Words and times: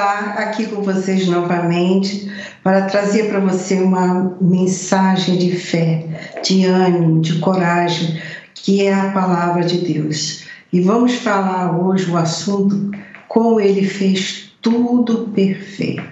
Olá, 0.00 0.36
aqui 0.38 0.66
com 0.66 0.80
vocês 0.80 1.28
novamente 1.28 2.32
para 2.62 2.86
trazer 2.86 3.28
para 3.28 3.38
você 3.38 3.74
uma 3.74 4.34
mensagem 4.40 5.36
de 5.36 5.54
fé, 5.54 6.38
de 6.42 6.64
ânimo, 6.64 7.20
de 7.20 7.38
coragem, 7.38 8.18
que 8.54 8.82
é 8.86 8.94
a 8.94 9.10
palavra 9.10 9.62
de 9.62 9.76
Deus. 9.76 10.46
E 10.72 10.80
vamos 10.80 11.16
falar 11.16 11.78
hoje 11.78 12.10
o 12.10 12.16
assunto 12.16 12.90
como 13.28 13.60
ele 13.60 13.86
fez 13.86 14.54
tudo 14.62 15.28
perfeito. 15.34 16.02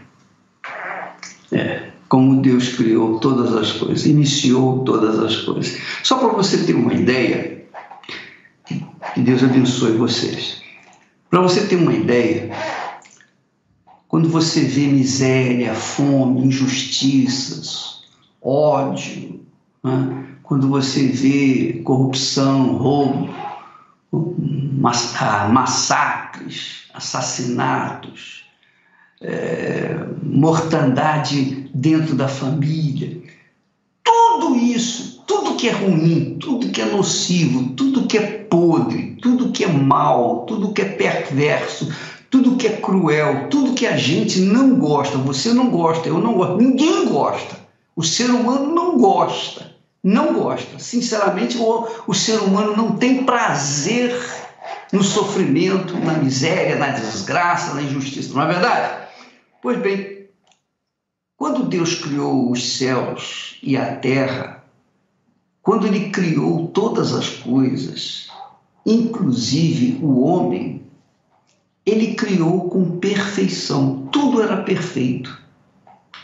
É, 1.50 1.84
como 2.10 2.42
Deus 2.42 2.68
criou 2.68 3.18
todas 3.20 3.54
as 3.54 3.72
coisas, 3.72 4.04
iniciou 4.04 4.80
todas 4.80 5.18
as 5.18 5.34
coisas. 5.36 5.78
Só 6.02 6.18
para 6.18 6.28
você 6.28 6.58
ter 6.58 6.74
uma 6.74 6.92
ideia, 6.92 7.64
que 8.66 9.20
Deus 9.22 9.42
abençoe 9.42 9.92
vocês. 9.92 10.60
Para 11.30 11.40
você 11.40 11.66
ter 11.66 11.76
uma 11.76 11.94
ideia, 11.94 12.50
quando 14.08 14.28
você 14.30 14.62
vê 14.62 14.86
miséria, 14.86 15.74
fome, 15.74 16.46
injustiças, 16.46 18.02
ódio, 18.40 19.44
né? 19.84 20.24
quando 20.42 20.66
você 20.66 21.06
vê 21.06 21.82
corrupção, 21.84 22.76
roubo, 22.76 23.28
ah, 25.20 25.48
massacres, 25.48 26.84
assassinatos, 26.94 28.46
é, 29.20 30.06
mortandade 30.22 31.70
dentro 31.74 32.14
da 32.14 32.28
família, 32.28 33.20
tudo 34.02 34.56
isso, 34.56 35.22
tudo 35.26 35.56
que 35.56 35.68
é 35.68 35.72
ruim, 35.72 36.38
tudo 36.40 36.70
que 36.70 36.80
é 36.80 36.86
nocivo, 36.86 37.74
tudo 37.74 38.06
que 38.06 38.16
é 38.16 38.22
podre, 38.22 39.18
tudo 39.20 39.52
que 39.52 39.64
é 39.64 39.68
mal, 39.68 40.46
tudo 40.46 40.72
que 40.72 40.80
é 40.80 40.86
perverso, 40.86 41.92
tudo 42.30 42.56
que 42.56 42.66
é 42.66 42.76
cruel, 42.76 43.48
tudo 43.48 43.74
que 43.74 43.86
a 43.86 43.96
gente 43.96 44.40
não 44.40 44.76
gosta, 44.76 45.16
você 45.18 45.52
não 45.52 45.70
gosta, 45.70 46.08
eu 46.08 46.18
não 46.18 46.34
gosto, 46.34 46.56
ninguém 46.58 47.06
gosta. 47.06 47.56
O 47.96 48.02
ser 48.02 48.30
humano 48.30 48.74
não 48.74 48.98
gosta, 48.98 49.74
não 50.02 50.34
gosta. 50.34 50.78
Sinceramente, 50.78 51.58
o, 51.58 51.88
o 52.06 52.14
ser 52.14 52.38
humano 52.40 52.76
não 52.76 52.96
tem 52.96 53.24
prazer 53.24 54.14
no 54.92 55.02
sofrimento, 55.02 55.98
na 55.98 56.14
miséria, 56.14 56.76
na 56.76 56.88
desgraça, 56.88 57.74
na 57.74 57.82
injustiça, 57.82 58.34
não 58.34 58.42
é 58.42 58.46
verdade? 58.46 59.08
Pois 59.60 59.78
bem, 59.78 60.28
quando 61.36 61.64
Deus 61.64 61.94
criou 61.94 62.50
os 62.50 62.76
céus 62.76 63.58
e 63.62 63.76
a 63.76 63.96
terra, 63.96 64.64
quando 65.62 65.86
Ele 65.86 66.10
criou 66.10 66.68
todas 66.68 67.12
as 67.12 67.28
coisas, 67.28 68.28
inclusive 68.84 69.98
o 70.02 70.20
homem, 70.20 70.87
ele 71.88 72.14
criou 72.14 72.68
com 72.68 72.98
perfeição. 72.98 74.08
Tudo 74.12 74.42
era 74.42 74.58
perfeito. 74.58 75.40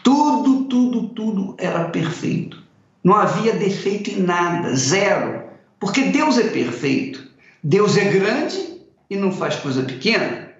Tudo, 0.02 0.64
tudo, 0.64 1.08
tudo 1.08 1.54
era 1.58 1.84
perfeito. 1.88 2.62
Não 3.02 3.14
havia 3.14 3.54
defeito 3.54 4.10
em 4.10 4.22
nada, 4.22 4.74
zero. 4.74 5.42
Porque 5.80 6.04
Deus 6.04 6.38
é 6.38 6.48
perfeito. 6.48 7.26
Deus 7.62 7.96
é 7.96 8.04
grande 8.04 8.80
e 9.08 9.16
não 9.16 9.32
faz 9.32 9.56
coisa 9.56 9.82
pequena. 9.82 10.50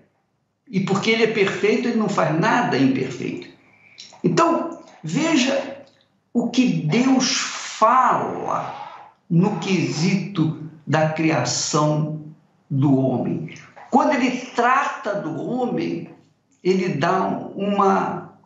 E 0.69 0.81
porque 0.81 1.11
Ele 1.11 1.25
é 1.25 1.33
perfeito, 1.33 1.89
Ele 1.89 1.99
não 1.99 2.09
faz 2.09 2.39
nada 2.39 2.79
imperfeito. 2.79 3.49
Então, 4.23 4.83
veja 5.03 5.85
o 6.33 6.49
que 6.49 6.67
Deus 6.67 7.37
fala 7.37 8.75
no 9.29 9.59
quesito 9.59 10.59
da 10.87 11.11
criação 11.11 12.23
do 12.71 12.99
homem. 12.99 13.55
Quando 13.95 14.15
ele 14.15 14.39
trata 14.57 15.15
do 15.15 15.41
homem, 15.41 16.11
ele 16.65 16.95
dá 16.95 17.29
uma, 17.29 18.37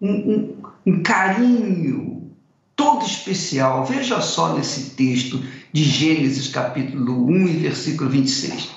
um, 0.00 0.12
um, 0.12 0.62
um 0.86 1.02
carinho 1.02 2.32
todo 2.76 3.04
especial. 3.04 3.84
Veja 3.84 4.20
só 4.20 4.54
nesse 4.54 4.90
texto 4.90 5.44
de 5.72 5.82
Gênesis, 5.82 6.46
capítulo 6.46 7.26
1 7.26 7.48
e 7.48 7.56
versículo 7.56 8.10
26. 8.10 8.70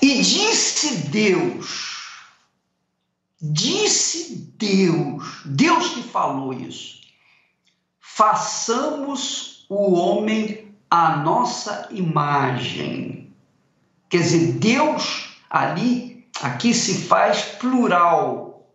E 0.00 0.22
disse 0.22 1.08
Deus, 1.08 1.98
disse 3.38 4.54
Deus, 4.56 5.42
Deus 5.44 5.88
que 5.90 6.02
falou 6.02 6.54
isso, 6.54 7.02
façamos 8.00 9.66
o 9.68 9.96
homem 9.96 10.74
à 10.90 11.18
nossa 11.18 11.88
imagem. 11.90 13.30
Quer 14.08 14.22
dizer, 14.22 14.52
Deus 14.52 15.25
Ali, 15.48 16.26
aqui 16.40 16.74
se 16.74 17.02
faz 17.02 17.42
plural, 17.42 18.72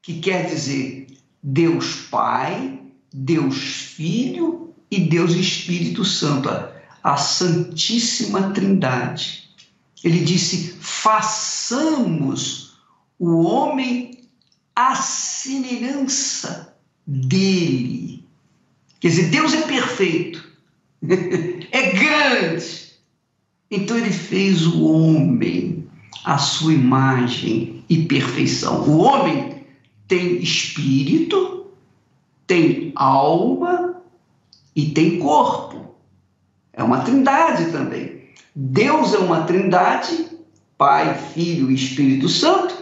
que 0.00 0.20
quer 0.20 0.46
dizer 0.46 1.06
Deus 1.42 2.06
Pai, 2.10 2.80
Deus 3.12 3.58
Filho 3.58 4.72
e 4.90 5.00
Deus 5.00 5.32
Espírito 5.32 6.04
Santo, 6.04 6.48
a 7.02 7.16
Santíssima 7.16 8.52
Trindade. 8.52 9.48
Ele 10.04 10.20
disse: 10.20 10.76
façamos 10.80 12.62
o 13.18 13.42
homem 13.42 14.20
à 14.74 14.94
semelhança 14.96 16.76
dele. 17.06 18.24
Quer 19.00 19.08
dizer, 19.08 19.30
Deus 19.30 19.52
é 19.52 19.62
perfeito, 19.62 20.44
é 21.02 21.92
grande. 21.92 22.92
Então 23.70 23.96
ele 23.96 24.12
fez 24.12 24.66
o 24.66 24.84
homem 24.84 25.81
a 26.24 26.38
sua 26.38 26.72
imagem 26.72 27.84
e 27.88 28.04
perfeição. 28.04 28.82
O 28.82 28.98
homem 28.98 29.64
tem 30.06 30.36
espírito, 30.36 31.66
tem 32.46 32.92
alma 32.94 34.02
e 34.74 34.90
tem 34.90 35.18
corpo. 35.18 35.94
É 36.72 36.82
uma 36.82 37.00
trindade 37.00 37.70
também. 37.70 38.22
Deus 38.54 39.14
é 39.14 39.18
uma 39.18 39.42
trindade, 39.44 40.28
Pai, 40.76 41.14
Filho 41.32 41.70
e 41.70 41.74
Espírito 41.74 42.28
Santo, 42.28 42.76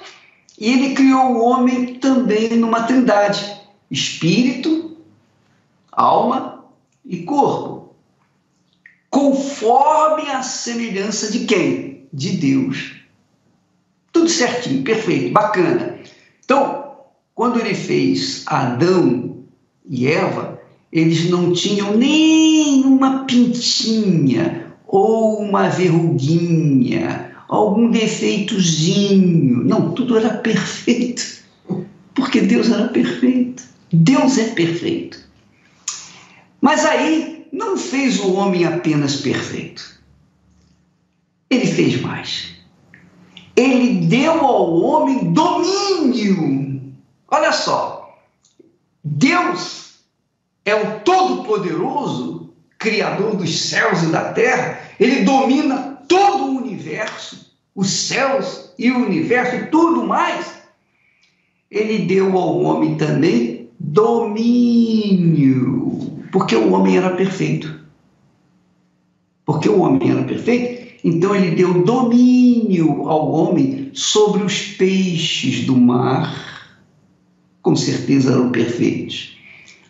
e 0.59 0.69
ele 0.69 0.95
criou 0.95 1.33
o 1.33 1.45
homem 1.45 1.95
também 1.95 2.57
numa 2.57 2.83
trindade: 2.83 3.61
espírito, 3.91 4.97
alma 5.91 6.65
e 7.05 7.23
corpo. 7.23 7.95
Conforme 9.09 10.31
a 10.31 10.43
semelhança 10.43 11.33
de 11.33 11.47
quem? 11.47 12.09
De 12.13 12.37
Deus. 12.37 13.00
Tudo 14.21 14.29
certinho, 14.29 14.83
perfeito, 14.83 15.33
bacana. 15.33 15.99
Então, 16.45 16.95
quando 17.35 17.59
ele 17.59 17.75
fez 17.75 18.43
Adão 18.45 19.45
e 19.89 20.09
Eva, 20.09 20.61
eles 20.93 21.31
não 21.31 21.55
tinham 21.55 21.97
nenhuma 21.97 23.25
pintinha 23.25 24.75
ou 24.87 25.41
uma 25.41 25.71
verruguinha, 25.71 27.35
algum 27.49 27.91
defeitozinho. 27.91 29.65
Não, 29.65 29.93
tudo 29.93 30.19
era 30.19 30.35
perfeito. 30.35 31.43
Porque 32.15 32.43
Deus 32.43 32.71
era 32.71 32.89
perfeito. 32.89 33.63
Deus 33.91 34.37
é 34.37 34.49
perfeito. 34.51 35.19
Mas 36.61 36.85
aí 36.85 37.47
não 37.51 37.75
fez 37.75 38.21
o 38.21 38.35
homem 38.35 38.67
apenas 38.67 39.17
perfeito. 39.17 39.99
Ele 41.49 41.67
fez 41.67 42.03
mais 42.03 42.60
ele 43.57 44.07
deu 44.07 44.41
ao 44.45 44.81
homem 44.81 45.33
domínio. 45.33 46.95
Olha 47.29 47.53
só, 47.53 48.19
Deus 49.03 50.01
é 50.65 50.75
o 50.75 51.01
Todo-Poderoso, 51.01 52.53
Criador 52.79 53.37
dos 53.37 53.61
céus 53.61 54.03
e 54.03 54.07
da 54.07 54.33
terra, 54.33 54.81
ele 54.99 55.23
domina 55.23 55.99
todo 56.09 56.45
o 56.45 56.57
universo, 56.57 57.55
os 57.75 57.91
céus 57.91 58.73
e 58.79 58.91
o 58.91 59.05
universo 59.05 59.57
e 59.57 59.67
tudo 59.67 60.07
mais. 60.07 60.61
Ele 61.71 62.07
deu 62.07 62.37
ao 62.37 62.61
homem 62.63 62.97
também 62.97 63.69
domínio, 63.79 64.91
porque 66.33 66.57
o 66.57 66.73
homem 66.73 66.97
era 66.97 67.11
perfeito. 67.11 67.79
Porque 69.45 69.69
o 69.69 69.81
homem 69.81 70.11
era 70.11 70.23
perfeito, 70.23 70.80
então 71.03 71.35
ele 71.35 71.55
deu 71.55 71.83
domínio 71.83 73.09
ao 73.09 73.31
homem 73.33 73.91
sobre 73.95 74.43
os 74.43 74.61
peixes 74.63 75.65
do 75.65 75.77
mar, 75.77 76.79
com 77.63 77.75
certeza 77.75 78.33
eram 78.33 78.51
perfeitos, 78.51 79.37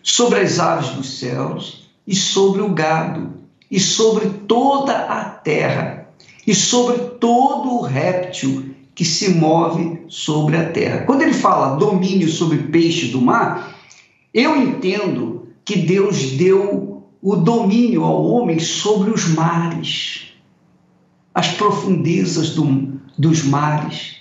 sobre 0.02 0.40
as 0.40 0.58
aves 0.58 0.90
dos 0.90 1.18
céus 1.18 1.90
e 2.06 2.14
sobre 2.14 2.62
o 2.62 2.68
gado, 2.68 3.34
e 3.70 3.78
sobre 3.78 4.28
toda 4.46 4.92
a 4.92 5.24
terra, 5.24 6.08
e 6.46 6.54
sobre 6.54 6.98
todo 7.20 7.70
o 7.70 7.82
réptil 7.82 8.74
que 8.94 9.04
se 9.04 9.30
move 9.30 10.02
sobre 10.08 10.56
a 10.56 10.70
terra. 10.70 11.04
Quando 11.04 11.22
ele 11.22 11.32
fala 11.32 11.76
domínio 11.76 12.28
sobre 12.28 12.58
peixes 12.58 13.10
do 13.10 13.20
mar, 13.20 13.76
eu 14.32 14.56
entendo 14.56 15.48
que 15.64 15.76
Deus 15.76 16.32
deu 16.32 17.04
o 17.22 17.36
domínio 17.36 18.04
ao 18.04 18.24
homem 18.24 18.58
sobre 18.58 19.10
os 19.10 19.28
mares 19.28 20.29
as 21.34 21.48
profundezas 21.48 22.50
do, 22.50 23.00
dos 23.16 23.44
mares, 23.44 24.20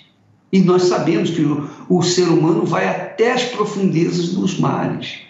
E 0.52 0.60
nós 0.60 0.84
sabemos 0.84 1.30
que 1.30 1.42
o, 1.42 1.70
o 1.88 2.02
ser 2.02 2.28
humano 2.28 2.64
vai 2.64 2.88
até 2.88 3.32
as 3.32 3.44
profundezas 3.44 4.30
dos 4.30 4.58
mares. 4.58 5.20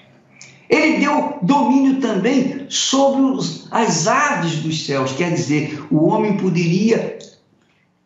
Ele 0.69 0.99
deu 0.99 1.39
domínio 1.43 2.01
também 2.01 2.67
sobre 2.69 3.23
os, 3.23 3.69
as 3.71 4.07
aves 4.07 4.57
dos 4.57 4.87
céus, 4.87 5.13
quer 5.13 5.35
dizer, 5.35 5.85
o 5.91 6.07
homem 6.07 6.37
poderia 6.37 7.19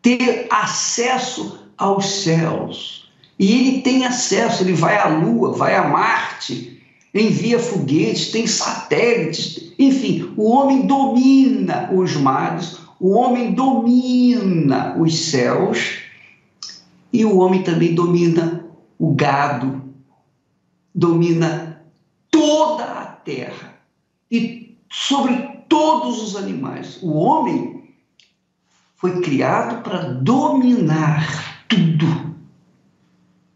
ter 0.01 0.47
acesso 0.49 1.69
aos 1.77 2.05
céus. 2.23 3.09
E 3.37 3.51
ele 3.53 3.81
tem 3.81 4.05
acesso, 4.05 4.63
ele 4.63 4.73
vai 4.73 4.97
à 4.97 5.07
Lua, 5.07 5.53
vai 5.53 5.75
a 5.75 5.87
Marte, 5.87 6.81
envia 7.13 7.59
foguetes, 7.59 8.31
tem 8.31 8.47
satélites, 8.47 9.71
enfim, 9.77 10.33
o 10.35 10.49
homem 10.49 10.85
domina 10.87 11.89
os 11.93 12.15
mares, 12.15 12.77
o 12.99 13.11
homem 13.11 13.53
domina 13.53 14.95
os 14.97 15.17
céus 15.25 15.99
e 17.11 17.25
o 17.25 17.37
homem 17.37 17.63
também 17.63 17.93
domina 17.93 18.65
o 18.97 19.13
gado, 19.13 19.81
domina 20.93 21.85
toda 22.31 22.83
a 22.83 23.05
terra 23.05 23.79
e 24.31 24.77
sobre 24.89 25.35
todos 25.67 26.21
os 26.21 26.35
animais. 26.35 26.99
O 27.01 27.13
homem 27.13 27.93
foi 28.95 29.21
criado 29.21 29.83
para 29.83 30.13
dominar 30.13 31.65
tudo. 31.67 32.35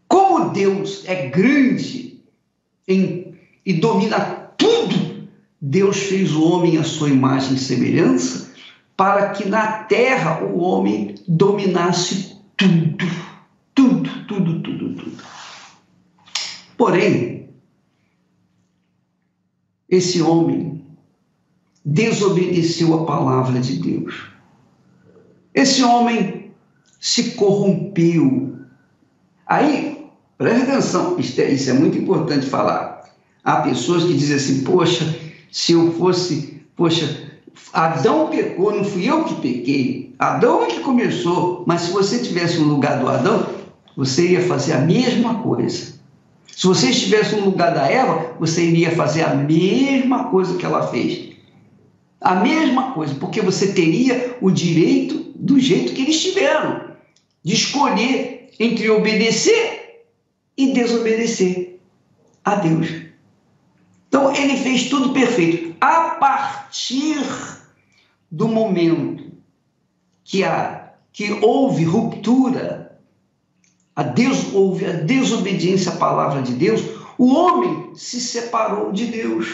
Como 0.06 0.50
Deus 0.50 1.04
é 1.06 1.28
grande 1.28 2.20
em, 2.86 3.34
e 3.64 3.74
domina 3.74 4.20
tudo, 4.58 5.28
Deus 5.60 5.96
fez 5.96 6.34
o 6.34 6.44
homem 6.44 6.76
à 6.76 6.84
sua 6.84 7.08
imagem 7.08 7.54
e 7.54 7.58
semelhança 7.58 8.49
para 9.00 9.30
que 9.30 9.48
na 9.48 9.84
terra 9.84 10.44
o 10.44 10.58
homem 10.58 11.14
dominasse 11.26 12.36
tudo. 12.54 13.06
Tudo, 13.74 14.26
tudo, 14.26 14.60
tudo, 14.60 14.94
tudo. 14.94 15.22
Porém, 16.76 17.48
esse 19.88 20.20
homem 20.20 20.84
desobedeceu 21.82 22.92
a 22.92 23.06
palavra 23.06 23.58
de 23.60 23.76
Deus. 23.80 24.26
Esse 25.54 25.82
homem 25.82 26.52
se 27.00 27.30
corrompeu. 27.36 28.54
Aí, 29.46 30.10
preste 30.36 30.70
atenção, 30.70 31.18
isso 31.18 31.40
é, 31.40 31.50
isso 31.50 31.70
é 31.70 31.72
muito 31.72 31.96
importante 31.96 32.44
falar. 32.44 33.10
Há 33.42 33.62
pessoas 33.62 34.04
que 34.04 34.12
dizem 34.12 34.36
assim: 34.36 34.62
poxa, 34.62 35.18
se 35.50 35.72
eu 35.72 35.90
fosse, 35.94 36.62
poxa, 36.76 37.29
Adão 37.72 38.28
pecou, 38.28 38.74
não 38.74 38.84
fui 38.84 39.08
eu 39.08 39.24
que 39.24 39.34
pequei. 39.36 40.14
Adão 40.18 40.64
é 40.64 40.66
que 40.66 40.80
começou, 40.80 41.64
mas 41.66 41.82
se 41.82 41.92
você 41.92 42.18
tivesse 42.18 42.58
no 42.58 42.68
lugar 42.68 42.98
do 42.98 43.08
Adão, 43.08 43.46
você 43.96 44.24
iria 44.24 44.42
fazer 44.42 44.72
a 44.72 44.78
mesma 44.78 45.42
coisa. 45.42 45.94
Se 46.46 46.66
você 46.66 46.90
estivesse 46.90 47.36
no 47.36 47.46
lugar 47.46 47.72
da 47.72 47.86
Eva, 47.86 48.36
você 48.38 48.64
iria 48.64 48.90
fazer 48.90 49.22
a 49.22 49.34
mesma 49.34 50.24
coisa 50.24 50.56
que 50.56 50.66
ela 50.66 50.88
fez. 50.88 51.30
A 52.20 52.34
mesma 52.34 52.92
coisa, 52.92 53.14
porque 53.14 53.40
você 53.40 53.72
teria 53.72 54.36
o 54.42 54.50
direito 54.50 55.32
do 55.34 55.58
jeito 55.58 55.94
que 55.94 56.02
eles 56.02 56.20
tiveram, 56.20 56.90
de 57.42 57.54
escolher 57.54 58.50
entre 58.58 58.90
obedecer 58.90 60.02
e 60.56 60.72
desobedecer 60.74 61.78
a 62.44 62.56
Deus. 62.56 63.09
Então 64.20 64.36
ele 64.36 64.56
fez 64.58 64.90
tudo 64.90 65.14
perfeito. 65.14 65.74
A 65.80 66.10
partir 66.10 67.24
do 68.30 68.46
momento 68.46 69.32
que, 70.22 70.42
que 71.10 71.32
houve 71.42 71.84
ruptura 71.84 72.98
a 73.96 74.02
Deus 74.02 74.52
houve 74.54 74.86
a 74.86 74.92
desobediência 74.92 75.92
à 75.92 75.96
palavra 75.96 76.42
de 76.42 76.54
Deus, 76.54 76.82
o 77.18 77.34
homem 77.34 77.90
se 77.94 78.20
separou 78.20 78.92
de 78.92 79.06
Deus. 79.06 79.46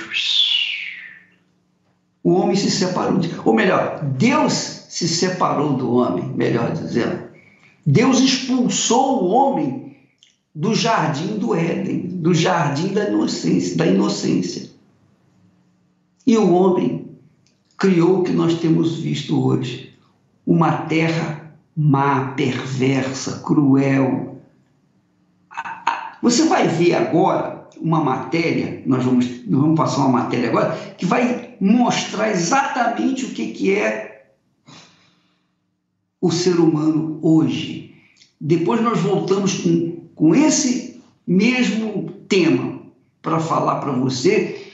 O 2.23 2.35
homem 2.35 2.55
se 2.55 2.71
separou 2.71 3.19
de, 3.19 3.31
ou 3.45 3.55
melhor, 3.55 4.05
Deus 4.05 4.53
se 4.53 5.09
separou 5.09 5.75
do 5.75 5.95
homem, 5.95 6.25
melhor 6.29 6.73
dizendo. 6.73 7.29
Deus 7.85 8.21
expulsou 8.21 9.25
o 9.25 9.29
homem 9.31 9.86
do 10.57 10.75
jardim 10.75 11.37
do 11.37 11.55
Éden, 11.55 12.01
do 12.09 12.33
jardim 12.33 12.95
da 12.95 13.11
inocência, 13.11 13.77
da 13.77 13.87
inocência. 13.87 14.71
E 16.27 16.35
o 16.39 16.51
homem 16.51 17.11
criou 17.77 18.21
o 18.21 18.25
que 18.25 18.33
nós 18.33 18.59
temos 18.59 18.99
visto 18.99 19.39
hoje, 19.39 19.95
uma 20.47 20.73
terra 20.73 21.53
má, 21.77 22.29
perversa, 22.29 23.41
cruel, 23.41 24.41
você 26.23 26.47
vai 26.47 26.67
ver 26.67 26.95
agora 26.95 27.69
uma 27.79 28.03
matéria, 28.03 28.83
nós 28.87 29.05
vamos, 29.05 29.47
nós 29.47 29.61
vamos 29.61 29.77
passar 29.77 30.07
uma 30.07 30.23
matéria 30.23 30.49
agora, 30.49 30.75
que 30.97 31.05
vai 31.05 31.55
mostrar 31.61 32.31
exatamente 32.31 33.27
o 33.27 33.35
que, 33.35 33.53
que 33.53 33.75
é 33.75 34.33
o 36.19 36.31
ser 36.31 36.59
humano 36.59 37.19
hoje. 37.21 37.95
Depois 38.41 38.81
nós 38.81 38.99
voltamos 39.01 39.59
com, 39.59 39.96
com 40.17 40.35
esse 40.35 41.01
mesmo 41.25 42.11
tema 42.27 42.81
para 43.23 43.39
falar 43.39 43.77
para 43.77 43.93
você 43.93 44.73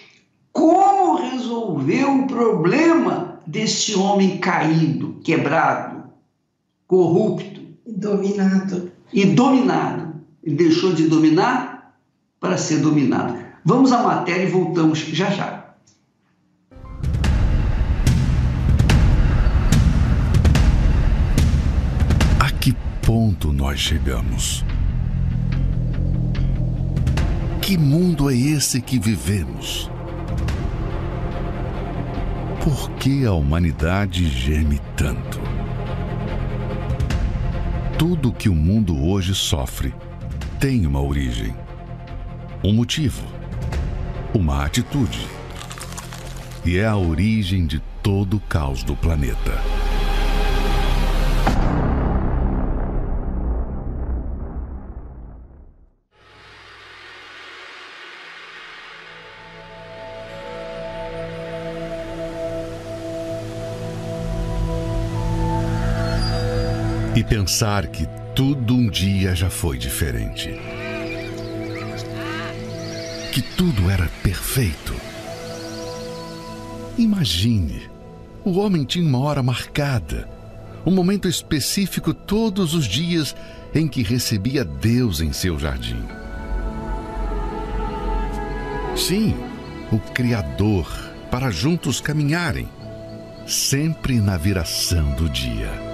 como 0.53 1.17
resolver 1.17 2.05
o 2.05 2.26
problema 2.26 3.40
desse 3.47 3.95
homem 3.95 4.38
caído, 4.38 5.21
quebrado, 5.25 6.05
corrupto. 6.87 7.61
Dominado. 7.85 8.93
E 9.12 9.26
dominado. 9.26 10.14
Ele 10.43 10.57
deixou 10.57 10.93
de 10.93 11.09
dominar 11.09 11.97
para 12.40 12.57
ser 12.57 12.78
dominado. 12.78 13.37
Vamos 13.64 13.93
à 13.93 14.02
matéria 14.02 14.45
e 14.45 14.50
voltamos 14.50 14.99
já 14.99 15.31
já. 15.31 15.75
A 22.40 22.50
que 22.61 22.75
ponto 23.05 23.52
nós 23.52 23.78
chegamos? 23.81 24.64
Que 27.62 27.78
mundo 27.78 28.28
é 28.28 28.35
esse 28.35 28.83
que 28.83 28.99
vivemos? 28.99 29.88
Por 32.62 32.90
que 32.95 33.25
a 33.25 33.33
humanidade 33.33 34.28
geme 34.28 34.81
tanto? 34.97 35.40
Tudo 37.97 38.33
que 38.33 38.49
o 38.49 38.54
mundo 38.54 39.00
hoje 39.07 39.33
sofre 39.33 39.95
tem 40.59 40.85
uma 40.85 41.00
origem, 41.00 41.54
um 42.64 42.73
motivo, 42.73 43.23
uma 44.35 44.64
atitude. 44.64 45.25
E 46.64 46.78
é 46.78 46.87
a 46.87 46.97
origem 46.97 47.64
de 47.64 47.81
todo 48.02 48.38
o 48.38 48.40
caos 48.40 48.83
do 48.83 48.97
planeta. 48.97 49.72
E 67.14 67.23
pensar 67.23 67.88
que 67.88 68.07
tudo 68.35 68.75
um 68.75 68.88
dia 68.88 69.35
já 69.35 69.50
foi 69.50 69.76
diferente. 69.76 70.49
Que 73.31 73.42
tudo 73.42 73.90
era 73.90 74.09
perfeito. 74.23 74.95
Imagine, 76.97 77.83
o 78.42 78.59
homem 78.59 78.85
tinha 78.85 79.07
uma 79.07 79.19
hora 79.19 79.42
marcada, 79.42 80.26
um 80.87 80.90
momento 80.90 81.28
específico 81.28 82.14
todos 82.14 82.73
os 82.73 82.87
dias 82.87 83.37
em 83.75 83.87
que 83.87 84.02
recebia 84.02 84.64
Deus 84.64 85.21
em 85.21 85.35
seu 85.35 85.59
jardim. 85.59 86.02
Sim, 88.97 89.35
o 89.90 89.99
Criador, 89.99 90.90
para 91.31 91.50
juntos 91.50 92.00
caminharem, 92.00 92.66
sempre 93.47 94.19
na 94.19 94.38
viração 94.38 95.12
do 95.12 95.28
dia. 95.28 95.91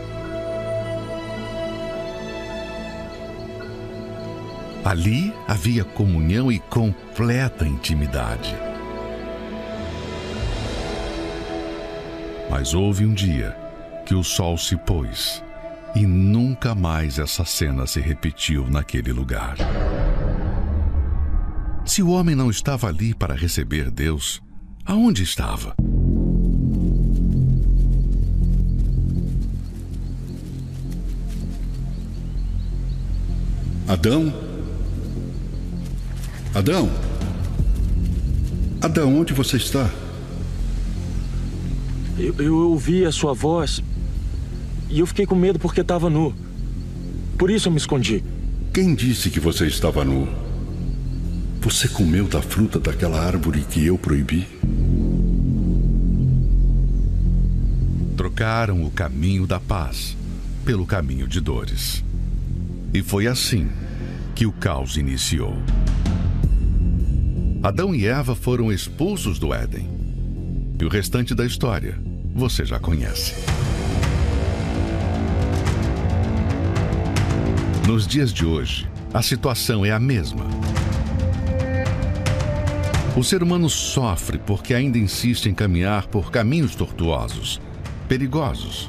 Ali 4.88 5.34
havia 5.46 5.84
comunhão 5.84 6.50
e 6.50 6.58
completa 6.58 7.66
intimidade. 7.66 8.56
Mas 12.48 12.72
houve 12.72 13.04
um 13.04 13.12
dia 13.12 13.54
que 14.06 14.14
o 14.14 14.24
sol 14.24 14.56
se 14.56 14.78
pôs 14.78 15.44
e 15.94 16.06
nunca 16.06 16.74
mais 16.74 17.18
essa 17.18 17.44
cena 17.44 17.86
se 17.86 18.00
repetiu 18.00 18.66
naquele 18.66 19.12
lugar. 19.12 19.56
Se 21.84 22.02
o 22.02 22.08
homem 22.08 22.34
não 22.34 22.48
estava 22.48 22.88
ali 22.88 23.12
para 23.12 23.34
receber 23.34 23.90
Deus, 23.90 24.40
aonde 24.86 25.22
estava? 25.22 25.76
Adão? 33.86 34.47
Adão? 36.58 36.90
Adão, 38.80 39.16
onde 39.16 39.32
você 39.32 39.58
está? 39.58 39.88
Eu, 42.18 42.34
eu 42.40 42.56
ouvi 42.70 43.04
a 43.04 43.12
sua 43.12 43.32
voz 43.32 43.80
e 44.90 44.98
eu 44.98 45.06
fiquei 45.06 45.24
com 45.24 45.36
medo 45.36 45.60
porque 45.60 45.82
estava 45.82 46.10
nu. 46.10 46.34
Por 47.38 47.48
isso 47.48 47.68
eu 47.68 47.72
me 47.72 47.78
escondi. 47.78 48.24
Quem 48.74 48.92
disse 48.92 49.30
que 49.30 49.38
você 49.38 49.68
estava 49.68 50.04
nu? 50.04 50.28
Você 51.60 51.86
comeu 51.86 52.26
da 52.26 52.42
fruta 52.42 52.80
daquela 52.80 53.24
árvore 53.24 53.60
que 53.60 53.86
eu 53.86 53.96
proibi? 53.96 54.48
Trocaram 58.16 58.82
o 58.82 58.90
caminho 58.90 59.46
da 59.46 59.60
paz 59.60 60.16
pelo 60.64 60.84
caminho 60.84 61.28
de 61.28 61.40
dores. 61.40 62.02
E 62.92 63.00
foi 63.00 63.28
assim 63.28 63.68
que 64.34 64.44
o 64.44 64.50
caos 64.50 64.96
iniciou. 64.96 65.56
Adão 67.60 67.92
e 67.92 68.06
Eva 68.06 68.36
foram 68.36 68.72
expulsos 68.72 69.36
do 69.40 69.52
Éden. 69.52 69.88
E 70.80 70.84
o 70.84 70.88
restante 70.88 71.34
da 71.34 71.44
história 71.44 71.98
você 72.32 72.64
já 72.64 72.78
conhece. 72.78 73.34
Nos 77.84 78.06
dias 78.06 78.32
de 78.32 78.46
hoje, 78.46 78.88
a 79.12 79.22
situação 79.22 79.84
é 79.84 79.90
a 79.90 79.98
mesma. 79.98 80.46
O 83.16 83.24
ser 83.24 83.42
humano 83.42 83.68
sofre 83.68 84.38
porque 84.38 84.72
ainda 84.72 84.96
insiste 84.96 85.46
em 85.46 85.54
caminhar 85.54 86.06
por 86.06 86.30
caminhos 86.30 86.76
tortuosos, 86.76 87.60
perigosos. 88.06 88.88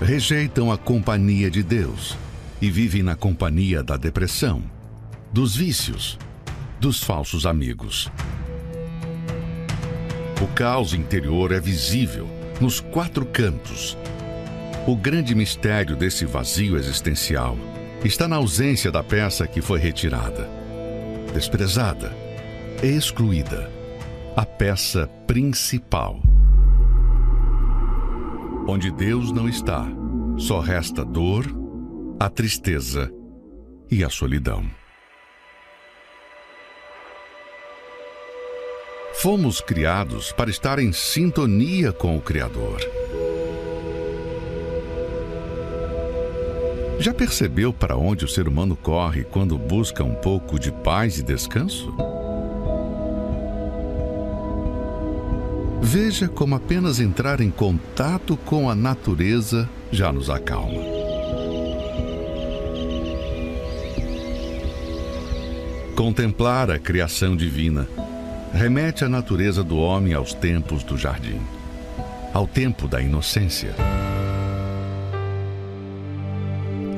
Rejeitam 0.00 0.72
a 0.72 0.76
companhia 0.76 1.48
de 1.48 1.62
Deus 1.62 2.16
e 2.60 2.68
vivem 2.68 3.04
na 3.04 3.14
companhia 3.14 3.80
da 3.80 3.96
depressão, 3.96 4.60
dos 5.32 5.54
vícios, 5.54 6.18
dos 6.82 7.00
falsos 7.00 7.46
amigos. 7.46 8.10
O 10.42 10.48
caos 10.48 10.92
interior 10.92 11.52
é 11.52 11.60
visível 11.60 12.28
nos 12.60 12.80
quatro 12.80 13.24
cantos. 13.24 13.96
O 14.84 14.96
grande 14.96 15.32
mistério 15.32 15.94
desse 15.94 16.26
vazio 16.26 16.76
existencial 16.76 17.56
está 18.04 18.26
na 18.26 18.34
ausência 18.34 18.90
da 18.90 19.00
peça 19.00 19.46
que 19.46 19.62
foi 19.62 19.78
retirada, 19.78 20.48
desprezada, 21.32 22.12
excluída 22.82 23.70
a 24.34 24.44
peça 24.44 25.06
principal. 25.24 26.20
Onde 28.66 28.90
Deus 28.90 29.30
não 29.30 29.48
está, 29.48 29.86
só 30.36 30.58
resta 30.58 31.04
dor 31.04 31.46
a 32.18 32.28
tristeza 32.28 33.08
e 33.88 34.02
a 34.02 34.10
solidão. 34.10 34.81
Fomos 39.22 39.60
criados 39.60 40.32
para 40.32 40.50
estar 40.50 40.80
em 40.80 40.90
sintonia 40.90 41.92
com 41.92 42.16
o 42.16 42.20
Criador. 42.20 42.80
Já 46.98 47.14
percebeu 47.14 47.72
para 47.72 47.96
onde 47.96 48.24
o 48.24 48.28
ser 48.28 48.48
humano 48.48 48.74
corre 48.74 49.22
quando 49.22 49.56
busca 49.56 50.02
um 50.02 50.16
pouco 50.16 50.58
de 50.58 50.72
paz 50.72 51.20
e 51.20 51.22
descanso? 51.22 51.94
Veja 55.80 56.26
como 56.26 56.56
apenas 56.56 56.98
entrar 56.98 57.40
em 57.40 57.48
contato 57.52 58.36
com 58.38 58.68
a 58.68 58.74
natureza 58.74 59.70
já 59.92 60.12
nos 60.12 60.28
acalma. 60.28 60.82
Contemplar 65.94 66.72
a 66.72 66.78
criação 66.80 67.36
divina 67.36 67.86
remete 68.52 69.04
a 69.04 69.08
natureza 69.08 69.64
do 69.64 69.78
homem 69.78 70.12
aos 70.12 70.34
tempos 70.34 70.84
do 70.84 70.96
jardim, 70.96 71.40
ao 72.32 72.46
tempo 72.46 72.86
da 72.86 73.00
inocência. 73.00 73.74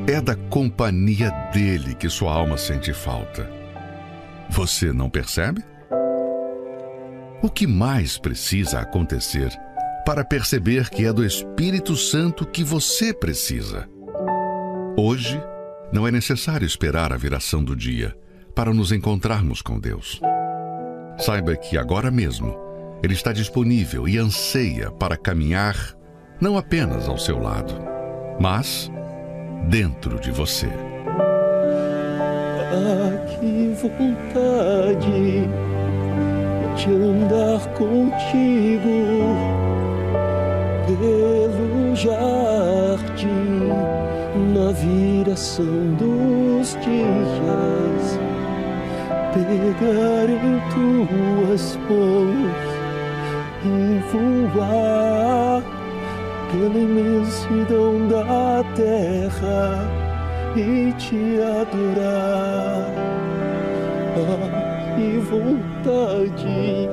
É 0.07 0.21
da 0.21 0.35
companhia 0.35 1.31
dele 1.53 1.95
que 1.95 2.09
sua 2.09 2.33
alma 2.33 2.59
sente 2.59 2.93
falta. 2.93 3.51
Você 4.51 4.93
não 4.93 5.09
percebe? 5.09 5.65
O 7.41 7.49
que 7.49 7.67
mais 7.67 8.19
precisa 8.19 8.81
acontecer 8.81 9.51
para 10.05 10.25
perceber 10.25 10.91
que 10.91 11.07
é 11.07 11.13
do 11.13 11.25
Espírito 11.25 11.97
Santo 11.97 12.45
que 12.45 12.63
você 12.63 13.15
precisa? 13.15 13.89
Hoje, 14.97 15.41
não 15.93 16.07
é 16.07 16.11
necessário 16.11 16.67
esperar 16.67 17.13
a 17.13 17.17
viração 17.17 17.65
do 17.65 17.75
dia 17.75 18.17
para 18.55 18.73
nos 18.75 18.93
encontrarmos 18.93 19.63
com 19.63 19.79
Deus. 19.79 20.21
Saiba 21.19 21.57
que 21.57 21.79
agora 21.79 22.11
mesmo 22.11 22.57
Ele 23.03 23.15
está 23.15 23.33
disponível 23.33 24.09
e 24.09 24.19
anseia 24.19 24.91
para 24.91 25.17
caminhar 25.17 25.95
não 26.41 26.59
apenas 26.59 27.09
ao 27.09 27.17
seu 27.17 27.39
lado, 27.39 27.75
mas 28.41 28.91
dentro 29.69 30.19
de 30.21 30.31
você. 30.31 30.69
Ah, 32.73 33.27
que 33.27 33.75
vontade 33.81 35.49
de 36.77 36.91
andar 36.91 37.61
contigo 37.75 38.95
pelo 40.87 41.95
jardim 41.95 43.69
na 44.53 44.73
viração 44.73 45.95
dos 45.95 46.73
dias 46.83 48.24
pegar 49.35 50.31
em 50.31 50.61
tuas 50.71 51.77
mãos 51.89 52.65
e 53.65 53.99
voar 54.13 55.63
pela 56.53 56.79
imensidão 56.79 58.07
da 58.09 58.65
terra 58.77 59.91
e 60.55 60.93
te 60.93 61.41
adorar. 61.43 62.95
Ah, 64.17 64.95
que 64.95 65.19
vontade 65.19 66.89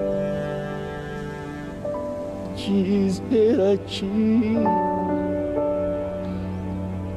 dizer 2.55 3.59
a 3.61 3.77
ti 3.85 4.57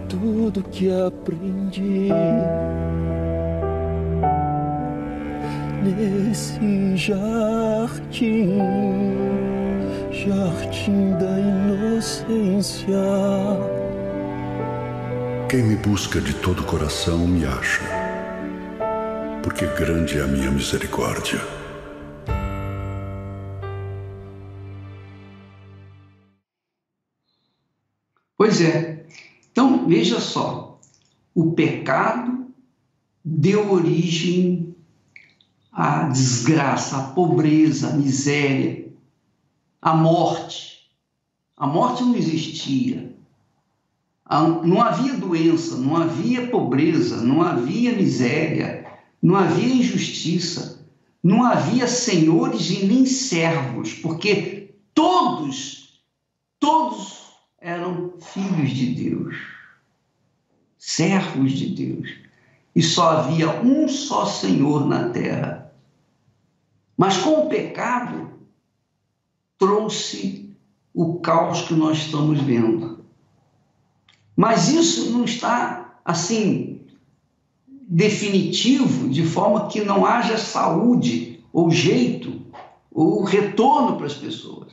tudo 0.08 0.62
que 0.64 0.90
aprendi 0.90 2.10
nesse 5.84 6.96
jardim, 6.96 8.58
jardim 10.10 11.12
da 11.18 11.38
inocência. 11.38 12.96
Quem 15.50 15.62
me 15.62 15.76
busca 15.76 16.20
de 16.20 16.34
todo 16.34 16.60
o 16.60 16.64
coração 16.64 17.28
me 17.28 17.44
acha, 17.44 17.82
porque 19.42 19.66
grande 19.66 20.18
é 20.18 20.22
a 20.22 20.26
minha 20.26 20.50
misericórdia. 20.50 21.40
Pois 28.36 28.60
é. 28.60 29.04
Então, 29.52 29.86
veja 29.86 30.18
só: 30.18 30.80
o 31.34 31.52
pecado 31.52 32.46
deu 33.24 33.72
origem 33.72 34.63
a 35.74 36.04
desgraça, 36.04 36.96
a 36.96 37.02
pobreza, 37.08 37.88
a 37.88 37.92
miséria, 37.94 38.86
a 39.82 39.92
morte. 39.92 40.88
A 41.56 41.66
morte 41.66 42.04
não 42.04 42.14
existia. 42.14 43.12
Não 44.64 44.80
havia 44.80 45.14
doença, 45.14 45.76
não 45.76 45.96
havia 45.96 46.46
pobreza, 46.46 47.20
não 47.20 47.42
havia 47.42 47.92
miséria, 47.92 48.86
não 49.20 49.36
havia 49.36 49.74
injustiça, 49.74 50.86
não 51.22 51.44
havia 51.44 51.86
senhores 51.86 52.70
e 52.70 52.86
nem 52.86 53.04
servos, 53.04 53.94
porque 53.94 54.74
todos, 54.94 56.00
todos 56.58 57.22
eram 57.60 58.14
filhos 58.20 58.70
de 58.70 58.94
Deus, 58.94 59.36
servos 60.78 61.52
de 61.52 61.66
Deus. 61.70 62.10
E 62.74 62.82
só 62.82 63.10
havia 63.10 63.60
um 63.62 63.86
só 63.88 64.26
Senhor 64.26 64.86
na 64.86 65.10
terra, 65.10 65.63
mas 66.96 67.16
com 67.18 67.46
o 67.46 67.48
pecado, 67.48 68.30
trouxe 69.58 70.54
o 70.92 71.18
caos 71.20 71.62
que 71.62 71.74
nós 71.74 71.98
estamos 71.98 72.40
vendo. 72.40 73.04
Mas 74.36 74.68
isso 74.68 75.10
não 75.10 75.24
está 75.24 75.98
assim 76.04 76.80
definitivo, 77.88 79.08
de 79.08 79.24
forma 79.24 79.68
que 79.68 79.82
não 79.82 80.04
haja 80.06 80.38
saúde 80.38 81.44
ou 81.52 81.70
jeito 81.70 82.42
ou 82.90 83.22
retorno 83.24 83.96
para 83.96 84.06
as 84.06 84.14
pessoas. 84.14 84.72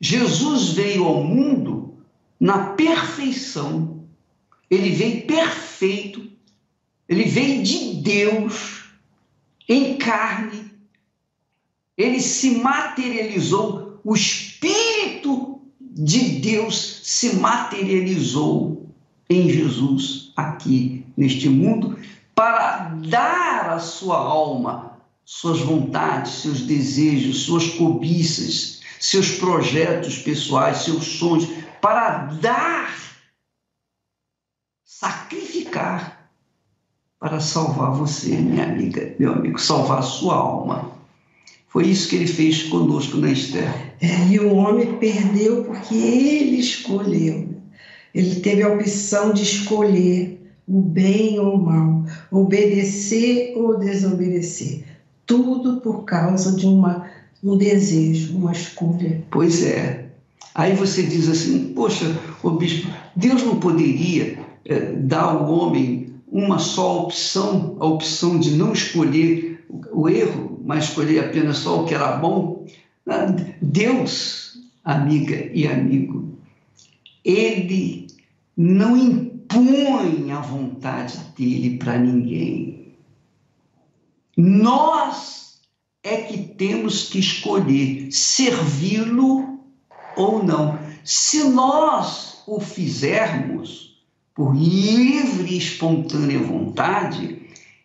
Jesus 0.00 0.70
veio 0.70 1.04
ao 1.04 1.24
mundo 1.24 1.98
na 2.38 2.70
perfeição. 2.74 4.04
Ele 4.70 4.90
veio 4.90 5.26
perfeito 5.26 6.30
Ele 7.08 7.24
veio 7.24 7.62
de 7.62 7.94
Deus 8.02 8.84
em 9.68 9.96
carne. 9.96 10.70
Ele 11.98 12.20
se 12.20 12.52
materializou. 12.60 14.00
O 14.04 14.14
Espírito 14.14 15.60
de 15.80 16.38
Deus 16.38 17.00
se 17.02 17.36
materializou 17.36 18.94
em 19.28 19.50
Jesus 19.50 20.32
aqui 20.36 21.04
neste 21.16 21.48
mundo 21.48 21.98
para 22.34 22.94
dar 23.08 23.70
à 23.70 23.78
sua 23.80 24.16
alma 24.16 24.96
suas 25.24 25.60
vontades, 25.60 26.32
seus 26.40 26.62
desejos, 26.62 27.42
suas 27.42 27.68
cobiças, 27.74 28.80
seus 28.98 29.32
projetos 29.32 30.16
pessoais, 30.18 30.78
seus 30.78 31.04
sonhos, 31.04 31.46
para 31.82 32.26
dar, 32.40 32.96
sacrificar 34.82 36.30
para 37.18 37.40
salvar 37.40 37.90
você, 37.90 38.36
minha 38.36 38.64
amiga, 38.64 39.14
meu 39.18 39.34
amigo, 39.34 39.58
salvar 39.58 39.98
a 39.98 40.02
sua 40.02 40.34
alma. 40.34 40.97
Foi 41.68 41.86
isso 41.86 42.08
que 42.08 42.16
ele 42.16 42.26
fez 42.26 42.64
conosco 42.64 43.18
na 43.18 43.30
Esther. 43.30 43.94
É, 44.00 44.26
e 44.28 44.40
o 44.40 44.54
homem 44.54 44.94
perdeu 44.94 45.64
porque 45.64 45.94
ele 45.94 46.58
escolheu. 46.58 47.48
Ele 48.14 48.36
teve 48.36 48.62
a 48.62 48.72
opção 48.72 49.32
de 49.32 49.42
escolher 49.42 50.40
o 50.66 50.80
bem 50.80 51.38
ou 51.38 51.54
o 51.54 51.64
mal, 51.64 52.04
obedecer 52.30 53.54
ou 53.56 53.78
desobedecer. 53.78 54.84
Tudo 55.26 55.80
por 55.80 56.04
causa 56.04 56.56
de 56.56 56.66
uma, 56.66 57.06
um 57.44 57.56
desejo, 57.56 58.36
uma 58.36 58.52
escolha. 58.52 59.22
Pois 59.30 59.62
é. 59.62 60.06
Aí 60.54 60.74
você 60.74 61.02
diz 61.02 61.28
assim: 61.28 61.72
poxa, 61.74 62.18
o 62.42 62.50
bispo, 62.50 62.90
Deus 63.14 63.42
não 63.44 63.60
poderia 63.60 64.38
é, 64.64 64.92
dar 64.92 65.22
ao 65.22 65.52
homem 65.52 66.08
uma 66.30 66.58
só 66.58 67.04
opção, 67.04 67.76
a 67.78 67.86
opção 67.86 68.38
de 68.38 68.52
não 68.52 68.72
escolher 68.72 69.64
o 69.92 70.08
erro, 70.08 70.57
mas 70.68 70.84
escolher 70.84 71.24
apenas 71.24 71.56
só 71.56 71.80
o 71.82 71.86
que 71.86 71.94
era 71.94 72.18
bom? 72.18 72.66
Deus, 73.62 74.60
amiga 74.84 75.50
e 75.54 75.66
amigo, 75.66 76.38
ele 77.24 78.06
não 78.54 78.94
impõe 78.94 80.30
a 80.30 80.40
vontade 80.40 81.16
dele 81.34 81.78
para 81.78 81.96
ninguém. 81.98 82.92
Nós 84.36 85.62
é 86.02 86.18
que 86.18 86.36
temos 86.36 87.08
que 87.08 87.18
escolher 87.18 88.12
servi-lo 88.12 89.60
ou 90.16 90.44
não. 90.44 90.78
Se 91.02 91.44
nós 91.44 92.42
o 92.46 92.60
fizermos 92.60 94.04
por 94.34 94.54
livre 94.54 95.54
e 95.54 95.56
espontânea 95.56 96.38
vontade, 96.40 97.40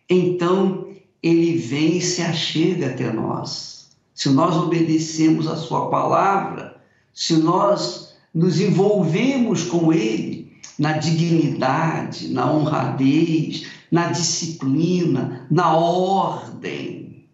então 0.06 0.93
ele 1.24 1.56
vem 1.56 1.96
e 1.96 2.02
se 2.02 2.20
achega 2.20 2.88
até 2.88 3.10
nós. 3.10 3.88
Se 4.14 4.28
nós 4.28 4.54
obedecemos 4.56 5.46
a 5.46 5.56
sua 5.56 5.88
palavra, 5.88 6.76
se 7.14 7.38
nós 7.38 8.14
nos 8.34 8.60
envolvemos 8.60 9.64
com 9.64 9.90
ele 9.90 10.52
na 10.78 10.98
dignidade, 10.98 12.28
na 12.28 12.52
honradez, 12.52 13.66
na 13.90 14.08
disciplina, 14.08 15.46
na 15.50 15.74
ordem, 15.74 17.26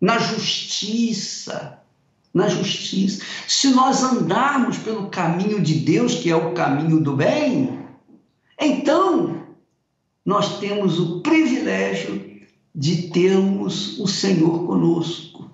na 0.00 0.16
justiça, 0.18 1.80
na 2.32 2.48
justiça. 2.48 3.22
Se 3.46 3.68
nós 3.68 4.02
andarmos 4.02 4.78
pelo 4.78 5.10
caminho 5.10 5.60
de 5.60 5.74
Deus, 5.80 6.14
que 6.14 6.30
é 6.30 6.36
o 6.36 6.54
caminho 6.54 6.98
do 6.98 7.14
bem, 7.14 7.78
então 8.58 9.42
nós 10.24 10.58
temos 10.60 10.98
o 10.98 11.20
privilégio 11.20 12.33
de 12.74 13.08
termos 13.08 13.98
o 13.98 14.06
Senhor 14.06 14.66
conosco. 14.66 15.50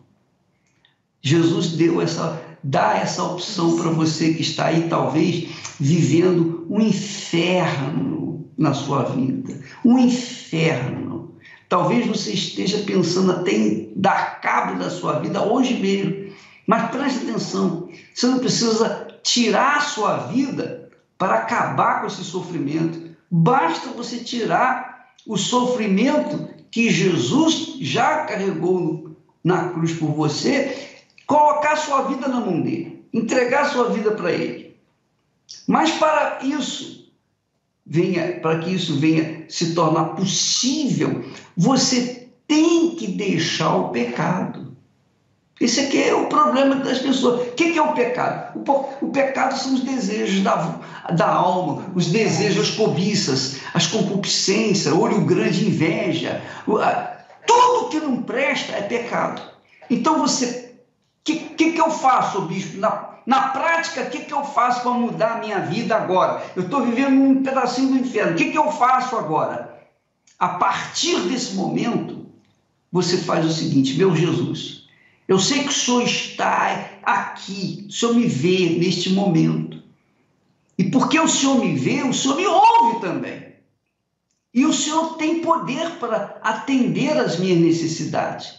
Jesus 1.20 1.72
deu 1.72 2.00
essa 2.00 2.40
dá 2.62 2.96
essa 2.96 3.24
opção 3.24 3.76
para 3.76 3.90
você 3.90 4.34
que 4.34 4.42
está 4.42 4.66
aí 4.66 4.88
talvez 4.88 5.48
vivendo 5.78 6.66
um 6.68 6.80
inferno 6.80 8.46
na 8.56 8.74
sua 8.74 9.04
vida, 9.04 9.58
um 9.84 9.98
inferno. 9.98 11.34
Talvez 11.68 12.06
você 12.06 12.32
esteja 12.32 12.78
pensando 12.78 13.32
até 13.32 13.52
em 13.52 13.92
dar 13.96 14.40
cabo 14.40 14.78
da 14.78 14.90
sua 14.90 15.20
vida 15.20 15.42
hoje 15.42 15.74
mesmo. 15.74 16.34
Mas 16.66 16.90
preste 16.90 17.28
atenção, 17.28 17.88
você 18.14 18.26
não 18.26 18.38
precisa 18.38 19.08
tirar 19.22 19.78
a 19.78 19.80
sua 19.80 20.16
vida 20.26 20.90
para 21.16 21.36
acabar 21.36 22.00
com 22.00 22.06
esse 22.06 22.24
sofrimento. 22.24 23.10
Basta 23.30 23.90
você 23.90 24.18
tirar 24.18 25.06
o 25.26 25.36
sofrimento 25.36 26.48
que 26.70 26.90
Jesus 26.90 27.76
já 27.80 28.24
carregou 28.24 29.16
na 29.42 29.70
cruz 29.70 29.92
por 29.94 30.12
você, 30.12 30.98
colocar 31.26 31.76
sua 31.76 32.02
vida 32.02 32.28
na 32.28 32.40
mão 32.40 32.60
dele, 32.60 33.04
entregar 33.12 33.70
sua 33.70 33.90
vida 33.90 34.12
para 34.12 34.32
ele. 34.32 34.76
Mas 35.66 35.90
para 35.92 36.40
isso 36.42 37.12
venha, 37.84 38.38
para 38.40 38.60
que 38.60 38.70
isso 38.70 38.98
venha 38.98 39.44
se 39.48 39.74
tornar 39.74 40.10
possível, 40.10 41.24
você 41.56 42.28
tem 42.46 42.94
que 42.94 43.08
deixar 43.08 43.76
o 43.76 43.88
pecado. 43.88 44.69
Esse 45.60 45.80
aqui 45.80 46.02
é 46.02 46.14
o 46.14 46.26
problema 46.26 46.76
das 46.76 47.00
pessoas. 47.00 47.48
O 47.48 47.52
que 47.52 47.76
é 47.76 47.82
o 47.82 47.92
pecado? 47.92 48.58
O, 48.66 49.06
o 49.06 49.10
pecado 49.10 49.58
são 49.58 49.74
os 49.74 49.80
desejos 49.80 50.40
da, 50.42 50.80
da 51.14 51.28
alma, 51.28 51.84
os 51.94 52.06
desejos, 52.06 52.70
as 52.70 52.74
cobiças, 52.74 53.58
as 53.74 53.86
concupiscências, 53.86 54.94
olho 54.94 55.20
grande, 55.20 55.66
inveja. 55.66 56.40
Tudo 57.46 57.90
que 57.90 58.00
não 58.00 58.22
presta 58.22 58.72
é 58.72 58.82
pecado. 58.82 59.42
Então 59.90 60.18
você. 60.18 60.70
O 61.20 61.24
que, 61.24 61.36
que, 61.36 61.72
que 61.72 61.80
eu 61.80 61.90
faço, 61.90 62.40
bispo? 62.42 62.78
Na, 62.78 63.10
na 63.26 63.48
prática, 63.48 64.00
o 64.00 64.06
que, 64.06 64.20
que 64.20 64.32
eu 64.32 64.42
faço 64.42 64.80
para 64.80 64.92
mudar 64.92 65.32
a 65.32 65.38
minha 65.40 65.60
vida 65.60 65.94
agora? 65.94 66.42
Eu 66.56 66.62
estou 66.62 66.86
vivendo 66.86 67.20
um 67.20 67.42
pedacinho 67.42 67.90
do 67.90 67.98
inferno. 67.98 68.32
O 68.32 68.36
que, 68.36 68.50
que 68.50 68.56
eu 68.56 68.72
faço 68.72 69.14
agora? 69.14 69.78
A 70.38 70.48
partir 70.48 71.20
desse 71.28 71.54
momento, 71.54 72.24
você 72.90 73.18
faz 73.18 73.44
o 73.44 73.52
seguinte: 73.52 73.98
meu 73.98 74.16
Jesus 74.16 74.79
eu 75.30 75.38
sei 75.38 75.62
que 75.62 75.68
o 75.68 75.72
Senhor 75.72 76.02
está 76.02 76.90
aqui, 77.04 77.86
o 77.88 77.92
Senhor 77.92 78.14
me 78.16 78.26
vê 78.26 78.70
neste 78.80 79.10
momento. 79.10 79.80
E 80.76 80.90
porque 80.90 81.20
o 81.20 81.28
Senhor 81.28 81.64
me 81.64 81.72
vê, 81.76 82.02
o 82.02 82.12
Senhor 82.12 82.36
me 82.36 82.48
ouve 82.48 83.00
também. 83.00 83.54
E 84.52 84.66
o 84.66 84.72
Senhor 84.72 85.16
tem 85.18 85.38
poder 85.38 85.88
para 86.00 86.40
atender 86.42 87.16
às 87.16 87.38
minhas 87.38 87.60
necessidades. 87.60 88.54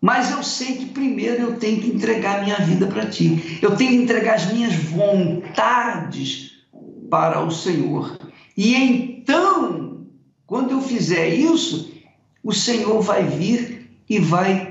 Mas 0.00 0.30
eu 0.30 0.40
sei 0.44 0.76
que 0.76 0.86
primeiro 0.86 1.42
eu 1.42 1.56
tenho 1.58 1.80
que 1.80 1.88
entregar 1.88 2.44
minha 2.44 2.58
vida 2.58 2.86
para 2.86 3.06
ti. 3.06 3.58
Eu 3.60 3.74
tenho 3.74 3.90
que 3.90 3.96
entregar 3.96 4.34
as 4.36 4.52
minhas 4.52 4.76
vontades 4.76 6.52
para 7.10 7.44
o 7.44 7.50
Senhor. 7.50 8.16
E 8.56 8.76
então, 8.76 10.06
quando 10.46 10.70
eu 10.70 10.80
fizer 10.80 11.34
isso, 11.34 11.92
o 12.44 12.52
Senhor 12.52 13.00
vai 13.00 13.24
vir 13.24 13.90
e 14.08 14.20
vai 14.20 14.67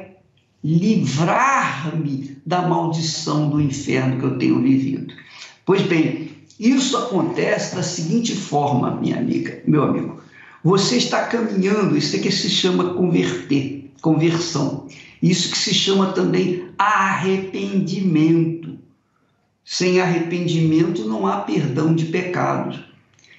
livrar-me 0.64 2.38
da 2.46 2.62
maldição 2.64 3.50
do 3.50 3.62
inferno 3.62 4.20
que 4.20 4.26
eu 4.26 4.38
tenho 4.38 4.62
vivido. 4.62 5.14
Pois 5.66 5.82
bem, 5.84 6.32
isso 6.60 6.98
acontece 6.98 7.76
da 7.76 7.84
seguinte 7.84 8.36
forma, 8.36 8.96
minha 8.96 9.18
amiga, 9.18 9.62
meu 9.68 9.84
amigo. 9.84 10.20
Você 10.64 10.98
está 10.98 11.26
caminhando, 11.26 11.98
isso 11.98 12.16
é 12.16 12.20
que 12.20 12.32
se 12.32 12.50
chama 12.50 12.96
converter, 12.96 13.92
conversão. 14.02 14.88
Isso 15.22 15.52
que 15.52 15.58
se 15.58 15.74
chama 15.74 16.14
também 16.14 16.70
arrependimento. 16.78 18.78
Sem 19.64 20.00
arrependimento 20.00 21.06
não 21.06 21.28
há 21.28 21.42
perdão 21.42 21.94
de 21.94 22.06
pecados. 22.06 22.80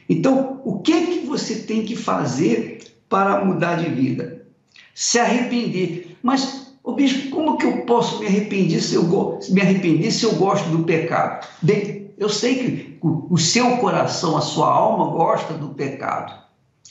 Então, 0.08 0.60
o 0.64 0.80
que 0.80 0.92
é 0.92 1.06
que 1.06 1.26
você 1.26 1.56
tem 1.56 1.84
que 1.84 1.96
fazer 1.96 2.78
para 3.08 3.44
mudar 3.44 3.74
de 3.76 3.90
vida? 3.90 4.46
Se 4.94 5.18
arrepender. 5.18 6.16
Mas 6.22 6.57
bispo, 6.98 7.30
como 7.30 7.56
que 7.56 7.64
eu 7.64 7.86
posso 7.86 8.18
me 8.18 8.26
arrepender 8.26 8.82
se 8.82 8.96
eu, 8.96 9.04
me 9.48 9.60
arrepender 9.60 10.10
se 10.10 10.24
eu 10.24 10.34
gosto 10.34 10.68
do 10.68 10.84
pecado? 10.84 11.46
Bem, 11.62 12.10
eu 12.18 12.28
sei 12.28 12.54
que 12.56 12.98
o 13.00 13.38
seu 13.38 13.78
coração, 13.78 14.36
a 14.36 14.40
sua 14.40 14.68
alma 14.68 15.12
gosta 15.12 15.54
do 15.54 15.68
pecado, 15.68 16.34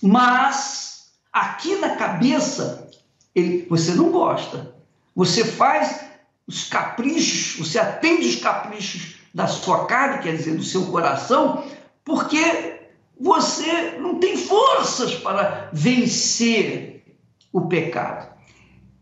mas 0.02 1.12
aqui 1.32 1.76
na 1.76 1.96
cabeça 1.96 2.90
ele, 3.36 3.68
você 3.70 3.94
não 3.94 4.10
gosta. 4.10 4.74
Você 5.16 5.44
faz 5.44 6.06
os 6.48 6.64
caprichos, 6.64 7.60
você 7.60 7.78
atende 7.78 8.28
os 8.28 8.36
caprichos 8.38 9.18
da 9.34 9.48
sua 9.48 9.86
carne, 9.86 10.24
quer 10.24 10.36
dizer, 10.36 10.56
do 10.56 10.64
seu 10.64 10.86
coração, 10.88 11.64
porque 12.06 12.80
você 13.20 13.98
não 14.00 14.16
tem 14.16 14.38
forças 14.38 15.14
para 15.16 15.70
vencer 15.74 17.04
o 17.52 17.68
pecado. 17.68 18.37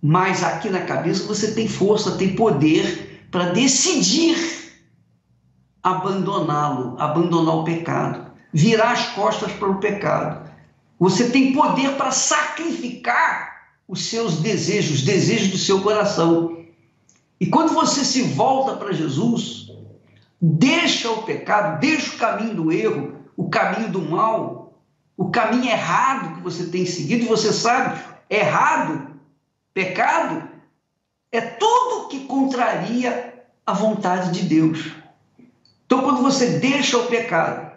Mas 0.07 0.43
aqui 0.43 0.69
na 0.69 0.81
cabeça 0.81 1.25
você 1.25 1.55
tem 1.55 1.67
força, 1.67 2.11
tem 2.11 2.35
poder 2.35 3.27
para 3.31 3.45
decidir 3.45 4.37
abandoná-lo, 5.81 6.95
abandonar 6.99 7.55
o 7.55 7.63
pecado, 7.63 8.31
virar 8.53 8.91
as 8.91 9.07
costas 9.15 9.51
para 9.53 9.67
o 9.67 9.79
pecado. 9.79 10.47
Você 10.99 11.31
tem 11.31 11.53
poder 11.53 11.95
para 11.95 12.11
sacrificar 12.11 13.71
os 13.87 14.05
seus 14.05 14.37
desejos, 14.37 14.99
os 14.99 15.01
desejos 15.01 15.47
do 15.49 15.57
seu 15.57 15.81
coração. 15.81 16.55
E 17.39 17.47
quando 17.47 17.73
você 17.73 18.05
se 18.05 18.21
volta 18.21 18.75
para 18.75 18.93
Jesus, 18.93 19.71
deixa 20.39 21.09
o 21.09 21.23
pecado, 21.23 21.79
deixa 21.79 22.13
o 22.13 22.19
caminho 22.19 22.53
do 22.53 22.71
erro, 22.71 23.15
o 23.35 23.49
caminho 23.49 23.89
do 23.89 24.03
mal, 24.03 24.79
o 25.17 25.31
caminho 25.31 25.65
errado 25.65 26.35
que 26.35 26.41
você 26.41 26.65
tem 26.65 26.85
seguido, 26.85 27.25
e 27.25 27.27
você 27.27 27.51
sabe, 27.51 27.99
errado, 28.29 29.04
pecado, 29.75 30.47
é 31.29 31.41
tudo 31.41 32.07
que 32.07 32.21
contraria 32.21 33.43
a 33.65 33.73
vontade 33.73 34.31
de 34.31 34.47
Deus. 34.47 34.93
Então, 35.85 36.01
quando 36.01 36.23
você 36.23 36.59
deixa 36.59 36.97
o 36.97 37.07
pecado 37.07 37.71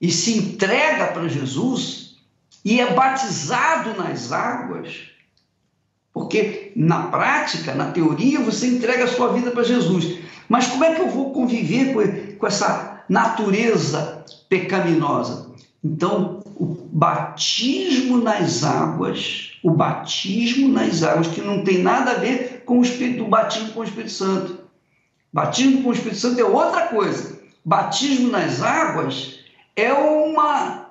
e 0.00 0.10
se 0.10 0.38
entrega 0.38 1.08
para 1.08 1.28
Jesus 1.28 2.16
e 2.64 2.80
é 2.80 2.94
batizado 2.94 3.94
nas 3.94 4.32
águas, 4.32 5.10
porque 6.14 6.72
na 6.74 7.08
prática, 7.08 7.74
na 7.74 7.92
teoria, 7.92 8.40
você 8.40 8.68
entrega 8.68 9.04
a 9.04 9.08
sua 9.08 9.34
vida 9.34 9.50
para 9.50 9.62
Jesus. 9.62 10.18
Mas 10.48 10.66
como 10.66 10.84
é 10.84 10.94
que 10.94 11.02
eu 11.02 11.10
vou 11.10 11.32
conviver 11.32 11.92
com, 11.92 12.38
com 12.38 12.46
essa 12.46 13.04
natureza 13.06 14.24
pecaminosa? 14.48 15.52
Então, 15.84 16.42
o 16.56 16.88
batismo 16.90 18.18
nas 18.18 18.64
águas, 18.64 19.47
o 19.62 19.70
batismo 19.70 20.68
nas 20.68 21.02
águas, 21.02 21.28
que 21.28 21.40
não 21.40 21.64
tem 21.64 21.78
nada 21.78 22.12
a 22.12 22.14
ver 22.14 22.62
com 22.64 22.78
o, 22.78 22.82
Espírito, 22.82 23.24
batismo 23.24 23.72
com 23.72 23.80
o 23.80 23.84
Espírito 23.84 24.12
Santo. 24.12 24.58
Batismo 25.32 25.82
com 25.82 25.90
o 25.90 25.92
Espírito 25.92 26.20
Santo 26.20 26.40
é 26.40 26.44
outra 26.44 26.86
coisa. 26.88 27.40
Batismo 27.64 28.30
nas 28.30 28.62
águas 28.62 29.40
é 29.76 29.92
uma 29.92 30.88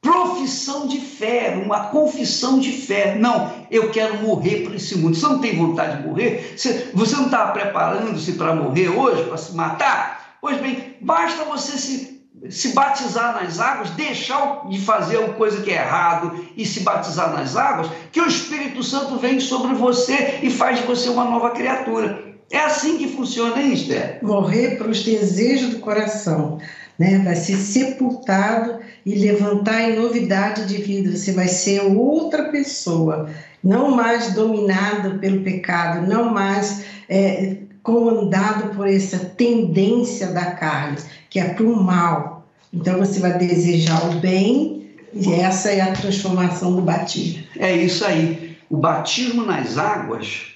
profissão 0.00 0.86
de 0.86 1.00
fé, 1.00 1.60
uma 1.64 1.88
confissão 1.88 2.60
de 2.60 2.70
fé. 2.70 3.16
Não, 3.16 3.66
eu 3.70 3.90
quero 3.90 4.22
morrer 4.22 4.64
para 4.64 4.76
esse 4.76 4.96
mundo. 4.96 5.16
Você 5.16 5.26
não 5.26 5.40
tem 5.40 5.56
vontade 5.56 6.00
de 6.00 6.08
morrer? 6.08 6.54
Você, 6.56 6.90
você 6.94 7.16
não 7.16 7.24
está 7.24 7.48
preparando-se 7.48 8.32
para 8.34 8.54
morrer 8.54 8.88
hoje, 8.88 9.24
para 9.24 9.36
se 9.36 9.54
matar? 9.54 10.36
Pois 10.40 10.60
bem, 10.60 10.96
basta 11.00 11.44
você 11.44 11.76
se, 11.76 12.15
se 12.48 12.68
batizar 12.68 13.42
nas 13.42 13.58
águas, 13.58 13.90
deixar 13.90 14.68
de 14.68 14.80
fazer 14.80 15.16
uma 15.18 15.34
coisa 15.34 15.62
que 15.62 15.70
é 15.70 15.74
errado 15.74 16.46
e 16.56 16.64
se 16.64 16.80
batizar 16.80 17.32
nas 17.32 17.56
águas, 17.56 17.88
que 18.12 18.20
o 18.20 18.26
Espírito 18.26 18.82
Santo 18.82 19.18
vem 19.18 19.40
sobre 19.40 19.74
você 19.74 20.40
e 20.42 20.50
faz 20.50 20.80
de 20.80 20.86
você 20.86 21.08
uma 21.08 21.24
nova 21.24 21.50
criatura. 21.50 22.24
É 22.50 22.58
assim 22.58 22.98
que 22.98 23.08
funciona, 23.08 23.60
hein, 23.60 23.72
Esther? 23.72 24.20
Morrer 24.22 24.76
para 24.76 24.88
os 24.88 25.02
desejos 25.02 25.70
do 25.70 25.80
coração 25.80 26.58
né? 26.98 27.18
Vai 27.18 27.36
ser 27.36 27.56
sepultado 27.56 28.78
e 29.04 29.14
levantar 29.14 29.90
em 29.90 29.96
novidade 29.96 30.66
de 30.66 30.82
vida. 30.82 31.16
Você 31.16 31.32
vai 31.32 31.48
ser 31.48 31.80
outra 31.82 32.50
pessoa, 32.50 33.28
não 33.62 33.94
mais 33.94 34.32
dominado 34.32 35.18
pelo 35.18 35.42
pecado, 35.42 36.06
não 36.06 36.32
mais 36.32 36.84
é, 37.08 37.58
comandado 37.86 38.74
por 38.74 38.88
essa 38.88 39.16
tendência 39.16 40.32
da 40.32 40.50
carne, 40.50 40.98
que 41.30 41.38
é 41.38 41.54
para 41.54 41.64
o 41.64 41.80
mal. 41.80 42.44
Então 42.72 42.98
você 42.98 43.20
vai 43.20 43.38
desejar 43.38 44.10
o 44.10 44.18
bem 44.18 44.90
e 45.12 45.32
essa 45.32 45.70
é 45.70 45.80
a 45.80 45.92
transformação 45.92 46.74
do 46.74 46.82
batismo. 46.82 47.44
É 47.54 47.76
isso 47.76 48.04
aí. 48.04 48.58
O 48.68 48.76
batismo 48.76 49.46
nas 49.46 49.78
águas 49.78 50.48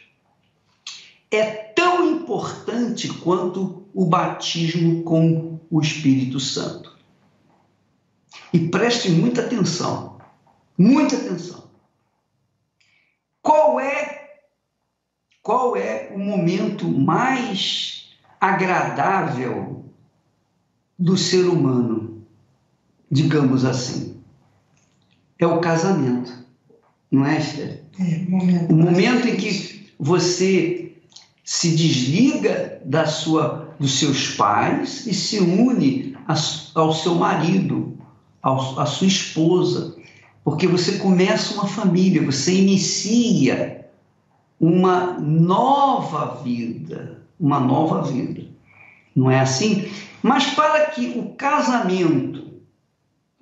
é 1.30 1.44
tão 1.44 2.04
importante 2.10 3.06
quanto 3.06 3.84
o 3.94 4.04
batismo 4.06 5.04
com 5.04 5.60
o 5.70 5.80
Espírito 5.80 6.40
Santo. 6.40 6.98
E 8.52 8.58
preste 8.58 9.08
muita 9.08 9.42
atenção, 9.42 10.18
muita 10.76 11.14
atenção. 11.14 11.62
Qual 13.40 13.78
é 13.78 14.20
qual 15.50 15.76
é 15.76 16.12
o 16.14 16.18
momento 16.20 16.86
mais 16.86 18.04
agradável 18.40 19.84
do 20.96 21.16
ser 21.16 21.42
humano, 21.42 22.22
digamos 23.10 23.64
assim? 23.64 24.14
É 25.40 25.46
o 25.48 25.58
casamento, 25.58 26.32
não 27.10 27.26
é, 27.26 27.40
Esther? 27.40 27.82
É, 27.98 28.18
momento 28.28 28.72
o 28.72 28.76
momento 28.76 29.26
em 29.26 29.34
que 29.34 29.92
você 29.98 30.92
se 31.42 31.74
desliga 31.74 32.80
da 32.84 33.06
sua 33.06 33.74
dos 33.80 33.98
seus 33.98 34.36
pais 34.36 35.04
e 35.04 35.12
se 35.12 35.40
une 35.40 36.16
ao 36.76 36.94
seu 36.94 37.16
marido, 37.16 37.98
à 38.40 38.86
sua 38.86 39.08
esposa, 39.08 39.96
porque 40.44 40.68
você 40.68 40.98
começa 40.98 41.54
uma 41.54 41.66
família, 41.66 42.24
você 42.24 42.54
inicia 42.54 43.79
uma 44.60 45.18
nova 45.18 46.42
vida, 46.42 47.22
uma 47.40 47.58
nova 47.58 48.02
vida. 48.02 48.42
Não 49.16 49.30
é 49.30 49.40
assim? 49.40 49.90
Mas 50.22 50.50
para 50.50 50.86
que 50.86 51.18
o 51.18 51.30
casamento, 51.34 52.60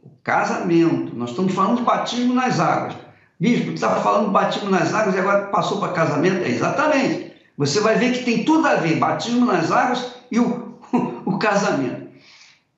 o 0.00 0.11
casamento, 0.22 1.16
nós 1.16 1.31
estamos 1.31 1.52
falando 1.52 1.78
de 1.78 1.83
batismo 1.83 2.35
nas 2.35 2.61
águas. 2.61 2.94
Bispo, 3.40 3.72
estava 3.72 4.00
falando 4.00 4.26
de 4.26 4.33
batismo 4.33 4.70
nas 4.70 4.94
águas 4.94 5.16
e 5.16 5.18
agora 5.18 5.46
passou 5.46 5.81
para 5.81 5.92
casamento? 5.92 6.44
É 6.44 6.48
exatamente. 6.48 7.33
Você 7.57 7.81
vai 7.81 7.96
ver 7.96 8.12
que 8.12 8.24
tem 8.24 8.44
tudo 8.44 8.66
a 8.68 8.76
ver, 8.76 8.98
batismo 8.98 9.44
nas 9.44 9.72
águas 9.72 10.14
e 10.31 10.38
o, 10.38 10.78
o 11.26 11.38
casamento. 11.38 12.09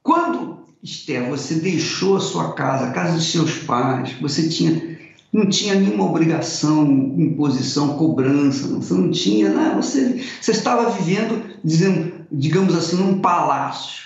Quando, 0.02 0.64
Esther, 0.82 1.28
você 1.28 1.56
deixou 1.56 2.16
a 2.16 2.20
sua 2.20 2.54
casa, 2.54 2.86
a 2.86 2.90
casa 2.90 3.12
dos 3.12 3.30
seus 3.30 3.58
pais, 3.58 4.14
você 4.14 4.48
tinha, 4.48 4.89
não 5.32 5.46
tinha 5.46 5.74
nenhuma 5.74 6.04
obrigação, 6.04 6.84
imposição, 7.16 7.96
cobrança, 7.96 8.66
você 8.68 8.94
não 8.94 9.10
tinha, 9.10 9.48
né? 9.50 9.72
você, 9.76 10.24
você 10.40 10.50
estava 10.50 10.90
vivendo, 10.90 11.56
dizendo, 11.62 12.26
digamos 12.30 12.74
assim, 12.74 12.96
num 12.96 13.20
palácio. 13.20 14.04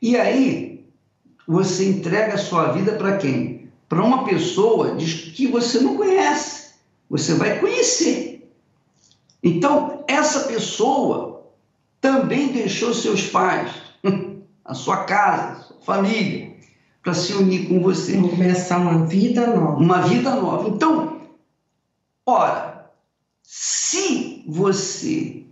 E 0.00 0.16
aí, 0.16 0.84
você 1.46 1.88
entrega 1.88 2.34
a 2.34 2.38
sua 2.38 2.72
vida 2.72 2.92
para 2.92 3.18
quem? 3.18 3.68
Para 3.88 4.02
uma 4.02 4.24
pessoa 4.24 4.96
que 4.96 5.46
você 5.46 5.80
não 5.80 5.96
conhece. 5.96 6.74
Você 7.10 7.34
vai 7.34 7.58
conhecer. 7.60 8.50
Então, 9.42 10.04
essa 10.08 10.40
pessoa 10.40 11.50
também 12.00 12.48
deixou 12.48 12.94
seus 12.94 13.26
pais, 13.26 13.70
a 14.64 14.74
sua 14.74 15.04
casa, 15.04 15.52
a 15.52 15.62
sua 15.64 15.80
família, 15.82 16.53
para 17.04 17.12
se 17.12 17.34
unir 17.34 17.68
com 17.68 17.80
você. 17.80 18.14
Vamos 18.14 18.30
começar 18.30 18.78
uma 18.78 19.04
vida 19.06 19.46
nova. 19.46 19.76
Uma 19.76 20.00
vida 20.00 20.34
nova. 20.34 20.70
Então, 20.70 21.20
ora, 22.24 22.90
se 23.42 24.42
você 24.48 25.44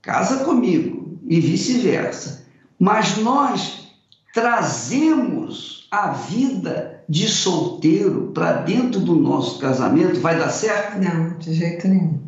casa 0.00 0.44
comigo 0.44 1.18
e 1.26 1.40
vice-versa, 1.40 2.46
mas 2.78 3.16
nós 3.18 3.88
trazemos 4.32 5.88
a 5.90 6.12
vida 6.12 7.04
de 7.08 7.28
solteiro 7.28 8.30
para 8.32 8.52
dentro 8.52 9.00
do 9.00 9.16
nosso 9.16 9.58
casamento, 9.58 10.20
vai 10.20 10.38
dar 10.38 10.50
certo? 10.50 10.98
Não, 10.98 11.36
de 11.36 11.52
jeito 11.52 11.88
nenhum. 11.88 12.20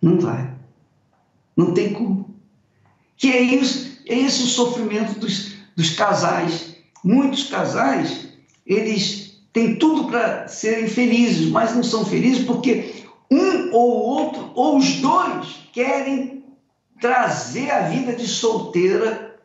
Não 0.00 0.20
vai. 0.20 0.54
Não 1.56 1.74
tem 1.74 1.92
como. 1.92 2.32
Que 3.16 3.30
é 3.32 3.42
isso, 3.42 3.98
é 4.06 4.14
esse 4.14 4.44
o 4.44 4.46
sofrimento 4.46 5.18
dos, 5.18 5.54
dos 5.76 5.90
casais. 5.90 6.73
Muitos 7.04 7.44
casais, 7.44 8.28
eles 8.66 9.38
têm 9.52 9.76
tudo 9.76 10.06
para 10.06 10.48
serem 10.48 10.88
felizes, 10.88 11.50
mas 11.50 11.74
não 11.74 11.82
são 11.82 12.02
felizes 12.02 12.46
porque 12.46 13.04
um 13.30 13.74
ou 13.74 13.98
outro, 13.98 14.50
ou 14.54 14.78
os 14.78 15.00
dois, 15.00 15.68
querem 15.70 16.44
trazer 16.98 17.70
a 17.70 17.80
vida 17.80 18.14
de 18.14 18.26
solteira 18.26 19.36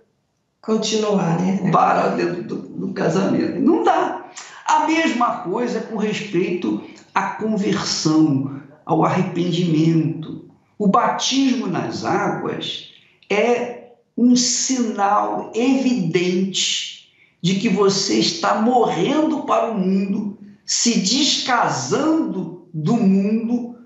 continuar 0.62 1.42
né? 1.42 1.70
para 1.70 2.10
dentro 2.10 2.44
do, 2.44 2.56
do 2.56 2.94
casamento. 2.94 3.60
Não 3.60 3.84
dá. 3.84 4.26
A 4.66 4.88
mesma 4.88 5.40
coisa 5.40 5.82
com 5.82 5.98
respeito 5.98 6.82
à 7.14 7.32
conversão, 7.32 8.62
ao 8.86 9.04
arrependimento. 9.04 10.46
O 10.78 10.88
batismo 10.88 11.68
nas 11.68 12.06
águas 12.06 12.94
é 13.30 13.90
um 14.16 14.36
sinal 14.36 15.52
evidente 15.54 16.99
de 17.42 17.56
que 17.56 17.70
você 17.70 18.20
está 18.20 18.62
morrendo 18.62 19.44
para 19.44 19.72
o 19.72 19.78
mundo, 19.78 20.38
se 20.66 21.00
descasando 21.00 22.68
do 22.74 22.96
mundo, 22.96 23.78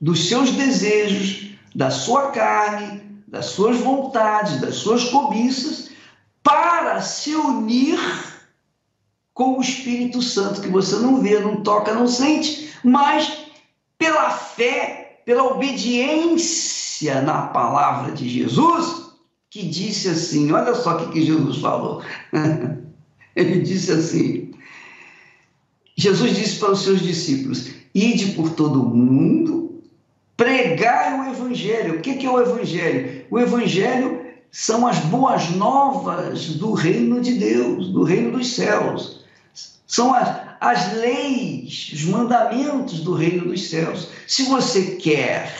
dos 0.00 0.28
seus 0.28 0.52
desejos, 0.52 1.50
da 1.74 1.90
sua 1.90 2.30
carne, 2.30 3.02
das 3.26 3.46
suas 3.46 3.78
vontades, 3.78 4.60
das 4.60 4.76
suas 4.76 5.04
cobiças, 5.04 5.90
para 6.42 7.00
se 7.00 7.34
unir 7.34 7.98
com 9.34 9.58
o 9.58 9.60
Espírito 9.60 10.22
Santo, 10.22 10.60
que 10.60 10.68
você 10.68 10.96
não 10.96 11.20
vê, 11.20 11.38
não 11.38 11.62
toca, 11.62 11.94
não 11.94 12.06
sente, 12.06 12.72
mas 12.82 13.46
pela 13.98 14.30
fé 14.30 15.00
pela 15.30 15.44
obediência 15.44 17.22
na 17.22 17.42
palavra 17.42 18.10
de 18.10 18.28
Jesus, 18.28 19.12
que 19.48 19.62
disse 19.62 20.08
assim: 20.08 20.50
olha 20.50 20.74
só 20.74 20.96
o 20.96 21.10
que, 21.10 21.24
Jesus 21.24 21.58
falou. 21.58 22.02
Ele 23.34 23.60
disse 23.60 23.92
assim: 23.92 24.50
Jesus 25.96 26.34
disse 26.34 26.58
para 26.58 26.72
os 26.72 26.82
seus 26.82 27.00
discípulos: 27.00 27.70
Ide 27.94 28.32
por 28.32 28.50
todo 28.50 28.82
o 28.82 28.94
mundo, 28.94 29.82
pregai 30.36 31.18
o 31.20 31.30
Evangelho. 31.30 31.94
O 31.94 32.00
que 32.00 32.24
é 32.24 32.30
o 32.30 32.40
Evangelho? 32.40 33.26
O 33.30 33.38
Evangelho 33.38 34.20
são 34.50 34.86
as 34.86 34.98
boas 34.98 35.50
novas 35.50 36.54
do 36.54 36.72
reino 36.72 37.20
de 37.20 37.34
Deus, 37.34 37.88
do 37.88 38.02
reino 38.02 38.32
dos 38.32 38.54
céus. 38.54 39.24
São 39.86 40.14
as, 40.14 40.40
as 40.60 40.94
leis, 40.94 41.90
os 41.92 42.04
mandamentos 42.04 43.00
do 43.00 43.14
reino 43.14 43.46
dos 43.46 43.68
céus. 43.68 44.08
Se 44.26 44.44
você 44.44 44.96
quer, 44.96 45.54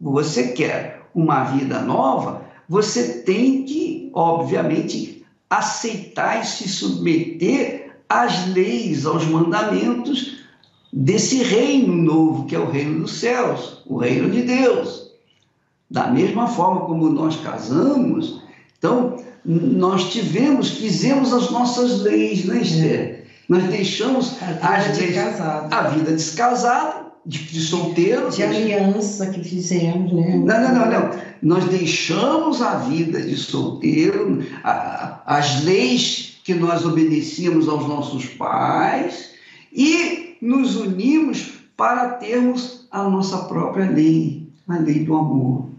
você 0.00 0.48
quer 0.48 1.02
uma 1.14 1.44
vida 1.44 1.80
nova, 1.80 2.44
você 2.68 3.22
tem 3.22 3.64
que, 3.64 4.10
obviamente, 4.12 5.19
aceitar 5.50 6.40
e 6.40 6.46
se 6.46 6.68
submeter 6.68 7.90
às 8.08 8.46
leis, 8.48 9.04
aos 9.04 9.24
mandamentos 9.26 10.38
desse 10.92 11.42
reino 11.42 11.94
novo, 11.94 12.46
que 12.46 12.54
é 12.54 12.58
o 12.58 12.70
reino 12.70 13.00
dos 13.00 13.18
céus, 13.18 13.82
o 13.86 13.98
reino 13.98 14.30
de 14.30 14.42
Deus. 14.42 15.10
Da 15.90 16.06
mesma 16.06 16.46
forma 16.46 16.82
como 16.82 17.10
nós 17.10 17.36
casamos, 17.40 18.40
então 18.78 19.16
nós 19.44 20.12
tivemos, 20.12 20.70
fizemos 20.70 21.32
as 21.32 21.50
nossas 21.50 22.00
leis, 22.02 22.44
né, 22.44 22.62
Esther? 22.62 23.26
Nós 23.48 23.64
deixamos 23.64 24.36
as 24.62 24.96
leis, 24.96 25.14
casado. 25.14 25.72
a 25.72 25.82
vida 25.88 26.12
descasada, 26.12 27.09
de, 27.24 27.38
de 27.44 27.60
solteiro. 27.60 28.30
De 28.30 28.42
aliança 28.42 29.26
que 29.30 29.42
fizemos, 29.42 30.12
né? 30.12 30.36
Não, 30.36 30.62
não, 30.62 30.74
não, 30.74 30.90
não. 30.90 31.20
Nós 31.42 31.64
deixamos 31.66 32.60
a 32.60 32.76
vida 32.76 33.20
de 33.20 33.36
solteiro, 33.36 34.44
a, 34.62 35.22
as 35.26 35.64
leis 35.64 36.38
que 36.44 36.54
nós 36.54 36.84
obedecíamos 36.84 37.68
aos 37.68 37.86
nossos 37.86 38.26
pais 38.26 39.30
e 39.72 40.36
nos 40.40 40.76
unimos 40.76 41.52
para 41.76 42.10
termos 42.14 42.86
a 42.90 43.02
nossa 43.04 43.38
própria 43.44 43.90
lei, 43.90 44.48
a 44.68 44.78
lei 44.78 45.04
do 45.04 45.14
amor 45.14 45.70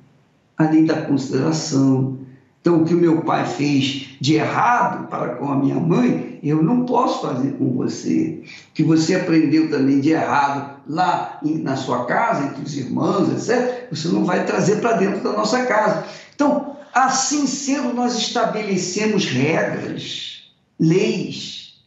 a 0.62 0.70
lei 0.70 0.86
da 0.86 1.02
consideração. 1.02 2.18
Então, 2.62 2.82
o 2.82 2.86
que 2.86 2.94
o 2.94 2.98
meu 2.98 3.22
pai 3.24 3.44
fez 3.46 4.10
de 4.22 4.36
errado 4.36 5.08
para 5.08 5.36
com 5.36 5.52
a 5.52 5.56
minha 5.56 5.80
mãe, 5.80 6.40
eu 6.44 6.62
não 6.62 6.86
posso 6.86 7.28
fazer 7.28 7.54
com 7.54 7.74
você. 7.74 8.44
O 8.70 8.74
que 8.74 8.84
você 8.84 9.16
aprendeu 9.16 9.68
também 9.70 10.00
de 10.00 10.12
errado 10.12 10.80
lá 10.88 11.40
na 11.44 11.76
sua 11.76 12.06
casa, 12.06 12.46
entre 12.46 12.62
os 12.62 12.78
irmãos, 12.78 13.30
etc., 13.32 13.88
você 13.90 14.08
não 14.10 14.24
vai 14.24 14.46
trazer 14.46 14.80
para 14.80 14.94
dentro 14.94 15.24
da 15.24 15.34
nossa 15.34 15.66
casa. 15.66 16.06
Então, 16.36 16.78
assim 16.94 17.48
sendo, 17.48 17.96
nós 17.96 18.16
estabelecemos 18.16 19.26
regras, 19.26 20.44
leis, 20.80 21.82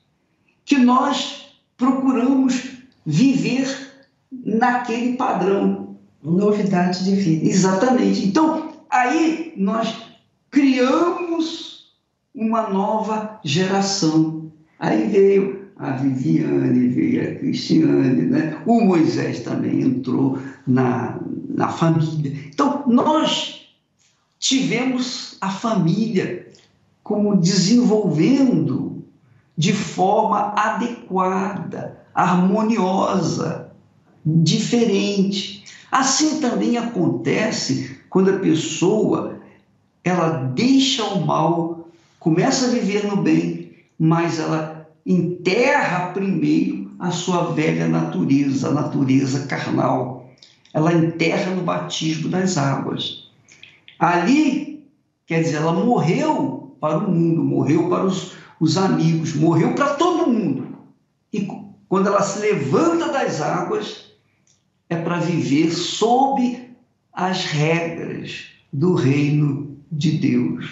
que 0.64 0.76
nós 0.76 1.54
procuramos 1.76 2.64
viver 3.06 3.92
naquele 4.32 5.16
padrão 5.16 5.84
Novidade 6.24 7.04
de 7.04 7.14
vida. 7.16 7.46
Exatamente. 7.46 8.24
Então, 8.24 8.72
aí 8.88 9.52
nós 9.58 10.03
criamos 10.54 11.92
uma 12.32 12.70
nova 12.70 13.40
geração. 13.44 14.52
Aí 14.78 15.08
veio 15.08 15.64
a 15.76 15.90
Viviane, 15.90 16.88
veio 16.88 17.22
a 17.22 17.34
Cristiane, 17.40 18.22
né? 18.22 18.62
o 18.64 18.80
Moisés 18.80 19.40
também 19.40 19.82
entrou 19.82 20.38
na, 20.64 21.18
na 21.48 21.68
família. 21.68 22.32
Então, 22.48 22.84
nós 22.86 23.66
tivemos 24.38 25.36
a 25.40 25.50
família 25.50 26.46
como 27.02 27.36
desenvolvendo 27.36 29.04
de 29.58 29.72
forma 29.72 30.54
adequada, 30.56 32.00
harmoniosa, 32.14 33.72
diferente. 34.24 35.64
Assim 35.90 36.40
também 36.40 36.76
acontece 36.76 38.00
quando 38.08 38.30
a 38.30 38.38
pessoa 38.38 39.43
ela 40.04 40.50
deixa 40.54 41.02
o 41.02 41.26
mal, 41.26 41.88
começa 42.20 42.66
a 42.66 42.70
viver 42.70 43.06
no 43.06 43.16
bem, 43.16 43.74
mas 43.98 44.38
ela 44.38 44.86
enterra 45.04 46.12
primeiro 46.12 46.90
a 46.98 47.10
sua 47.10 47.52
velha 47.52 47.88
natureza, 47.88 48.68
a 48.68 48.72
natureza 48.72 49.46
carnal. 49.46 50.30
Ela 50.74 50.92
enterra 50.92 51.54
no 51.54 51.62
batismo 51.62 52.28
das 52.28 52.58
águas. 52.58 53.30
Ali, 53.98 54.84
quer 55.26 55.40
dizer, 55.40 55.56
ela 55.56 55.72
morreu 55.72 56.76
para 56.80 56.98
o 56.98 57.10
mundo, 57.10 57.42
morreu 57.42 57.88
para 57.88 58.04
os, 58.04 58.32
os 58.60 58.76
amigos, 58.76 59.34
morreu 59.34 59.74
para 59.74 59.94
todo 59.94 60.30
mundo. 60.30 60.76
E 61.32 61.48
quando 61.88 62.08
ela 62.08 62.22
se 62.22 62.40
levanta 62.40 63.10
das 63.10 63.40
águas, 63.40 64.12
é 64.90 64.96
para 64.96 65.18
viver 65.18 65.70
sob 65.70 66.68
as 67.12 67.44
regras 67.44 68.54
do 68.74 68.94
reino 68.94 69.76
de 69.90 70.18
Deus. 70.18 70.66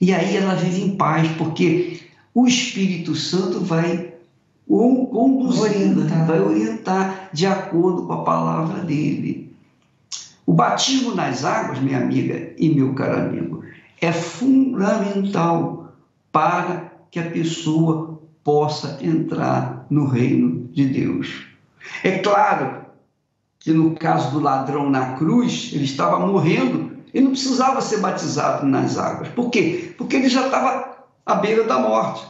E 0.00 0.14
aí 0.14 0.36
ela 0.36 0.54
vive 0.54 0.82
em 0.82 0.96
paz, 0.96 1.28
porque 1.36 2.00
o 2.32 2.46
Espírito 2.46 3.16
Santo 3.16 3.60
vai 3.60 4.14
conduzir, 4.68 5.62
orientar. 5.62 6.26
vai 6.26 6.40
orientar 6.40 7.30
de 7.32 7.44
acordo 7.44 8.06
com 8.06 8.12
a 8.12 8.22
palavra 8.22 8.84
dele. 8.84 9.52
O 10.46 10.52
batismo 10.52 11.12
nas 11.12 11.44
águas, 11.44 11.80
minha 11.80 11.98
amiga 11.98 12.52
e 12.56 12.68
meu 12.68 12.94
caro 12.94 13.18
amigo, 13.20 13.64
é 14.00 14.12
fundamental 14.12 15.92
para 16.30 16.92
que 17.10 17.18
a 17.18 17.30
pessoa 17.30 18.20
possa 18.44 18.98
entrar 19.02 19.86
no 19.90 20.06
reino 20.06 20.68
de 20.72 20.86
Deus. 20.86 21.46
É 22.04 22.18
claro 22.18 22.75
que 23.66 23.72
no 23.72 23.96
caso 23.96 24.30
do 24.30 24.38
ladrão 24.38 24.88
na 24.88 25.16
cruz, 25.16 25.70
ele 25.72 25.82
estava 25.82 26.24
morrendo 26.24 26.98
e 27.12 27.20
não 27.20 27.32
precisava 27.32 27.80
ser 27.80 27.98
batizado 27.98 28.64
nas 28.64 28.96
águas. 28.96 29.26
Por 29.30 29.50
quê? 29.50 29.92
Porque 29.98 30.14
ele 30.14 30.28
já 30.28 30.46
estava 30.46 30.98
à 31.26 31.34
beira 31.34 31.64
da 31.64 31.80
morte. 31.80 32.24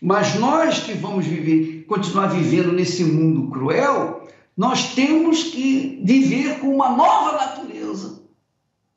Mas 0.00 0.34
nós 0.34 0.80
que 0.80 0.94
vamos 0.94 1.24
viver, 1.24 1.84
continuar 1.86 2.26
vivendo 2.30 2.72
nesse 2.72 3.04
mundo 3.04 3.48
cruel, 3.48 4.26
nós 4.56 4.92
temos 4.92 5.44
que 5.44 6.02
viver 6.02 6.58
com 6.58 6.74
uma 6.74 6.88
nova 6.88 7.30
natureza. 7.30 8.20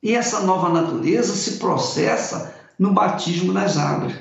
E 0.02 0.12
essa 0.12 0.40
nova 0.40 0.68
natureza 0.68 1.36
se 1.36 1.52
processa 1.58 2.52
no 2.76 2.90
batismo 2.90 3.52
nas 3.52 3.78
águas. 3.78 4.12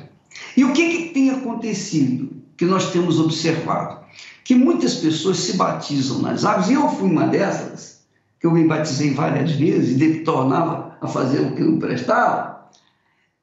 E 0.55 0.63
o 0.63 0.71
que, 0.71 0.87
que 0.87 1.13
tem 1.15 1.31
acontecido 1.31 2.29
que 2.55 2.63
nós 2.63 2.91
temos 2.91 3.19
observado? 3.19 4.04
Que 4.45 4.53
muitas 4.53 4.93
pessoas 4.93 5.39
se 5.39 5.57
batizam 5.57 6.19
nas 6.19 6.45
águas, 6.45 6.69
e 6.69 6.73
eu 6.73 6.87
fui 6.87 7.09
uma 7.09 7.25
dessas, 7.27 8.05
que 8.39 8.45
eu 8.45 8.51
me 8.51 8.63
batizei 8.67 9.11
várias 9.11 9.51
vezes 9.51 9.99
e 9.99 10.19
tornava 10.19 10.95
a 11.01 11.07
fazer 11.07 11.41
o 11.41 11.55
que 11.55 11.63
não 11.63 11.79
prestava. 11.79 12.69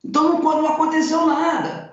Então 0.04 0.40
não, 0.40 0.40
não 0.40 0.68
aconteceu 0.68 1.26
nada. 1.26 1.92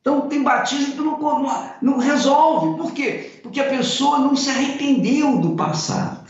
Então 0.00 0.28
tem 0.28 0.44
batismo 0.44 0.92
que 0.92 1.00
não, 1.00 1.18
não, 1.18 1.70
não 1.82 1.98
resolve. 1.98 2.80
Por 2.80 2.92
quê? 2.92 3.40
Porque 3.42 3.60
a 3.60 3.68
pessoa 3.68 4.20
não 4.20 4.36
se 4.36 4.48
arrependeu 4.50 5.38
do 5.38 5.56
passado. 5.56 6.28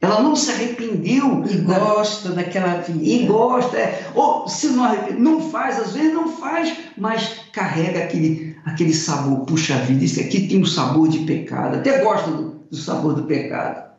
Ela 0.00 0.22
não 0.22 0.34
se 0.36 0.50
arrependeu. 0.50 1.44
E 1.48 1.58
gosta 1.58 2.30
da... 2.30 2.36
daquela 2.36 2.80
vida. 2.80 3.04
E 3.04 3.26
gosta. 3.26 3.76
É. 3.76 4.10
Ou 4.14 4.48
se 4.48 4.68
não 4.68 4.84
não 5.18 5.50
faz, 5.50 5.80
às 5.80 5.92
vezes 5.92 6.14
não 6.14 6.28
faz, 6.28 6.76
mas 6.96 7.40
carrega 7.52 8.04
aquele, 8.04 8.51
aquele 8.64 8.94
sabor. 8.94 9.44
Puxa 9.46 9.76
vida, 9.76 10.04
isso 10.04 10.20
aqui 10.20 10.48
tem 10.48 10.60
um 10.60 10.66
sabor 10.66 11.08
de 11.08 11.20
pecado. 11.20 11.76
Até 11.76 12.02
gosta 12.02 12.30
do, 12.30 12.62
do 12.70 12.76
sabor 12.76 13.14
do 13.14 13.24
pecado. 13.24 13.92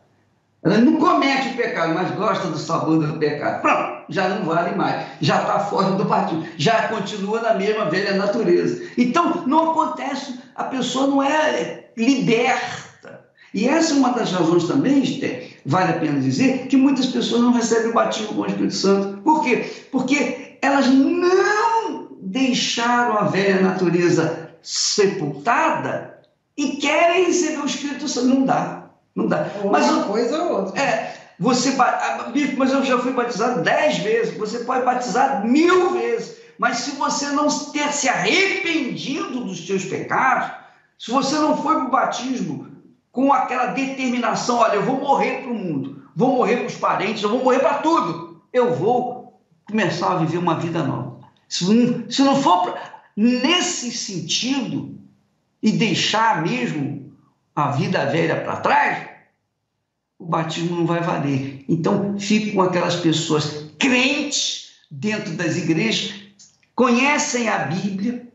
Ela 0.64 0.78
não 0.78 0.96
comete 0.96 1.50
o 1.50 1.56
pecado, 1.56 1.92
mas 1.94 2.10
gosta 2.12 2.48
do 2.48 2.58
sabor 2.58 3.06
do 3.06 3.18
pecado. 3.18 3.60
Pronto, 3.60 4.04
já 4.08 4.30
não 4.30 4.46
vale 4.46 4.74
mais. 4.74 5.04
Já 5.20 5.42
está 5.42 5.58
fora 5.60 5.90
do 5.90 6.06
partido. 6.06 6.42
Já 6.56 6.88
continua 6.88 7.42
na 7.42 7.54
mesma 7.54 7.84
velha 7.90 8.14
natureza. 8.14 8.82
Então, 8.96 9.44
não 9.46 9.72
acontece, 9.72 10.38
a 10.54 10.64
pessoa 10.64 11.06
não 11.06 11.22
é 11.22 11.90
liberta. 11.94 13.20
E 13.52 13.68
essa 13.68 13.92
é 13.92 13.96
uma 13.96 14.12
das 14.12 14.32
razões 14.32 14.64
também, 14.64 15.02
Esther, 15.02 15.58
vale 15.66 15.92
a 15.92 15.98
pena 15.98 16.18
dizer 16.18 16.66
que 16.66 16.76
muitas 16.78 17.06
pessoas 17.06 17.42
não 17.42 17.52
recebem 17.52 17.90
o 17.90 17.94
batismo 17.94 18.34
com 18.34 18.40
o 18.40 18.46
Espírito 18.46 18.74
Santo. 18.74 19.18
Por 19.18 19.44
quê? 19.44 19.70
Porque 19.92 20.56
elas 20.62 20.86
não 20.86 22.08
deixaram 22.22 23.18
a 23.18 23.24
velha 23.24 23.60
natureza 23.60 24.43
sepultada 24.64 26.22
e 26.56 26.76
querem 26.76 27.26
receber 27.26 27.60
o 27.60 27.66
Espírito 27.66 28.08
Santo. 28.08 28.28
Não 28.28 28.44
dá. 28.44 28.86
Não 29.14 29.28
dá. 29.28 29.46
Uma 29.62 29.72
mas 29.72 29.90
uma 29.90 30.04
coisa 30.04 30.42
ou 30.42 30.60
outra. 30.60 30.82
É. 30.82 31.14
Você, 31.38 31.74
ah, 31.80 32.32
mas 32.56 32.72
eu 32.72 32.84
já 32.84 32.98
fui 32.98 33.12
batizado 33.12 33.62
dez 33.62 33.98
vezes, 33.98 34.36
você 34.36 34.60
pode 34.60 34.84
batizar 34.84 35.44
mil 35.44 35.90
vezes, 35.90 36.36
mas 36.58 36.78
se 36.78 36.92
você 36.92 37.26
não 37.30 37.48
ter 37.72 37.92
se 37.92 38.08
arrependido 38.08 39.44
dos 39.44 39.66
seus 39.66 39.84
pecados, 39.84 40.52
se 40.96 41.10
você 41.10 41.34
não 41.36 41.60
foi 41.60 41.74
para 41.74 41.86
o 41.86 41.90
batismo 41.90 42.68
com 43.10 43.32
aquela 43.32 43.66
determinação: 43.66 44.58
olha, 44.58 44.76
eu 44.76 44.84
vou 44.84 45.00
morrer 45.00 45.42
para 45.42 45.50
o 45.50 45.54
mundo, 45.54 46.04
vou 46.14 46.36
morrer 46.36 46.58
para 46.58 46.66
os 46.66 46.76
parentes, 46.76 47.22
eu 47.22 47.30
vou 47.30 47.42
morrer 47.42 47.58
para 47.58 47.78
tudo. 47.78 48.40
Eu 48.52 48.72
vou 48.72 49.40
começar 49.68 50.12
a 50.12 50.16
viver 50.16 50.38
uma 50.38 50.54
vida 50.54 50.84
nova. 50.84 51.18
Se 51.48 51.64
não, 51.64 52.08
se 52.08 52.22
não 52.22 52.40
for 52.40 52.78
nesse 53.16 53.90
sentido, 53.90 54.98
e 55.62 55.72
deixar 55.72 56.42
mesmo 56.42 57.10
a 57.56 57.70
vida 57.70 58.04
velha 58.06 58.42
para 58.42 58.56
trás, 58.56 59.08
o 60.18 60.26
batismo 60.26 60.76
não 60.76 60.86
vai 60.86 61.00
valer. 61.00 61.64
Então, 61.68 62.18
fico 62.18 62.56
com 62.56 62.62
aquelas 62.62 62.96
pessoas 62.96 63.66
crentes 63.78 64.72
dentro 64.90 65.32
das 65.32 65.56
igrejas, 65.56 66.14
conhecem 66.74 67.48
a 67.48 67.58
Bíblia, 67.58 68.26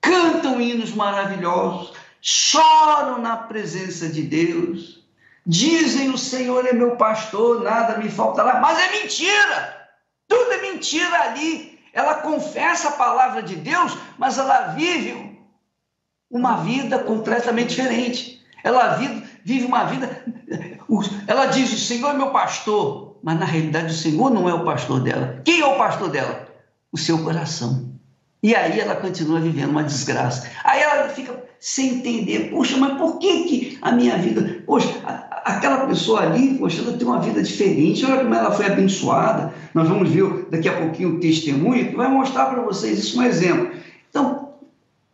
cantam 0.00 0.60
hinos 0.60 0.92
maravilhosos, 0.92 1.92
choram 2.22 3.20
na 3.20 3.36
presença 3.36 4.08
de 4.08 4.22
Deus, 4.22 5.04
dizem: 5.46 6.10
O 6.10 6.18
Senhor 6.18 6.66
é 6.66 6.72
meu 6.72 6.96
pastor, 6.96 7.62
nada 7.62 7.98
me 7.98 8.08
faltará, 8.08 8.60
mas 8.60 8.78
é 8.78 9.02
mentira! 9.02 9.88
Tudo 10.26 10.52
é 10.52 10.62
mentira 10.72 11.20
ali. 11.22 11.75
Ela 11.96 12.16
confessa 12.16 12.88
a 12.88 12.92
palavra 12.92 13.42
de 13.42 13.56
Deus, 13.56 13.96
mas 14.18 14.36
ela 14.36 14.74
vive 14.74 15.40
uma 16.30 16.58
vida 16.58 16.98
completamente 16.98 17.70
diferente. 17.70 18.44
Ela 18.62 18.96
vive, 18.96 19.26
vive 19.42 19.64
uma 19.64 19.84
vida. 19.84 20.22
Ela 21.26 21.46
diz: 21.46 21.72
O 21.72 21.78
Senhor 21.78 22.10
é 22.10 22.12
meu 22.12 22.30
pastor, 22.32 23.18
mas 23.22 23.38
na 23.40 23.46
realidade 23.46 23.86
o 23.86 23.96
Senhor 23.96 24.28
não 24.28 24.46
é 24.46 24.52
o 24.52 24.62
pastor 24.62 25.00
dela. 25.00 25.40
Quem 25.42 25.62
é 25.62 25.66
o 25.66 25.78
pastor 25.78 26.10
dela? 26.10 26.46
O 26.92 26.98
seu 26.98 27.24
coração. 27.24 27.95
E 28.46 28.54
aí 28.54 28.78
ela 28.78 28.94
continua 28.94 29.40
vivendo 29.40 29.70
uma 29.70 29.82
desgraça. 29.82 30.48
Aí 30.62 30.80
ela 30.80 31.08
fica 31.08 31.34
sem 31.58 31.96
entender, 31.96 32.48
poxa, 32.48 32.76
mas 32.76 32.96
por 32.96 33.18
que, 33.18 33.42
que 33.42 33.78
a 33.82 33.90
minha 33.90 34.16
vida, 34.18 34.62
poxa, 34.64 34.88
aquela 35.44 35.84
pessoa 35.88 36.20
ali, 36.20 36.56
poxa, 36.56 36.80
ela 36.80 36.96
tem 36.96 37.04
uma 37.04 37.18
vida 37.18 37.42
diferente, 37.42 38.06
olha 38.06 38.18
como 38.18 38.32
ela 38.32 38.52
foi 38.52 38.66
abençoada. 38.66 39.52
Nós 39.74 39.88
vamos 39.88 40.08
ver 40.10 40.46
daqui 40.48 40.68
a 40.68 40.74
pouquinho 40.74 41.16
o 41.16 41.18
testemunho 41.18 41.88
que 41.88 41.96
vai 41.96 42.06
mostrar 42.06 42.46
para 42.46 42.62
vocês 42.62 43.00
isso 43.00 43.18
um 43.18 43.24
exemplo. 43.24 43.72
Então, 44.10 44.50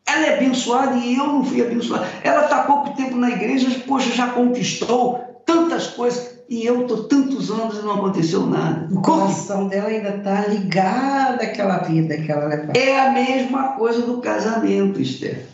ela 0.04 0.26
é 0.26 0.36
abençoada 0.36 0.94
e 0.98 1.16
eu 1.16 1.26
não 1.26 1.42
fui 1.42 1.62
abençoado. 1.62 2.04
Ela 2.22 2.44
está 2.44 2.64
pouco 2.64 2.94
tempo 2.94 3.16
na 3.16 3.30
igreja, 3.30 3.66
poxa, 3.86 4.14
já 4.14 4.26
conquistou 4.26 5.42
tantas 5.46 5.86
coisas 5.86 6.41
e 6.52 6.66
eu 6.66 6.82
estou 6.82 7.04
tantos 7.04 7.50
anos 7.50 7.78
e 7.78 7.80
não 7.82 7.94
aconteceu 7.94 8.44
nada. 8.44 8.86
O 8.94 9.00
coração 9.00 9.68
dela 9.68 9.88
ainda 9.88 10.16
está 10.16 10.46
ligado 10.48 11.40
àquela 11.40 11.78
vida 11.78 12.14
que 12.18 12.30
ela 12.30 12.44
levou. 12.44 12.74
É 12.76 13.00
a 13.00 13.10
mesma 13.10 13.68
coisa 13.68 14.02
do 14.02 14.18
casamento, 14.18 15.00
Esther. 15.00 15.46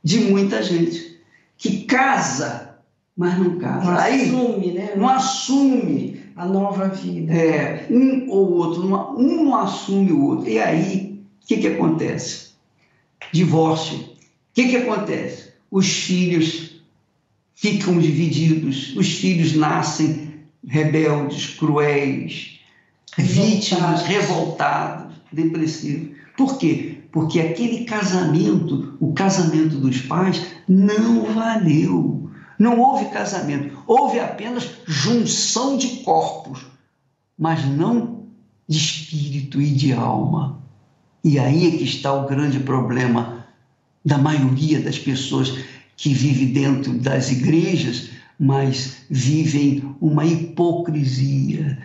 De 0.00 0.20
muita 0.20 0.62
gente 0.62 1.18
que 1.56 1.82
casa, 1.86 2.76
mas 3.16 3.36
não 3.36 3.58
casa. 3.58 3.90
Não 3.90 3.98
Aí, 3.98 4.22
assume, 4.26 4.72
né? 4.74 4.92
não 4.94 5.08
assume. 5.08 6.28
A 6.36 6.46
nova 6.46 6.86
vida. 6.86 7.34
É, 7.34 7.88
um 7.90 8.30
ou 8.30 8.52
outro, 8.52 8.82
um 9.18 9.44
não 9.44 9.56
assume 9.56 10.12
o 10.12 10.24
outro. 10.24 10.48
E 10.48 10.60
aí, 10.60 11.20
o 11.42 11.46
que, 11.48 11.56
que 11.56 11.66
acontece? 11.66 12.50
Divórcio. 13.32 13.98
O 13.98 14.06
que, 14.54 14.68
que 14.68 14.76
acontece? 14.76 15.48
Os 15.68 15.88
filhos 15.88 16.80
ficam 17.56 17.98
divididos, 17.98 18.94
os 18.96 19.14
filhos 19.14 19.56
nascem 19.56 20.27
rebeldes, 20.66 21.56
cruéis, 21.58 22.60
vítimas, 23.16 24.02
revoltados, 24.02 25.14
depressivos. 25.32 26.16
Por 26.36 26.58
quê? 26.58 26.98
Porque 27.10 27.40
aquele 27.40 27.84
casamento, 27.84 28.96
o 29.00 29.12
casamento 29.12 29.76
dos 29.76 30.00
pais, 30.02 30.44
não 30.68 31.32
valeu. 31.34 32.30
Não 32.58 32.80
houve 32.80 33.06
casamento, 33.06 33.76
houve 33.86 34.18
apenas 34.18 34.68
junção 34.84 35.76
de 35.76 36.02
corpos, 36.02 36.66
mas 37.38 37.64
não 37.64 38.24
de 38.68 38.76
espírito 38.76 39.62
e 39.62 39.70
de 39.70 39.92
alma. 39.92 40.60
E 41.22 41.38
aí 41.38 41.68
é 41.68 41.70
que 41.78 41.84
está 41.84 42.12
o 42.12 42.26
grande 42.26 42.58
problema 42.58 43.46
da 44.04 44.18
maioria 44.18 44.80
das 44.80 44.98
pessoas 44.98 45.56
que 45.96 46.12
vive 46.12 46.46
dentro 46.46 46.94
das 46.94 47.30
igrejas, 47.30 48.10
mas 48.38 48.98
vivem 49.10 49.94
uma 50.00 50.24
hipocrisia. 50.24 51.78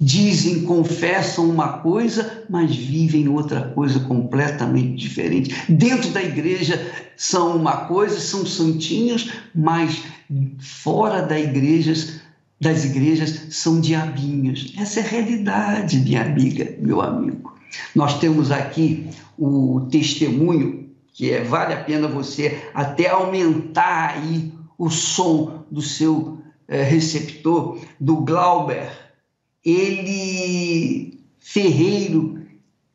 Dizem, 0.00 0.62
confessam 0.64 1.48
uma 1.48 1.78
coisa, 1.78 2.44
mas 2.50 2.74
vivem 2.74 3.28
outra 3.28 3.68
coisa 3.68 4.00
completamente 4.00 4.96
diferente. 4.96 5.54
Dentro 5.68 6.10
da 6.10 6.22
igreja 6.22 6.92
são 7.16 7.56
uma 7.56 7.86
coisa, 7.86 8.18
são 8.18 8.44
santinhos, 8.44 9.30
mas 9.54 10.02
fora 10.58 11.22
da 11.22 11.38
igreja, 11.38 12.20
das 12.60 12.84
igrejas 12.84 13.46
são 13.50 13.80
diabinhos. 13.80 14.74
Essa 14.76 15.00
é 15.00 15.02
a 15.04 15.08
realidade, 15.08 16.00
minha 16.00 16.22
amiga, 16.22 16.76
meu 16.80 17.00
amigo. 17.00 17.54
Nós 17.94 18.18
temos 18.18 18.50
aqui 18.50 19.08
o 19.38 19.86
testemunho 19.90 20.84
que 21.14 21.30
é, 21.30 21.44
vale 21.44 21.72
a 21.72 21.82
pena 21.82 22.08
você 22.08 22.60
até 22.74 23.08
aumentar 23.08 24.16
aí 24.16 24.52
o 24.78 24.90
som 24.90 25.64
do 25.70 25.80
seu 25.80 26.38
é, 26.68 26.82
receptor, 26.82 27.78
do 28.00 28.16
Glauber. 28.16 28.90
Ele, 29.64 31.20
ferreiro, 31.38 32.42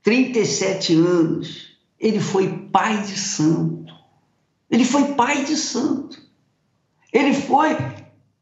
37 0.03 0.93
anos, 0.93 1.77
ele 1.99 2.19
foi 2.19 2.47
pai 2.71 3.01
de 3.03 3.17
santo. 3.17 3.93
Ele 4.69 4.85
foi 4.85 5.13
pai 5.13 5.43
de 5.45 5.55
santo. 5.55 6.21
Ele 7.11 7.33
foi, 7.33 7.75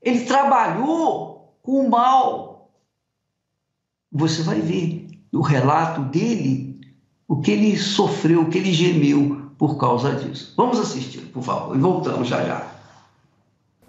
ele 0.01 0.25
trabalhou 0.25 1.53
com 1.61 1.85
o 1.85 1.89
mal. 1.89 2.71
Você 4.11 4.41
vai 4.41 4.59
ver 4.59 5.07
no 5.31 5.41
relato 5.41 6.01
dele 6.01 6.79
o 7.27 7.41
que 7.41 7.51
ele 7.51 7.77
sofreu, 7.77 8.41
o 8.41 8.49
que 8.49 8.57
ele 8.57 8.73
gemeu 8.73 9.51
por 9.57 9.77
causa 9.77 10.15
disso. 10.15 10.53
Vamos 10.55 10.79
assistir, 10.79 11.21
por 11.31 11.43
favor, 11.43 11.75
e 11.75 11.79
voltamos 11.79 12.27
já 12.27 12.45
já. 12.45 12.76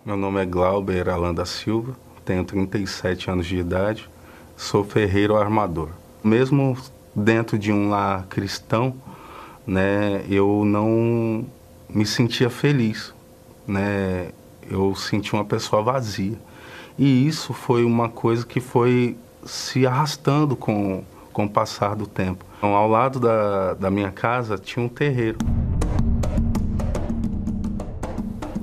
Meu 0.08 0.16
nome 0.16 0.40
é 0.40 0.46
Glauber 0.46 1.06
Alan 1.10 1.34
da 1.34 1.44
Silva, 1.44 1.94
tenho 2.24 2.42
37 2.42 3.30
anos 3.30 3.46
de 3.46 3.58
idade, 3.58 4.08
sou 4.56 4.82
ferreiro 4.82 5.36
armador. 5.36 5.90
Mesmo 6.24 6.78
dentro 7.14 7.58
de 7.58 7.70
um 7.70 7.90
lar 7.90 8.24
cristão, 8.26 8.94
né, 9.66 10.24
eu 10.26 10.62
não 10.64 11.44
me 11.90 12.06
sentia 12.06 12.48
feliz, 12.48 13.12
né? 13.66 14.30
Eu 14.70 14.94
senti 14.94 15.34
uma 15.34 15.44
pessoa 15.44 15.82
vazia. 15.82 16.38
E 16.98 17.26
isso 17.26 17.52
foi 17.52 17.84
uma 17.84 18.08
coisa 18.08 18.46
que 18.46 18.60
foi 18.60 19.14
se 19.44 19.86
arrastando 19.86 20.56
com, 20.56 21.04
com 21.34 21.44
o 21.44 21.50
passar 21.50 21.94
do 21.94 22.06
tempo. 22.06 22.46
Então, 22.56 22.74
ao 22.74 22.88
lado 22.88 23.20
da, 23.20 23.74
da 23.74 23.90
minha 23.90 24.10
casa 24.10 24.56
tinha 24.56 24.82
um 24.82 24.88
terreiro. 24.88 25.36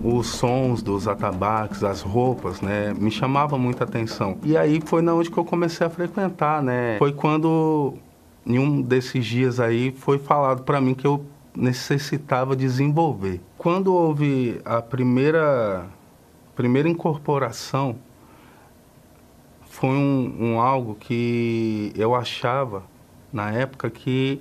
Os 0.08 0.28
sons 0.28 0.84
dos 0.84 1.08
atabaques, 1.08 1.84
as 1.84 2.02
roupas, 2.02 2.62
né, 2.62 2.94
me 2.94 3.10
chamavam 3.10 3.58
muita 3.58 3.86
atenção. 3.86 4.38
E 4.44 4.56
aí 4.56 4.80
foi 4.86 5.02
na 5.02 5.16
onde 5.16 5.32
que 5.32 5.38
eu 5.38 5.44
comecei 5.44 5.88
a 5.88 5.90
frequentar, 5.90 6.62
né? 6.62 6.98
Foi 7.00 7.12
quando 7.12 7.96
em 8.46 8.60
um 8.60 8.82
desses 8.84 9.26
dias 9.26 9.60
aí 9.60 9.92
foi 9.92 10.20
falado 10.20 10.62
para 10.62 10.80
mim 10.80 10.94
que 10.94 11.08
eu 11.08 11.26
necessitava 11.56 12.56
desenvolver. 12.56 13.42
Quando 13.58 13.96
houve 13.96 14.62
a 14.64 14.80
primeira 14.80 15.88
primeira 16.56 16.88
incorporação, 16.88 17.98
foi 19.68 19.90
um, 19.90 20.36
um 20.40 20.62
algo 20.62 20.96
que 20.96 21.92
eu 21.96 22.14
achava 22.14 22.84
na 23.34 23.52
época 23.52 23.90
que 23.90 24.40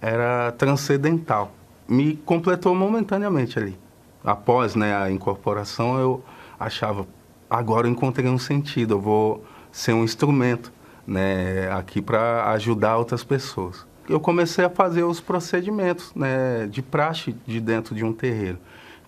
era 0.00 0.52
transcendental. 0.52 1.52
Me 1.88 2.16
completou 2.16 2.74
momentaneamente 2.74 3.58
ali. 3.58 3.81
Após 4.24 4.74
né, 4.74 4.94
a 4.96 5.10
incorporação, 5.10 5.98
eu 5.98 6.24
achava, 6.58 7.06
agora 7.50 7.86
eu 7.86 7.90
encontrei 7.90 8.28
um 8.28 8.38
sentido, 8.38 8.94
eu 8.94 9.00
vou 9.00 9.44
ser 9.70 9.92
um 9.92 10.04
instrumento 10.04 10.72
né, 11.06 11.70
aqui 11.72 12.00
para 12.00 12.50
ajudar 12.52 12.96
outras 12.98 13.24
pessoas. 13.24 13.86
Eu 14.08 14.20
comecei 14.20 14.64
a 14.64 14.70
fazer 14.70 15.04
os 15.04 15.20
procedimentos 15.20 16.12
né, 16.14 16.66
de 16.66 16.82
praxe 16.82 17.34
de 17.46 17.60
dentro 17.60 17.94
de 17.94 18.04
um 18.04 18.12
terreiro, 18.12 18.58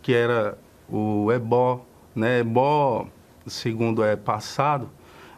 que 0.02 0.12
era 0.12 0.56
o 0.88 1.30
ebó. 1.32 1.84
Né? 2.14 2.40
Ebó, 2.40 3.06
segundo 3.46 4.02
é 4.04 4.16
passado, 4.16 4.88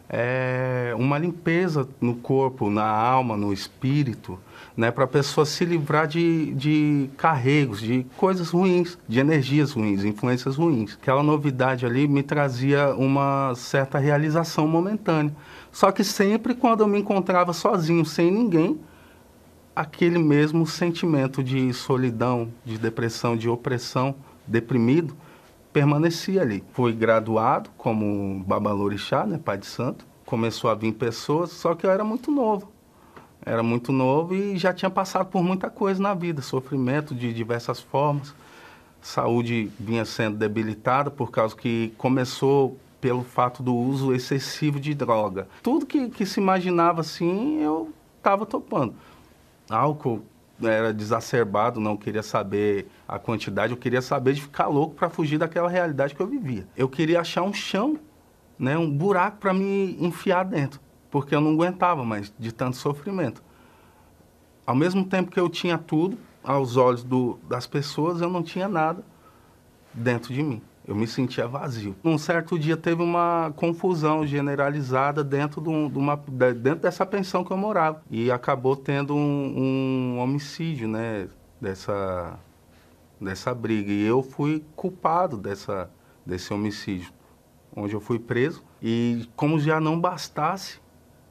é, 0.09 0.93
uma 0.97 1.17
limpeza 1.17 1.87
no 1.99 2.15
corpo, 2.15 2.69
na 2.69 2.87
alma, 2.87 3.35
no 3.35 3.51
espírito, 3.51 4.39
né, 4.77 4.91
para 4.91 5.05
a 5.05 5.07
pessoa 5.07 5.43
se 5.43 5.65
livrar 5.65 6.07
de, 6.07 6.53
de 6.53 7.09
carregos, 7.17 7.81
de 7.81 8.05
coisas 8.15 8.51
ruins, 8.51 8.95
de 9.07 9.19
energias 9.19 9.71
ruins, 9.71 10.03
influências 10.03 10.55
ruins. 10.55 10.95
Aquela 11.01 11.23
novidade 11.23 11.83
ali 11.83 12.07
me 12.07 12.21
trazia 12.21 12.93
uma 12.93 13.55
certa 13.55 13.97
realização 13.97 14.67
momentânea. 14.67 15.35
Só 15.71 15.91
que 15.91 16.03
sempre 16.03 16.53
quando 16.53 16.81
eu 16.81 16.87
me 16.87 16.99
encontrava 16.99 17.53
sozinho, 17.53 18.05
sem 18.05 18.29
ninguém, 18.29 18.79
aquele 19.75 20.19
mesmo 20.19 20.67
sentimento 20.67 21.43
de 21.43 21.73
solidão, 21.73 22.53
de 22.63 22.77
depressão, 22.77 23.35
de 23.35 23.49
opressão, 23.49 24.13
deprimido, 24.45 25.17
permanecia 25.73 26.43
ali. 26.43 26.63
Fui 26.73 26.93
graduado 26.93 27.71
como 27.77 28.43
babalorixá, 28.45 29.25
né, 29.25 29.39
pai 29.43 29.57
de 29.57 29.65
santo. 29.65 30.05
Começou 30.23 30.69
a 30.69 30.75
vir 30.75 30.93
pessoas, 30.93 31.51
só 31.51 31.73
que 31.73 31.85
eu 31.85 31.89
era 31.89 32.03
muito 32.03 32.29
novo. 32.29 32.76
Era 33.47 33.63
muito 33.63 33.93
novo 33.93 34.35
e 34.35 34.57
já 34.57 34.73
tinha 34.73 34.89
passado 34.89 35.27
por 35.27 35.41
muita 35.41 35.69
coisa 35.69 36.03
na 36.03 36.13
vida, 36.13 36.41
sofrimento 36.41 37.15
de 37.15 37.33
diversas 37.33 37.79
formas. 37.79 38.35
saúde 39.01 39.71
vinha 39.79 40.03
sendo 40.03 40.35
debilitada 40.35 41.09
por 41.09 41.31
causa 41.31 41.55
que 41.55 41.93
começou 41.97 42.77
pelo 42.99 43.23
fato 43.23 43.63
do 43.63 43.73
uso 43.73 44.13
excessivo 44.13 44.81
de 44.81 44.93
droga. 44.93 45.47
Tudo 45.63 45.85
que, 45.85 46.09
que 46.09 46.25
se 46.25 46.41
imaginava 46.41 46.99
assim, 46.99 47.61
eu 47.61 47.93
estava 48.17 48.45
topando. 48.45 48.93
Álcool 49.69 50.23
era 50.61 50.93
desacerbado, 50.93 51.79
não 51.79 51.95
queria 51.95 52.23
saber 52.23 52.89
a 53.07 53.17
quantidade, 53.17 53.71
eu 53.71 53.77
queria 53.77 54.01
saber 54.01 54.33
de 54.33 54.41
ficar 54.41 54.67
louco 54.67 54.93
para 54.93 55.09
fugir 55.09 55.37
daquela 55.37 55.69
realidade 55.69 56.13
que 56.13 56.21
eu 56.21 56.27
vivia. 56.27 56.67
Eu 56.75 56.89
queria 56.89 57.21
achar 57.21 57.43
um 57.43 57.53
chão, 57.53 57.97
né, 58.59 58.77
um 58.77 58.91
buraco 58.91 59.37
para 59.37 59.53
me 59.53 59.95
enfiar 60.03 60.43
dentro, 60.43 60.81
porque 61.09 61.35
eu 61.35 61.41
não 61.41 61.51
aguentava 61.51 62.03
mais 62.03 62.33
de 62.37 62.51
tanto 62.51 62.77
sofrimento. 62.77 63.43
Ao 64.65 64.75
mesmo 64.75 65.05
tempo 65.05 65.31
que 65.31 65.39
eu 65.39 65.49
tinha 65.49 65.77
tudo, 65.77 66.17
aos 66.43 66.77
olhos 66.77 67.03
do, 67.03 67.39
das 67.47 67.67
pessoas, 67.67 68.21
eu 68.21 68.29
não 68.29 68.41
tinha 68.43 68.67
nada 68.67 69.03
dentro 69.93 70.33
de 70.33 70.41
mim. 70.41 70.61
Eu 70.87 70.95
me 70.95 71.05
sentia 71.05 71.45
vazio. 71.45 71.93
Um 72.01 72.17
certo 72.17 72.57
dia 72.57 72.77
teve 72.77 73.03
uma 73.03 73.51
confusão 73.57 74.25
generalizada 74.25 75.21
dentro, 75.21 75.59
de, 75.59 75.89
de 75.89 75.97
uma, 75.97 76.15
dentro 76.15 76.79
dessa 76.79 77.05
pensão 77.05 77.43
que 77.43 77.51
eu 77.51 77.57
morava. 77.57 78.01
E 78.09 78.31
acabou 78.31 78.73
tendo 78.73 79.13
um, 79.13 80.15
um 80.15 80.19
homicídio, 80.19 80.87
né? 80.87 81.27
Dessa, 81.59 82.39
dessa 83.19 83.53
briga. 83.53 83.91
E 83.91 84.05
eu 84.05 84.23
fui 84.23 84.63
culpado 84.77 85.35
dessa, 85.35 85.91
desse 86.25 86.53
homicídio, 86.53 87.11
onde 87.75 87.93
eu 87.93 87.99
fui 87.99 88.17
preso. 88.17 88.63
E 88.81 89.27
como 89.35 89.59
já 89.59 89.81
não 89.81 89.99
bastasse, 89.99 90.79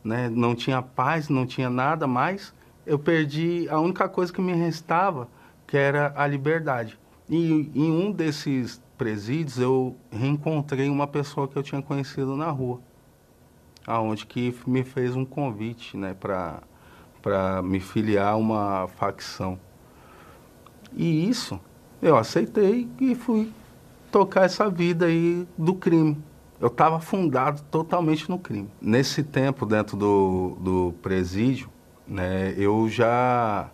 né? 0.07 0.31
Não 0.31 0.55
tinha 0.55 0.81
paz, 0.81 1.29
não 1.29 1.45
tinha 1.45 1.69
nada 1.69 2.07
mais, 2.07 2.55
eu 2.87 2.99
perdi 2.99 3.67
a 3.69 3.81
única 3.81 4.09
coisa 4.09 4.33
que 4.33 4.41
me 4.41 4.55
restava, 4.55 5.29
que 5.67 5.77
era 5.77 6.13
a 6.17 6.27
liberdade. 6.27 6.99
E 7.29 7.71
em 7.75 7.91
um 7.91 8.13
desses 8.13 8.81
presídios, 8.97 9.59
eu 9.59 9.97
reencontrei 10.11 10.89
uma 10.89 11.07
pessoa 11.07 11.49
que 11.49 11.57
eu 11.57 11.63
tinha 11.63 11.83
conhecido 11.83 12.37
na 12.37 12.51
rua, 12.51 12.81
aonde 13.87 14.25
que 14.25 14.57
me 14.67 14.85
fez 14.85 15.17
um 15.17 15.25
convite, 15.25 15.97
né, 15.97 16.15
para 16.15 16.63
para 17.21 17.61
me 17.61 17.81
filiar 17.81 18.35
a 18.35 18.37
uma 18.37 18.87
facção. 18.87 19.59
E 20.93 21.29
isso 21.29 21.59
eu 22.01 22.17
aceitei 22.17 22.89
e 23.01 23.17
fui 23.17 23.53
tocar 24.13 24.45
essa 24.45 24.71
vida 24.71 25.07
aí 25.07 25.45
do 25.59 25.75
crime. 25.75 26.17
Eu 26.61 26.69
estava 26.69 26.99
fundado 27.01 27.63
totalmente 27.71 28.29
no 28.31 28.39
crime. 28.39 28.69
Nesse 28.81 29.23
tempo 29.23 29.67
dentro 29.67 29.97
do, 29.97 30.57
do 30.61 30.95
presídio, 31.03 31.69
né, 32.07 32.55
eu 32.57 32.89
já 32.89 33.71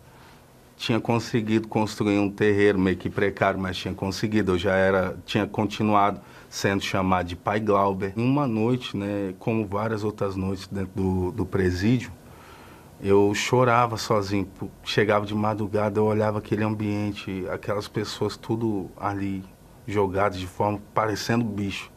tinha 0.77 1.01
conseguido 1.01 1.69
construir 1.69 2.19
um 2.19 2.29
terreiro 2.29 2.77
meio 2.77 2.97
que 2.97 3.09
precário, 3.09 3.61
mas 3.61 3.77
tinha 3.77 3.95
conseguido. 3.95 4.53
Eu 4.53 4.59
já 4.59 4.75
era, 4.75 5.17
tinha 5.25 5.47
continuado 5.47 6.21
sendo 6.51 6.83
chamado 6.83 7.29
de 7.29 7.37
Pai 7.37 7.61
Glauber. 7.61 8.13
Uma 8.17 8.49
noite, 8.49 8.97
né, 8.97 9.33
como 9.39 9.65
várias 9.65 10.03
outras 10.03 10.35
noites 10.35 10.67
dentro 10.67 10.91
do, 10.95 11.31
do 11.31 11.47
presídio, 11.47 12.11
eu 13.01 13.33
chorava 13.33 13.97
sozinho. 13.97 14.49
Chegava 14.83 15.25
de 15.25 15.35
madrugada, 15.37 16.01
eu 16.01 16.05
olhava 16.05 16.39
aquele 16.39 16.65
ambiente, 16.65 17.47
aquelas 17.49 17.87
pessoas 17.87 18.37
tudo 18.37 18.91
ali 18.97 19.45
jogadas 19.87 20.39
de 20.39 20.49
forma 20.49 20.81
parecendo 20.93 21.45
bicho. 21.45 21.92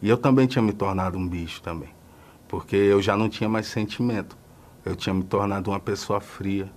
E 0.00 0.08
eu 0.08 0.16
também 0.16 0.46
tinha 0.46 0.62
me 0.62 0.72
tornado 0.72 1.16
um 1.18 1.26
bicho 1.26 1.62
também, 1.62 1.90
porque 2.48 2.76
eu 2.76 3.00
já 3.00 3.16
não 3.16 3.28
tinha 3.28 3.48
mais 3.48 3.66
sentimento. 3.66 4.36
Eu 4.84 4.94
tinha 4.94 5.14
me 5.14 5.24
tornado 5.24 5.70
uma 5.70 5.80
pessoa 5.80 6.20
fria 6.20 6.70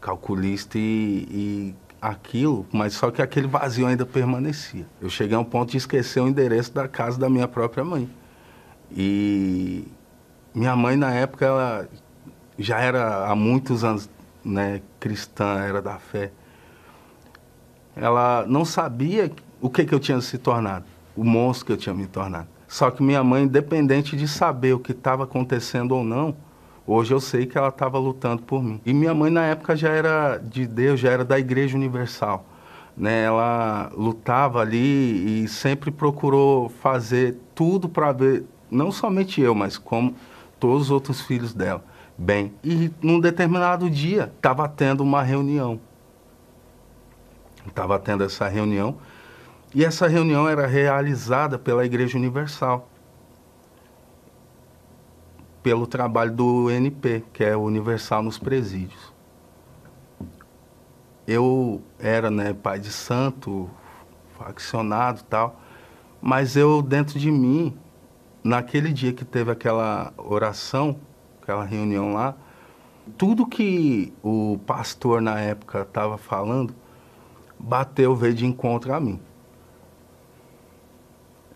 calculista 0.00 0.76
e, 0.76 1.26
e 1.30 1.74
aquilo, 2.00 2.66
mas 2.70 2.92
só 2.92 3.10
que 3.10 3.22
aquele 3.22 3.46
vazio 3.46 3.86
ainda 3.86 4.04
permanecia. 4.04 4.86
Eu 5.00 5.08
cheguei 5.08 5.34
a 5.34 5.40
um 5.40 5.44
ponto 5.44 5.70
de 5.70 5.78
esquecer 5.78 6.20
o 6.20 6.28
endereço 6.28 6.72
da 6.74 6.86
casa 6.86 7.18
da 7.18 7.30
minha 7.30 7.48
própria 7.48 7.82
mãe. 7.82 8.10
E 8.90 9.88
minha 10.54 10.76
mãe, 10.76 10.96
na 10.96 11.14
época, 11.14 11.46
ela 11.46 11.88
já 12.58 12.80
era 12.80 13.26
há 13.26 13.34
muitos 13.34 13.82
anos 13.82 14.10
né, 14.44 14.82
cristã, 15.00 15.60
era 15.60 15.80
da 15.80 15.98
fé. 15.98 16.30
Ela 17.96 18.44
não 18.46 18.64
sabia 18.64 19.32
o 19.60 19.70
que, 19.70 19.84
que 19.84 19.94
eu 19.94 20.00
tinha 20.00 20.20
se 20.20 20.36
tornado, 20.36 20.84
o 21.16 21.24
monstro 21.24 21.66
que 21.66 21.72
eu 21.72 21.76
tinha 21.78 21.94
me 21.94 22.06
tornado. 22.06 22.48
Só 22.66 22.90
que 22.90 23.02
minha 23.02 23.22
mãe, 23.22 23.44
independente 23.44 24.16
de 24.16 24.26
saber 24.26 24.74
o 24.74 24.78
que 24.78 24.92
estava 24.92 25.24
acontecendo 25.24 25.92
ou 25.92 26.02
não, 26.02 26.34
Hoje 26.86 27.14
eu 27.14 27.20
sei 27.20 27.46
que 27.46 27.56
ela 27.56 27.68
estava 27.68 27.98
lutando 27.98 28.42
por 28.42 28.62
mim. 28.62 28.78
E 28.84 28.92
minha 28.92 29.14
mãe 29.14 29.30
na 29.30 29.42
época 29.46 29.74
já 29.74 29.88
era 29.88 30.36
de 30.36 30.66
Deus, 30.66 31.00
já 31.00 31.10
era 31.10 31.24
da 31.24 31.38
Igreja 31.38 31.76
Universal. 31.76 32.44
Né? 32.94 33.22
Ela 33.24 33.90
lutava 33.96 34.60
ali 34.60 35.44
e 35.44 35.48
sempre 35.48 35.90
procurou 35.90 36.68
fazer 36.68 37.38
tudo 37.54 37.88
para 37.88 38.12
ver, 38.12 38.44
não 38.70 38.92
somente 38.92 39.40
eu, 39.40 39.54
mas 39.54 39.78
como 39.78 40.14
todos 40.60 40.82
os 40.82 40.90
outros 40.90 41.22
filhos 41.22 41.54
dela, 41.54 41.82
bem. 42.18 42.52
E 42.62 42.90
num 43.00 43.18
determinado 43.18 43.88
dia 43.88 44.30
estava 44.36 44.68
tendo 44.68 45.02
uma 45.02 45.22
reunião. 45.22 45.80
Estava 47.66 47.98
tendo 47.98 48.24
essa 48.24 48.46
reunião 48.46 48.98
e 49.74 49.84
essa 49.84 50.06
reunião 50.06 50.48
era 50.48 50.66
realizada 50.66 51.58
pela 51.58 51.84
Igreja 51.84 52.16
Universal 52.16 52.88
pelo 55.64 55.86
trabalho 55.86 56.30
do 56.30 56.70
NP, 56.70 57.24
que 57.32 57.42
é 57.42 57.56
Universal 57.56 58.22
nos 58.22 58.38
Presídios. 58.38 59.14
Eu 61.26 61.80
era 61.98 62.30
né, 62.30 62.52
pai 62.52 62.78
de 62.78 62.92
santo, 62.92 63.70
faccionado 64.36 65.20
e 65.20 65.24
tal, 65.24 65.58
mas 66.20 66.54
eu, 66.54 66.82
dentro 66.82 67.18
de 67.18 67.30
mim, 67.30 67.74
naquele 68.44 68.92
dia 68.92 69.14
que 69.14 69.24
teve 69.24 69.50
aquela 69.50 70.12
oração, 70.18 70.98
aquela 71.40 71.64
reunião 71.64 72.12
lá, 72.12 72.34
tudo 73.16 73.46
que 73.46 74.12
o 74.22 74.58
pastor 74.66 75.22
na 75.22 75.40
época 75.40 75.80
estava 75.80 76.18
falando, 76.18 76.74
bateu, 77.58 78.14
veio 78.14 78.34
de 78.34 78.44
encontro 78.44 78.92
a 78.92 79.00
mim. 79.00 79.18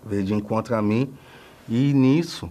Veio 0.08 0.24
de 0.24 0.34
encontro 0.34 0.74
a 0.74 0.80
mim, 0.80 1.12
e 1.68 1.92
nisso 1.92 2.50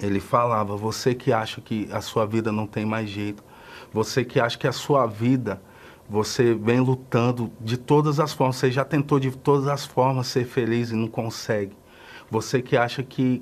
ele 0.00 0.20
falava: 0.20 0.76
você 0.76 1.14
que 1.14 1.32
acha 1.32 1.60
que 1.60 1.88
a 1.92 2.00
sua 2.00 2.26
vida 2.26 2.50
não 2.50 2.66
tem 2.66 2.84
mais 2.84 3.08
jeito, 3.08 3.44
você 3.92 4.24
que 4.24 4.40
acha 4.40 4.58
que 4.58 4.66
a 4.66 4.72
sua 4.72 5.06
vida 5.06 5.62
você 6.08 6.54
vem 6.54 6.80
lutando 6.80 7.52
de 7.60 7.76
todas 7.76 8.18
as 8.18 8.32
formas, 8.32 8.56
você 8.56 8.72
já 8.72 8.84
tentou 8.84 9.20
de 9.20 9.30
todas 9.30 9.68
as 9.68 9.86
formas 9.86 10.26
ser 10.26 10.44
feliz 10.44 10.90
e 10.90 10.96
não 10.96 11.06
consegue. 11.06 11.76
Você 12.28 12.60
que 12.60 12.76
acha 12.76 13.02
que 13.02 13.40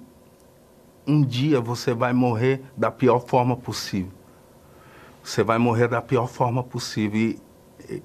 um 1.07 1.23
dia 1.23 1.61
você 1.63 1.95
vai 1.95 2.13
morrer 2.13 2.63
da 2.77 2.91
pior 2.91 3.21
forma 3.21 3.57
possível. 3.57 4.13
Você 5.23 5.43
vai 5.43 5.57
morrer 5.57 5.89
da 5.89 6.03
pior 6.03 6.27
forma 6.27 6.63
possível. 6.63 7.19
E, 7.19 7.39
e 7.89 8.03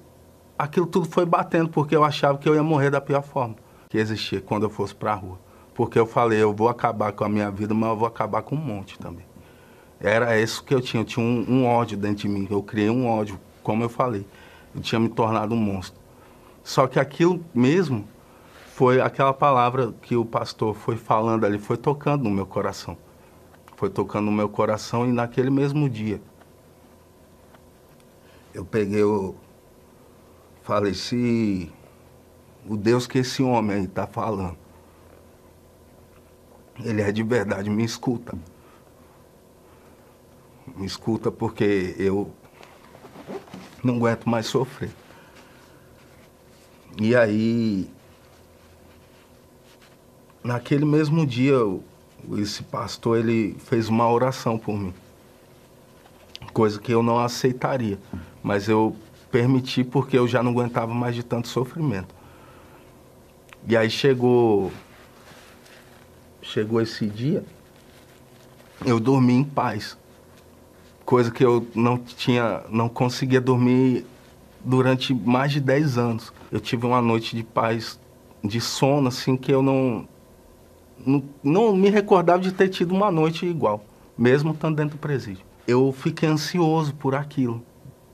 aquilo 0.58 0.86
tudo 0.86 1.06
foi 1.06 1.26
batendo 1.26 1.68
porque 1.68 1.94
eu 1.94 2.02
achava 2.02 2.38
que 2.38 2.48
eu 2.48 2.54
ia 2.54 2.62
morrer 2.62 2.90
da 2.90 3.02
pior 3.02 3.22
forma 3.22 3.56
que 3.94 3.98
existia 3.98 4.40
quando 4.40 4.64
eu 4.64 4.70
fosse 4.70 4.92
para 4.92 5.12
a 5.12 5.14
rua. 5.14 5.38
Porque 5.72 5.96
eu 5.96 6.04
falei, 6.04 6.42
eu 6.42 6.52
vou 6.52 6.68
acabar 6.68 7.12
com 7.12 7.22
a 7.22 7.28
minha 7.28 7.48
vida, 7.48 7.72
mas 7.72 7.90
eu 7.90 7.96
vou 7.96 8.08
acabar 8.08 8.42
com 8.42 8.56
um 8.56 8.58
monte 8.58 8.98
também. 8.98 9.24
Era 10.00 10.36
isso 10.36 10.64
que 10.64 10.74
eu 10.74 10.80
tinha, 10.80 11.02
eu 11.02 11.04
tinha 11.04 11.24
um, 11.24 11.44
um 11.48 11.64
ódio 11.64 11.96
dentro 11.96 12.22
de 12.22 12.28
mim, 12.28 12.48
eu 12.50 12.60
criei 12.60 12.90
um 12.90 13.06
ódio, 13.06 13.38
como 13.62 13.84
eu 13.84 13.88
falei. 13.88 14.26
Eu 14.74 14.80
tinha 14.80 14.98
me 14.98 15.08
tornado 15.08 15.54
um 15.54 15.58
monstro. 15.58 16.00
Só 16.64 16.88
que 16.88 16.98
aquilo 16.98 17.40
mesmo 17.54 18.04
foi 18.72 19.00
aquela 19.00 19.32
palavra 19.32 19.94
que 20.02 20.16
o 20.16 20.24
pastor 20.24 20.74
foi 20.74 20.96
falando 20.96 21.46
ali, 21.46 21.60
foi 21.60 21.76
tocando 21.76 22.24
no 22.24 22.30
meu 22.30 22.46
coração. 22.46 22.98
Foi 23.76 23.88
tocando 23.88 24.24
no 24.24 24.32
meu 24.32 24.48
coração 24.48 25.06
e 25.06 25.12
naquele 25.12 25.50
mesmo 25.50 25.88
dia 25.88 26.20
eu 28.52 28.64
peguei, 28.64 29.02
falei, 30.64 30.94
se 30.94 31.70
o 32.66 32.76
Deus 32.76 33.06
que 33.06 33.18
esse 33.18 33.42
homem 33.42 33.76
aí 33.76 33.84
está 33.84 34.06
falando 34.06 34.56
ele 36.82 37.02
é 37.02 37.12
de 37.12 37.22
verdade, 37.22 37.70
me 37.70 37.84
escuta. 37.84 38.36
Me 40.76 40.86
escuta 40.86 41.30
porque 41.30 41.94
eu 41.98 42.32
não 43.82 43.96
aguento 43.96 44.28
mais 44.28 44.46
sofrer. 44.46 44.90
E 47.00 47.14
aí, 47.14 47.88
naquele 50.42 50.84
mesmo 50.84 51.26
dia, 51.26 51.54
esse 52.38 52.62
pastor 52.62 53.18
ele 53.18 53.56
fez 53.58 53.88
uma 53.88 54.10
oração 54.10 54.58
por 54.58 54.76
mim. 54.76 54.94
Coisa 56.52 56.80
que 56.80 56.92
eu 56.92 57.02
não 57.02 57.18
aceitaria, 57.18 57.98
mas 58.42 58.68
eu 58.68 58.96
permiti 59.30 59.82
porque 59.82 60.16
eu 60.16 60.26
já 60.26 60.42
não 60.42 60.52
aguentava 60.52 60.94
mais 60.94 61.14
de 61.14 61.22
tanto 61.22 61.48
sofrimento. 61.48 62.14
E 63.66 63.76
aí 63.76 63.88
chegou 63.88 64.70
chegou 66.42 66.80
esse 66.80 67.06
dia, 67.06 67.42
eu 68.84 69.00
dormi 69.00 69.32
em 69.32 69.44
paz. 69.44 69.96
Coisa 71.04 71.30
que 71.30 71.44
eu 71.44 71.66
não 71.74 71.98
tinha, 71.98 72.62
não 72.70 72.88
conseguia 72.88 73.40
dormir 73.40 74.06
durante 74.62 75.14
mais 75.14 75.52
de 75.52 75.60
10 75.60 75.98
anos. 75.98 76.32
Eu 76.52 76.60
tive 76.60 76.86
uma 76.86 77.00
noite 77.00 77.34
de 77.34 77.42
paz, 77.42 77.98
de 78.42 78.60
sono, 78.60 79.08
assim, 79.08 79.36
que 79.36 79.52
eu 79.52 79.62
não, 79.62 80.06
não, 81.04 81.22
não 81.42 81.76
me 81.76 81.90
recordava 81.90 82.40
de 82.40 82.52
ter 82.52 82.68
tido 82.68 82.94
uma 82.94 83.10
noite 83.10 83.46
igual, 83.46 83.84
mesmo 84.16 84.52
estando 84.52 84.76
dentro 84.76 84.96
do 84.96 85.00
presídio. 85.00 85.44
Eu 85.66 85.92
fiquei 85.92 86.28
ansioso 86.28 86.94
por 86.94 87.14
aquilo, 87.14 87.62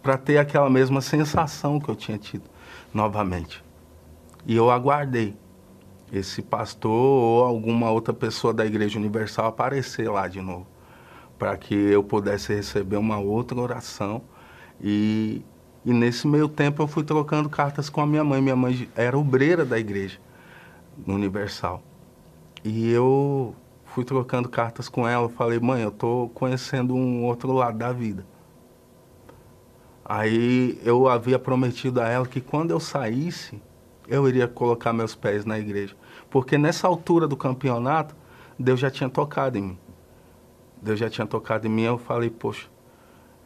para 0.03 0.17
ter 0.17 0.39
aquela 0.39 0.71
mesma 0.71 1.01
sensação 1.01 1.81
que 1.81 1.89
eu 1.89 1.97
tinha 1.97 2.19
tido 2.19 2.45
novamente. 2.93 3.63
E 4.47 4.57
eu 4.57 4.71
aguardei 4.71 5.37
esse 6.13 6.43
pastor 6.43 6.91
ou 6.91 7.45
alguma 7.45 7.91
outra 7.91 8.13
pessoa 8.13 8.53
da 8.53 8.67
Igreja 8.67 8.99
Universal 8.99 9.47
aparecer 9.47 10.11
lá 10.11 10.27
de 10.27 10.41
novo, 10.41 10.67
para 11.39 11.57
que 11.57 11.75
eu 11.75 12.03
pudesse 12.03 12.55
receber 12.55 12.97
uma 12.97 13.19
outra 13.19 13.59
oração. 13.61 14.23
E, 14.81 15.43
e 15.85 15.93
nesse 15.93 16.27
meio 16.27 16.49
tempo 16.49 16.83
eu 16.83 16.87
fui 16.87 17.05
trocando 17.05 17.49
cartas 17.49 17.89
com 17.89 18.01
a 18.01 18.07
minha 18.07 18.25
mãe. 18.25 18.41
Minha 18.41 18.57
mãe 18.57 18.89
era 18.97 19.17
obreira 19.17 19.65
da 19.65 19.79
Igreja 19.79 20.19
Universal. 21.07 21.83
E 22.65 22.91
eu 22.91 23.55
fui 23.85 24.05
trocando 24.05 24.49
cartas 24.49 24.89
com 24.89 25.07
ela. 25.07 25.29
Falei, 25.29 25.59
mãe, 25.61 25.83
eu 25.83 25.89
estou 25.91 26.29
conhecendo 26.31 26.95
um 26.95 27.25
outro 27.25 27.53
lado 27.53 27.79
da 27.79 27.93
vida. 27.93 28.27
Aí 30.05 30.81
eu 30.85 31.09
havia 31.09 31.39
prometido 31.39 32.01
a 32.01 32.09
ela 32.09 32.27
que 32.27 32.41
quando 32.41 32.73
eu 32.73 32.81
saísse, 32.81 33.63
eu 34.11 34.29
iria 34.29 34.47
colocar 34.47 34.93
meus 34.93 35.15
pés 35.15 35.45
na 35.47 35.59
igreja. 35.59 35.97
Porque 36.29 36.59
nessa 36.59 36.87
altura 36.87 37.27
do 37.27 37.37
campeonato, 37.37 38.15
Deus 38.59 38.79
já 38.79 38.91
tinha 38.91 39.09
tocado 39.09 39.57
em 39.57 39.63
mim. 39.63 39.79
Deus 40.83 40.99
já 40.99 41.09
tinha 41.09 41.27
tocado 41.27 41.67
em 41.67 41.71
mim, 41.71 41.83
eu 41.83 41.97
falei, 41.97 42.29
poxa, 42.29 42.67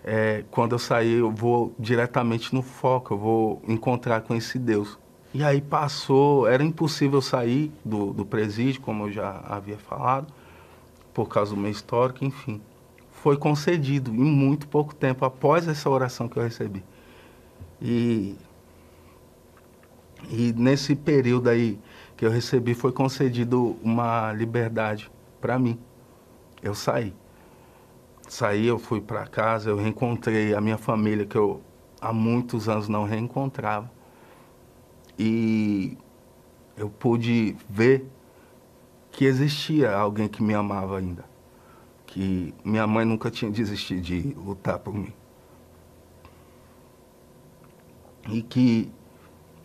é, 0.02 0.44
quando 0.50 0.72
eu 0.72 0.78
sair, 0.78 1.18
eu 1.18 1.30
vou 1.30 1.74
diretamente 1.78 2.54
no 2.54 2.62
foco, 2.62 3.14
eu 3.14 3.18
vou 3.18 3.62
encontrar 3.68 4.22
com 4.22 4.34
esse 4.34 4.58
Deus. 4.58 4.98
E 5.32 5.44
aí 5.44 5.60
passou, 5.60 6.46
era 6.46 6.64
impossível 6.64 7.20
sair 7.20 7.72
do, 7.84 8.12
do 8.12 8.24
presídio, 8.24 8.80
como 8.80 9.04
eu 9.04 9.12
já 9.12 9.42
havia 9.46 9.76
falado, 9.76 10.32
por 11.12 11.28
causa 11.28 11.54
do 11.54 11.60
meu 11.60 11.70
histórico, 11.70 12.24
enfim 12.24 12.60
foi 13.24 13.38
concedido 13.38 14.10
em 14.10 14.22
muito 14.22 14.68
pouco 14.68 14.94
tempo 14.94 15.24
após 15.24 15.66
essa 15.66 15.88
oração 15.88 16.28
que 16.28 16.36
eu 16.36 16.42
recebi. 16.42 16.84
E, 17.80 18.36
e 20.30 20.52
nesse 20.52 20.94
período 20.94 21.48
aí 21.48 21.78
que 22.16 22.24
eu 22.24 22.30
recebi 22.30 22.74
foi 22.74 22.92
concedido 22.92 23.76
uma 23.82 24.32
liberdade 24.32 25.10
para 25.40 25.58
mim. 25.58 25.78
Eu 26.62 26.74
saí. 26.74 27.14
Saí, 28.28 28.66
eu 28.66 28.78
fui 28.78 29.00
para 29.00 29.26
casa, 29.26 29.70
eu 29.70 29.76
reencontrei 29.76 30.54
a 30.54 30.60
minha 30.60 30.78
família 30.78 31.26
que 31.26 31.36
eu 31.36 31.60
há 32.00 32.12
muitos 32.12 32.68
anos 32.68 32.88
não 32.88 33.04
reencontrava. 33.04 33.90
E 35.18 35.96
eu 36.76 36.88
pude 36.88 37.56
ver 37.68 38.10
que 39.12 39.24
existia 39.24 39.94
alguém 39.94 40.26
que 40.26 40.42
me 40.42 40.54
amava 40.54 40.98
ainda 40.98 41.34
que 42.14 42.54
minha 42.64 42.86
mãe 42.86 43.04
nunca 43.04 43.28
tinha 43.28 43.50
desistido 43.50 44.00
de 44.00 44.20
lutar 44.34 44.78
por 44.78 44.94
mim. 44.94 45.12
E 48.28 48.40
que 48.40 48.88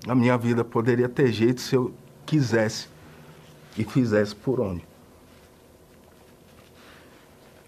a 0.08 0.16
minha 0.16 0.38
vida 0.38 0.64
poderia 0.64 1.10
ter 1.10 1.32
jeito 1.32 1.62
se 1.62 1.76
eu 1.76 1.94
quisesse 2.26 2.88
e 3.78 3.84
fizesse 3.84 4.36
por 4.36 4.60
onde. 4.60 4.84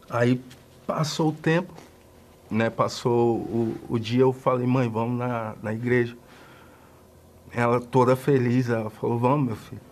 Aí 0.09 0.41
passou 0.85 1.29
o 1.29 1.33
tempo, 1.33 1.73
né? 2.49 2.69
Passou 2.69 3.37
o, 3.37 3.75
o 3.89 3.99
dia, 3.99 4.21
eu 4.21 4.33
falei, 4.33 4.67
mãe, 4.67 4.89
vamos 4.89 5.17
na, 5.17 5.55
na 5.61 5.73
igreja. 5.73 6.17
Ela 7.51 7.79
toda 7.79 8.15
feliz, 8.15 8.69
ela 8.69 8.89
falou, 8.89 9.17
vamos, 9.17 9.47
meu 9.47 9.55
filho. 9.55 9.91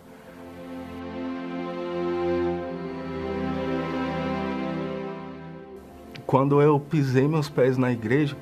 quando 6.30 6.62
eu 6.62 6.78
pisei 6.78 7.26
meus 7.26 7.48
pés 7.48 7.76
na 7.76 7.90
igreja, 7.90 8.36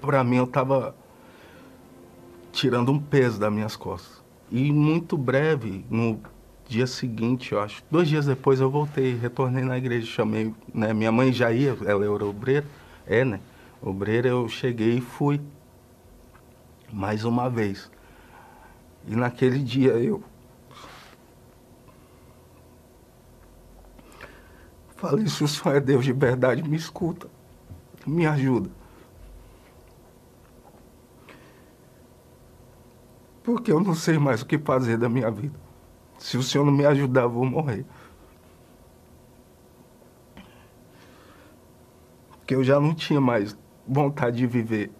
para 0.00 0.22
mim 0.22 0.36
eu 0.36 0.44
estava 0.44 0.94
tirando 2.56 2.90
um 2.90 2.98
peso 2.98 3.38
das 3.38 3.52
minhas 3.52 3.76
costas. 3.76 4.24
E 4.50 4.72
muito 4.72 5.16
breve, 5.16 5.84
no 5.90 6.18
dia 6.66 6.86
seguinte, 6.86 7.52
eu 7.52 7.60
acho, 7.60 7.82
dois 7.90 8.08
dias 8.08 8.24
depois 8.24 8.60
eu 8.60 8.70
voltei, 8.70 9.14
retornei 9.14 9.62
na 9.62 9.76
igreja, 9.76 10.06
chamei, 10.06 10.54
né, 10.72 10.92
minha 10.94 11.12
mãe 11.12 11.32
já 11.32 11.52
ia, 11.52 11.76
ela 11.84 12.04
era 12.04 12.24
obreira, 12.24 12.66
é, 13.06 13.24
né, 13.24 13.40
obreira, 13.80 14.28
eu 14.28 14.48
cheguei 14.48 14.96
e 14.96 15.00
fui 15.00 15.40
mais 16.90 17.24
uma 17.24 17.50
vez. 17.50 17.90
E 19.06 19.14
naquele 19.14 19.58
dia 19.58 19.92
eu 19.92 20.24
Falei, 24.96 25.26
se 25.26 25.44
o 25.44 25.48
Senhor 25.48 25.76
é 25.76 25.80
Deus 25.80 26.06
de 26.06 26.12
verdade, 26.14 26.66
me 26.66 26.74
escuta, 26.74 27.28
me 28.06 28.26
ajuda. 28.26 28.70
Porque 33.46 33.70
eu 33.70 33.78
não 33.78 33.94
sei 33.94 34.18
mais 34.18 34.42
o 34.42 34.46
que 34.46 34.58
fazer 34.58 34.98
da 34.98 35.08
minha 35.08 35.30
vida. 35.30 35.54
Se 36.18 36.36
o 36.36 36.42
Senhor 36.42 36.64
não 36.64 36.72
me 36.72 36.84
ajudar, 36.84 37.22
eu 37.22 37.30
vou 37.30 37.44
morrer. 37.44 37.86
Porque 42.32 42.56
eu 42.56 42.64
já 42.64 42.80
não 42.80 42.92
tinha 42.92 43.20
mais 43.20 43.56
vontade 43.86 44.38
de 44.38 44.46
viver. 44.48 44.90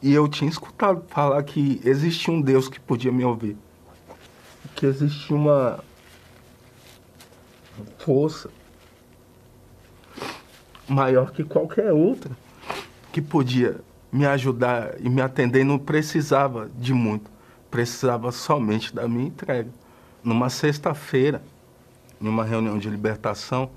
E 0.00 0.14
eu 0.14 0.28
tinha 0.28 0.48
escutado 0.48 1.04
falar 1.08 1.42
que 1.42 1.80
existia 1.84 2.32
um 2.32 2.40
Deus 2.40 2.68
que 2.68 2.78
podia 2.78 3.10
me 3.10 3.24
ouvir. 3.24 3.56
Que 4.76 4.86
existia 4.86 5.34
uma, 5.34 5.82
força 7.98 8.48
maior 10.88 11.32
que 11.32 11.42
qualquer 11.42 11.92
outra 11.92 12.30
que 13.12 13.20
podia 13.20 13.80
me 14.12 14.26
ajudar 14.26 14.94
e 15.00 15.08
me 15.08 15.20
atender. 15.20 15.64
Não 15.64 15.78
precisava 15.78 16.70
de 16.78 16.92
muito, 16.92 17.30
precisava 17.70 18.32
somente 18.32 18.94
da 18.94 19.06
minha 19.08 19.26
entrega. 19.26 19.70
Numa 20.22 20.50
sexta-feira, 20.50 21.42
numa 22.20 22.44
reunião 22.44 22.78
de 22.78 22.88
libertação, 22.88 23.70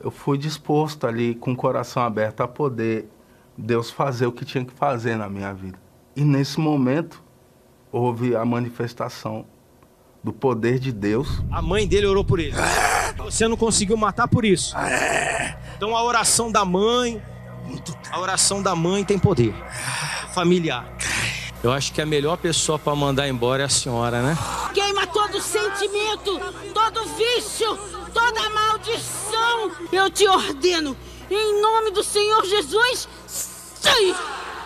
eu 0.00 0.10
fui 0.10 0.36
disposto 0.36 1.06
ali, 1.06 1.34
com 1.34 1.52
o 1.52 1.56
coração 1.56 2.02
aberto, 2.02 2.42
a 2.42 2.48
poder 2.48 3.08
Deus 3.56 3.90
fazer 3.90 4.26
o 4.26 4.32
que 4.32 4.44
tinha 4.44 4.64
que 4.64 4.72
fazer 4.72 5.16
na 5.16 5.28
minha 5.28 5.52
vida. 5.54 5.78
E 6.14 6.24
nesse 6.24 6.60
momento, 6.60 7.22
houve 7.90 8.36
a 8.36 8.44
manifestação 8.44 9.46
do 10.22 10.32
poder 10.32 10.78
de 10.78 10.92
Deus. 10.92 11.42
A 11.50 11.62
mãe 11.62 11.86
dele 11.86 12.06
orou 12.06 12.24
por 12.24 12.40
ele. 12.40 12.54
Você 13.16 13.46
não 13.48 13.56
conseguiu 13.56 13.96
matar 13.96 14.28
por 14.28 14.44
isso. 14.44 14.74
Então 15.76 15.96
a 15.96 16.02
oração 16.02 16.50
da 16.50 16.64
mãe, 16.64 17.22
a 18.10 18.20
oração 18.20 18.62
da 18.62 18.74
mãe 18.74 19.04
tem 19.04 19.18
poder. 19.18 19.54
Familiar. 20.32 20.86
Eu 21.62 21.72
acho 21.72 21.92
que 21.92 22.00
a 22.00 22.06
melhor 22.06 22.36
pessoa 22.36 22.78
para 22.78 22.94
mandar 22.94 23.28
embora 23.28 23.62
é 23.62 23.66
a 23.66 23.68
senhora, 23.68 24.22
né? 24.22 24.36
Queima 24.74 25.06
todo 25.06 25.40
sentimento, 25.40 26.38
todo 26.72 27.04
vício, 27.16 27.76
toda 28.12 28.50
maldição. 28.50 29.72
Eu 29.90 30.10
te 30.10 30.28
ordeno, 30.28 30.96
em 31.30 31.60
nome 31.60 31.90
do 31.90 32.04
Senhor 32.04 32.44
Jesus, 32.44 33.08
sai! 33.26 34.14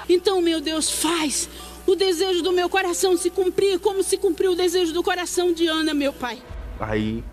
Então, 0.08 0.42
meu 0.42 0.60
Deus, 0.60 0.90
faz 0.90 1.48
o 1.86 1.94
desejo 1.94 2.42
do 2.42 2.52
meu 2.52 2.68
coração 2.68 3.16
se 3.16 3.30
cumprir, 3.30 3.78
como 3.78 4.02
se 4.02 4.16
cumpriu 4.16 4.52
o 4.52 4.56
desejo 4.56 4.92
do 4.92 5.02
coração 5.02 5.52
de 5.52 5.66
Ana, 5.66 5.94
meu 5.94 6.12
pai. 6.12 6.42
Aí 6.78 7.24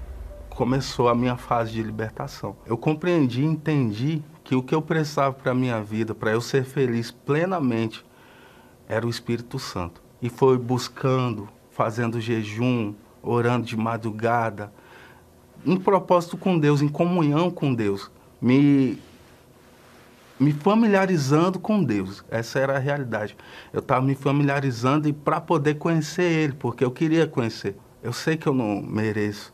começou 0.49 1.09
a 1.09 1.15
minha 1.15 1.38
fase 1.38 1.72
de 1.72 1.84
libertação. 1.84 2.55
Eu 2.65 2.78
compreendi, 2.78 3.43
entendi 3.43 4.24
que 4.47 4.55
o 4.55 4.63
que 4.63 4.73
eu 4.73 4.81
precisava 4.81 5.33
para 5.33 5.51
a 5.51 5.53
minha 5.53 5.83
vida, 5.83 6.15
para 6.15 6.31
eu 6.31 6.39
ser 6.39 6.63
feliz 6.63 7.11
plenamente, 7.11 8.05
era 8.87 9.05
o 9.05 9.09
Espírito 9.09 9.59
Santo. 9.59 10.01
E 10.21 10.29
foi 10.29 10.57
buscando, 10.57 11.49
fazendo 11.69 12.21
jejum, 12.21 12.93
orando 13.21 13.65
de 13.65 13.75
madrugada, 13.75 14.71
em 15.65 15.75
propósito 15.75 16.37
com 16.37 16.57
Deus, 16.57 16.81
em 16.81 16.87
comunhão 16.87 17.51
com 17.51 17.73
Deus, 17.73 18.09
me 18.41 18.97
me 20.39 20.53
familiarizando 20.53 21.59
com 21.59 21.83
Deus. 21.83 22.23
Essa 22.29 22.59
era 22.59 22.77
a 22.77 22.79
realidade. 22.79 23.35
Eu 23.73 23.81
estava 23.81 24.05
me 24.05 24.15
familiarizando 24.15 25.09
e 25.09 25.11
para 25.11 25.41
poder 25.41 25.75
conhecer 25.75 26.21
Ele, 26.21 26.53
porque 26.53 26.85
eu 26.85 26.91
queria 26.91 27.27
conhecer. 27.27 27.75
Eu 28.01 28.13
sei 28.13 28.37
que 28.37 28.47
eu 28.47 28.53
não 28.53 28.81
mereço. 28.81 29.53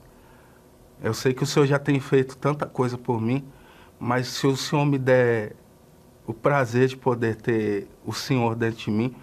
Eu 1.02 1.16
sei 1.16 1.34
que 1.34 1.42
o 1.42 1.48
Senhor 1.48 1.66
já 1.66 1.80
tem 1.80 2.00
feito 2.00 2.38
tanta 2.38 2.68
coisa 2.68 2.96
por 2.96 3.20
mim, 3.20 3.44
mas 4.04 4.28
se 4.28 4.46
o 4.46 4.58
Senhor 4.58 4.86
me 4.86 4.98
der 5.00 5.56
o 6.28 6.34
prazer 6.34 6.90
de 6.90 6.98
poder 6.98 7.38
ter 7.38 7.88
o 8.06 8.12
Senhor 8.12 8.54
dentro 8.54 8.80
de 8.80 8.92
mim, 8.92 9.16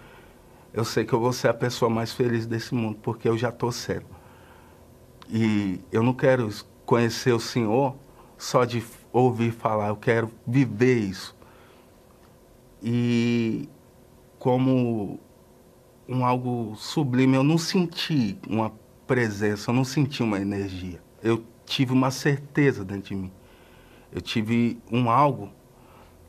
eu 0.73 0.83
sei 0.83 1.05
que 1.05 1.13
eu 1.13 1.19
vou 1.19 1.31
ser 1.31 1.49
a 1.49 1.53
pessoa 1.53 1.87
mais 1.87 2.11
feliz 2.13 2.47
desse 2.47 2.73
mundo, 2.73 2.97
porque 2.99 3.29
eu 3.29 3.37
já 3.37 3.49
estou 3.49 3.71
cego. 3.71 4.09
E 5.29 5.79
eu 5.91 6.01
não 6.01 6.15
quero 6.15 6.49
conhecer 6.83 7.31
o 7.31 7.39
Senhor 7.39 7.95
só 8.39 8.65
de 8.65 8.83
ouvir 9.13 9.51
falar, 9.51 9.89
eu 9.89 9.95
quero 9.95 10.31
viver 10.47 10.97
isso. 10.97 11.35
e 12.81 13.69
como 14.39 15.19
um 16.09 16.25
algo 16.25 16.75
sublime, 16.75 17.35
eu 17.35 17.43
não 17.43 17.59
senti 17.59 18.35
uma 18.49 18.73
presença, 19.05 19.69
eu 19.69 19.75
não 19.75 19.83
senti 19.83 20.23
uma 20.23 20.39
energia. 20.39 20.99
Eu 21.21 21.43
tive 21.65 21.93
uma 21.93 22.09
certeza 22.09 22.83
dentro 22.83 23.09
de 23.09 23.15
mim. 23.15 23.31
Eu 24.11 24.21
tive 24.21 24.81
um 24.91 25.09
algo 25.09 25.49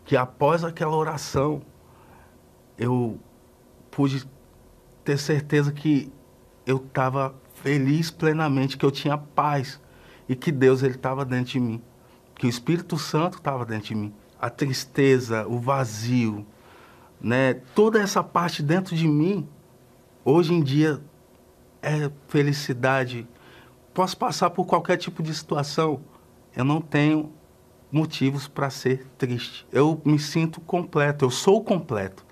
que 0.05 0.17
após 0.17 0.65
aquela 0.65 0.97
oração 0.97 1.63
eu 2.79 3.19
pude 3.91 4.27
ter 5.05 5.19
certeza 5.19 5.73
que 5.73 6.13
eu 6.67 6.77
estava 6.77 7.35
feliz 7.55 8.11
plenamente, 8.11 8.77
que 8.77 8.85
eu 8.85 8.91
tinha 8.91 9.19
paz 9.19 9.81
e 10.29 10.35
que 10.35 10.51
Deus 10.51 10.83
ele 10.83 10.95
estava 10.95 11.25
dentro 11.25 11.53
de 11.53 11.61
mim, 11.61 11.83
que 12.35 12.47
o 12.47 12.49
Espírito 12.49 12.97
Santo 12.99 13.39
estava 13.39 13.65
dentro 13.65 13.89
de 13.89 13.95
mim. 13.95 14.15
A 14.41 14.51
tristeza, 14.51 15.47
o 15.47 15.59
vazio, 15.59 16.47
né? 17.21 17.55
Toda 17.75 18.01
essa 18.01 18.23
parte 18.23 18.63
dentro 18.63 18.97
de 18.97 19.07
mim, 19.07 19.49
hoje 20.25 20.53
em 20.53 20.63
dia 20.63 21.01
é 21.81 22.11
felicidade. 22.29 23.29
Posso 23.95 24.17
passar 24.17 24.51
por 24.51 24.67
qualquer 24.67 24.97
tipo 24.97 25.23
de 25.23 25.35
situação, 25.35 26.01
eu 26.57 26.65
não 26.65 26.81
tenho 26.81 27.33
motivos 27.93 28.49
para 28.49 28.71
ser 28.71 29.07
triste. 29.19 29.67
Eu 29.71 30.01
me 30.05 30.19
sinto 30.19 30.61
completo, 30.61 31.27
eu 31.27 31.31
sou 31.31 31.63
completo, 31.63 32.25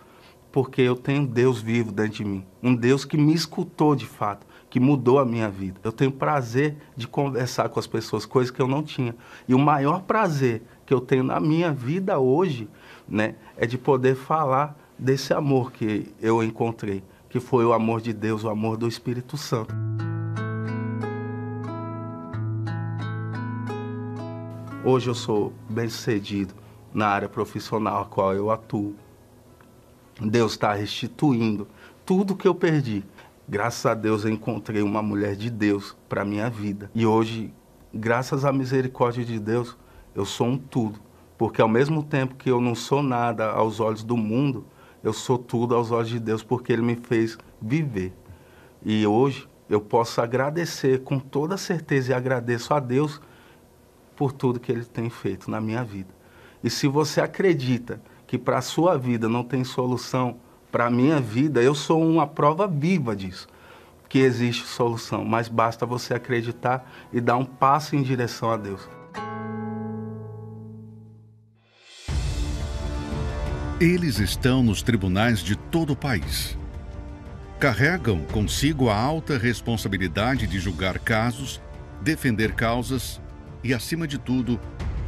porque 0.50 0.80
eu 0.80 0.96
tenho 0.96 1.26
Deus 1.26 1.60
vivo 1.60 1.92
dentro 1.92 2.14
de 2.14 2.24
mim, 2.24 2.44
um 2.62 2.74
Deus 2.74 3.04
que 3.04 3.18
me 3.18 3.34
escutou 3.34 3.94
de 3.94 4.06
fato, 4.06 4.46
que 4.70 4.80
mudou 4.80 5.18
a 5.18 5.24
minha 5.24 5.50
vida. 5.50 5.78
Eu 5.84 5.92
tenho 5.92 6.10
prazer 6.10 6.76
de 6.96 7.06
conversar 7.06 7.68
com 7.68 7.78
as 7.78 7.86
pessoas, 7.86 8.24
coisas 8.24 8.50
que 8.50 8.62
eu 8.62 8.68
não 8.68 8.82
tinha. 8.82 9.14
E 9.46 9.54
o 9.54 9.58
maior 9.58 10.02
prazer 10.02 10.62
que 10.86 10.94
eu 10.94 11.00
tenho 11.00 11.22
na 11.22 11.38
minha 11.38 11.72
vida 11.72 12.18
hoje, 12.18 12.68
né, 13.06 13.34
é 13.56 13.66
de 13.66 13.76
poder 13.76 14.14
falar 14.14 14.76
desse 14.98 15.34
amor 15.34 15.72
que 15.72 16.12
eu 16.20 16.42
encontrei, 16.42 17.02
que 17.28 17.40
foi 17.40 17.64
o 17.64 17.72
amor 17.72 18.00
de 18.00 18.12
Deus, 18.12 18.44
o 18.44 18.48
amor 18.48 18.76
do 18.76 18.88
Espírito 18.88 19.36
Santo. 19.36 19.74
Hoje 24.82 25.10
eu 25.10 25.14
sou 25.14 25.52
bem-sucedido 25.68 26.54
na 26.94 27.06
área 27.06 27.28
profissional 27.28 28.00
a 28.00 28.06
qual 28.06 28.34
eu 28.34 28.50
atuo. 28.50 28.94
Deus 30.18 30.52
está 30.52 30.72
restituindo 30.72 31.68
tudo 32.06 32.34
que 32.34 32.48
eu 32.48 32.54
perdi. 32.54 33.04
Graças 33.46 33.84
a 33.84 33.92
Deus 33.92 34.24
eu 34.24 34.30
encontrei 34.30 34.80
uma 34.80 35.02
mulher 35.02 35.36
de 35.36 35.50
Deus 35.50 35.94
para 36.08 36.24
minha 36.24 36.48
vida. 36.48 36.90
E 36.94 37.04
hoje, 37.04 37.52
graças 37.92 38.42
à 38.46 38.52
misericórdia 38.54 39.22
de 39.22 39.38
Deus, 39.38 39.76
eu 40.14 40.24
sou 40.24 40.46
um 40.46 40.56
tudo. 40.56 40.98
Porque 41.36 41.60
ao 41.60 41.68
mesmo 41.68 42.02
tempo 42.02 42.34
que 42.34 42.50
eu 42.50 42.58
não 42.58 42.74
sou 42.74 43.02
nada 43.02 43.50
aos 43.50 43.80
olhos 43.80 44.02
do 44.02 44.16
mundo, 44.16 44.64
eu 45.04 45.12
sou 45.12 45.36
tudo 45.36 45.74
aos 45.74 45.90
olhos 45.90 46.08
de 46.08 46.18
Deus, 46.18 46.42
porque 46.42 46.72
Ele 46.72 46.82
me 46.82 46.96
fez 46.96 47.36
viver. 47.60 48.14
E 48.82 49.06
hoje 49.06 49.46
eu 49.68 49.82
posso 49.82 50.22
agradecer 50.22 51.02
com 51.02 51.18
toda 51.18 51.58
certeza 51.58 52.12
e 52.12 52.14
agradeço 52.14 52.72
a 52.72 52.80
Deus 52.80 53.20
por 54.20 54.32
tudo 54.32 54.60
que 54.60 54.70
Ele 54.70 54.84
tem 54.84 55.08
feito 55.08 55.50
na 55.50 55.62
minha 55.62 55.82
vida. 55.82 56.10
E 56.62 56.68
se 56.68 56.86
você 56.86 57.22
acredita 57.22 58.02
que 58.26 58.36
para 58.36 58.58
a 58.58 58.60
sua 58.60 58.98
vida 58.98 59.30
não 59.30 59.42
tem 59.42 59.64
solução, 59.64 60.36
para 60.70 60.88
a 60.88 60.90
minha 60.90 61.18
vida, 61.18 61.62
eu 61.62 61.74
sou 61.74 62.06
uma 62.06 62.26
prova 62.26 62.68
viva 62.68 63.16
disso, 63.16 63.48
que 64.10 64.18
existe 64.18 64.66
solução, 64.66 65.24
mas 65.24 65.48
basta 65.48 65.86
você 65.86 66.12
acreditar 66.12 66.86
e 67.10 67.18
dar 67.18 67.38
um 67.38 67.46
passo 67.46 67.96
em 67.96 68.02
direção 68.02 68.50
a 68.50 68.58
Deus. 68.58 68.86
Eles 73.80 74.18
estão 74.18 74.62
nos 74.62 74.82
tribunais 74.82 75.40
de 75.40 75.56
todo 75.56 75.94
o 75.94 75.96
país. 75.96 76.58
Carregam 77.58 78.20
consigo 78.30 78.90
a 78.90 79.00
alta 79.00 79.38
responsabilidade 79.38 80.46
de 80.46 80.58
julgar 80.58 80.98
casos, 80.98 81.58
defender 82.02 82.52
causas 82.52 83.18
e, 83.62 83.74
acima 83.74 84.06
de 84.06 84.18
tudo, 84.18 84.60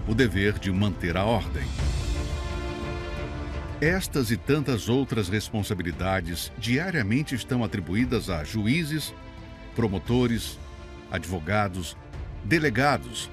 o 0.06 0.14
dever 0.14 0.58
de 0.58 0.70
manter 0.70 1.16
a 1.16 1.24
ordem. 1.24 1.64
Estas 3.80 4.30
e 4.30 4.36
tantas 4.36 4.88
outras 4.88 5.28
responsabilidades 5.28 6.52
diariamente 6.56 7.34
estão 7.34 7.64
atribuídas 7.64 8.30
a 8.30 8.44
juízes, 8.44 9.12
promotores, 9.74 10.58
advogados, 11.10 11.96
delegados, 12.44 13.28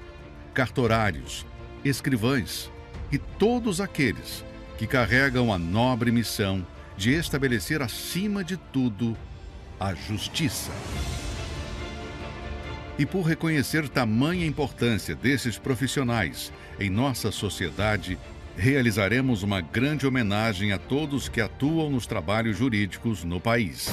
cartorários, 0.54 1.46
escrivães 1.84 2.72
e 3.12 3.18
todos 3.18 3.80
aqueles 3.80 4.44
que 4.78 4.88
carregam 4.88 5.54
a 5.54 5.58
nobre 5.58 6.12
missão 6.12 6.66
de 6.98 7.14
estabelecer 7.14 7.82
acima 7.82 8.44
de 8.44 8.58
tudo 8.58 9.16
a 9.80 9.94
justiça. 9.94 10.72
E 13.00 13.06
por 13.06 13.22
reconhecer 13.22 13.88
tamanha 13.88 14.46
importância 14.46 15.16
desses 15.16 15.58
profissionais 15.58 16.52
em 16.78 16.90
nossa 16.90 17.32
sociedade, 17.32 18.20
realizaremos 18.58 19.42
uma 19.42 19.62
grande 19.62 20.06
homenagem 20.06 20.74
a 20.74 20.78
todos 20.78 21.30
que 21.30 21.40
atuam 21.40 21.90
nos 21.90 22.06
trabalhos 22.06 22.58
jurídicos 22.58 23.24
no 23.24 23.40
país. 23.40 23.90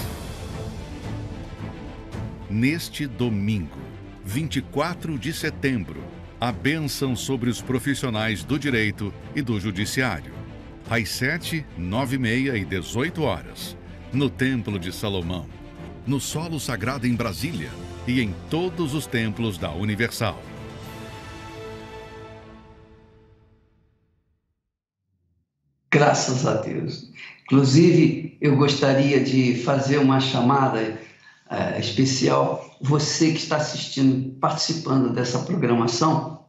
Neste 2.51 3.07
domingo, 3.07 3.79
24 4.25 5.17
de 5.17 5.33
setembro, 5.33 6.03
a 6.41 6.51
bênção 6.51 7.15
sobre 7.15 7.49
os 7.49 7.63
profissionais 7.63 8.43
do 8.43 8.59
direito 8.59 9.15
e 9.37 9.41
do 9.41 9.61
judiciário. 9.61 10.35
Às 10.91 11.11
7, 11.11 11.65
9 11.79 12.17
e 12.17 12.19
meia 12.19 12.57
e 12.57 12.65
18 12.65 13.23
horas, 13.23 13.77
no 14.13 14.29
Templo 14.29 14.81
de 14.81 14.93
Salomão, 14.93 15.47
no 16.05 16.19
solo 16.19 16.59
sagrado 16.59 17.07
em 17.07 17.15
Brasília, 17.15 17.71
e 18.07 18.21
em 18.21 18.35
todos 18.49 18.95
os 18.95 19.07
templos 19.07 19.59
da 19.59 19.73
Universal. 19.73 20.41
Graças 25.91 26.47
a 26.47 26.55
Deus. 26.61 27.11
Inclusive, 27.45 28.37
eu 28.41 28.57
gostaria 28.57 29.23
de 29.23 29.55
fazer 29.63 29.99
uma 29.99 30.21
chamada 30.21 31.01
uh, 31.51 31.81
especial. 31.81 32.77
Você 32.81 33.33
que 33.33 33.39
está 33.39 33.57
assistindo, 33.57 34.39
participando 34.39 35.13
dessa 35.13 35.39
programação, 35.39 36.45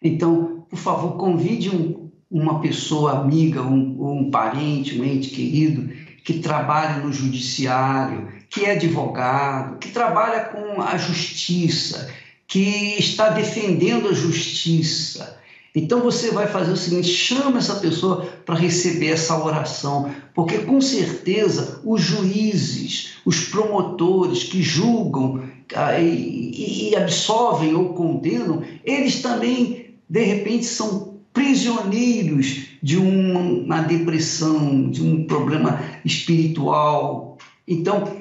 então, 0.00 0.66
por 0.68 0.78
favor, 0.78 1.16
convide 1.16 1.70
um, 1.70 2.10
uma 2.30 2.60
pessoa 2.60 3.20
amiga, 3.20 3.62
um, 3.62 4.22
um 4.24 4.30
parente, 4.30 4.98
um 4.98 5.04
ente 5.04 5.30
querido 5.30 5.88
que 6.24 6.38
trabalha 6.38 7.04
no 7.04 7.12
judiciário, 7.12 8.28
que 8.52 8.66
é 8.66 8.72
advogado, 8.72 9.78
que 9.78 9.88
trabalha 9.88 10.44
com 10.44 10.82
a 10.82 10.98
justiça, 10.98 12.10
que 12.46 12.98
está 12.98 13.30
defendendo 13.30 14.10
a 14.10 14.12
justiça. 14.12 15.38
Então 15.74 16.00
você 16.00 16.30
vai 16.30 16.46
fazer 16.46 16.70
o 16.70 16.76
seguinte: 16.76 17.08
chama 17.08 17.58
essa 17.58 17.76
pessoa 17.76 18.26
para 18.44 18.54
receber 18.54 19.08
essa 19.08 19.42
oração, 19.42 20.14
porque 20.34 20.58
com 20.58 20.82
certeza 20.82 21.80
os 21.82 22.02
juízes, 22.02 23.14
os 23.24 23.40
promotores 23.40 24.44
que 24.44 24.62
julgam 24.62 25.44
ah, 25.74 25.98
e, 25.98 26.90
e 26.90 26.94
absolvem 26.94 27.74
ou 27.74 27.94
condenam, 27.94 28.62
eles 28.84 29.22
também, 29.22 29.94
de 30.06 30.24
repente, 30.24 30.66
são 30.66 31.20
prisioneiros 31.32 32.66
de 32.82 32.98
uma 32.98 33.80
depressão, 33.80 34.90
de 34.90 35.02
um 35.02 35.24
problema 35.24 35.80
espiritual. 36.04 37.38
Então, 37.66 38.20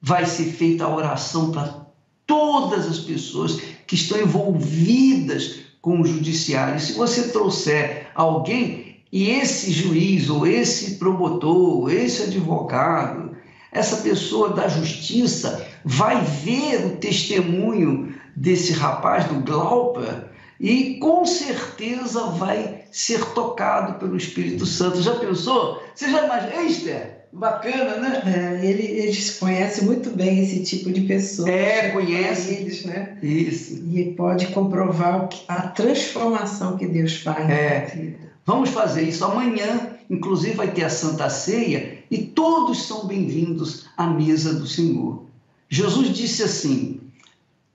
vai 0.00 0.26
ser 0.26 0.52
feita 0.52 0.84
a 0.84 0.94
oração 0.94 1.50
para 1.50 1.86
todas 2.26 2.86
as 2.86 2.98
pessoas 2.98 3.60
que 3.86 3.94
estão 3.94 4.20
envolvidas 4.20 5.60
com 5.80 6.00
o 6.00 6.06
judiciário. 6.06 6.80
Se 6.80 6.92
você 6.92 7.28
trouxer 7.28 8.10
alguém 8.14 9.02
e 9.10 9.30
esse 9.30 9.72
juiz 9.72 10.28
ou 10.28 10.46
esse 10.46 10.96
promotor, 10.96 11.80
ou 11.80 11.90
esse 11.90 12.24
advogado, 12.24 13.36
essa 13.72 13.96
pessoa 13.98 14.50
da 14.50 14.68
justiça 14.68 15.66
vai 15.84 16.22
ver 16.22 16.86
o 16.86 16.96
testemunho 16.96 18.14
desse 18.36 18.72
rapaz 18.72 19.24
do 19.26 19.40
Glauber 19.40 20.28
e 20.60 20.98
com 20.98 21.24
certeza 21.24 22.26
vai 22.26 22.84
ser 22.90 23.24
tocado 23.26 23.98
pelo 23.98 24.16
Espírito 24.16 24.66
Santo. 24.66 25.00
Já 25.00 25.14
pensou? 25.14 25.82
Você 25.94 26.10
já 26.10 26.24
imagina? 26.24 26.62
Esther, 26.62 27.17
Bacana, 27.32 27.96
né? 27.96 28.22
É, 28.60 28.66
ele, 28.66 28.82
eles 28.82 29.38
conhecem 29.38 29.84
muito 29.84 30.10
bem 30.10 30.42
esse 30.42 30.62
tipo 30.62 30.90
de 30.90 31.02
pessoa. 31.02 31.48
É, 31.48 31.90
conhece. 31.90 32.54
Eles, 32.54 32.84
né? 32.84 33.18
Isso. 33.22 33.82
E 33.90 34.12
pode 34.16 34.46
comprovar 34.48 35.28
a 35.46 35.68
transformação 35.68 36.76
que 36.76 36.86
Deus 36.86 37.16
faz 37.16 37.48
é. 37.48 37.80
na 37.80 37.86
vida. 37.86 38.18
Vamos 38.46 38.70
fazer 38.70 39.02
isso 39.02 39.24
amanhã. 39.24 39.98
Inclusive 40.10 40.54
vai 40.54 40.70
ter 40.70 40.84
a 40.84 40.90
Santa 40.90 41.28
Ceia 41.28 41.98
e 42.10 42.18
todos 42.18 42.86
são 42.86 43.06
bem-vindos 43.06 43.86
à 43.94 44.06
mesa 44.06 44.54
do 44.54 44.66
Senhor. 44.66 45.26
Jesus 45.68 46.16
disse 46.16 46.42
assim: 46.42 47.00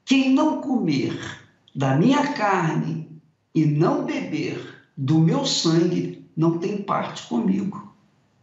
Quem 0.04 0.34
não 0.34 0.62
comer 0.62 1.16
da 1.76 1.96
minha 1.96 2.34
carne 2.34 3.08
e 3.54 3.66
não 3.66 4.04
beber 4.04 4.60
do 4.98 5.20
meu 5.20 5.46
sangue 5.46 6.26
não 6.36 6.58
tem 6.58 6.78
parte 6.78 7.28
comigo. 7.28 7.93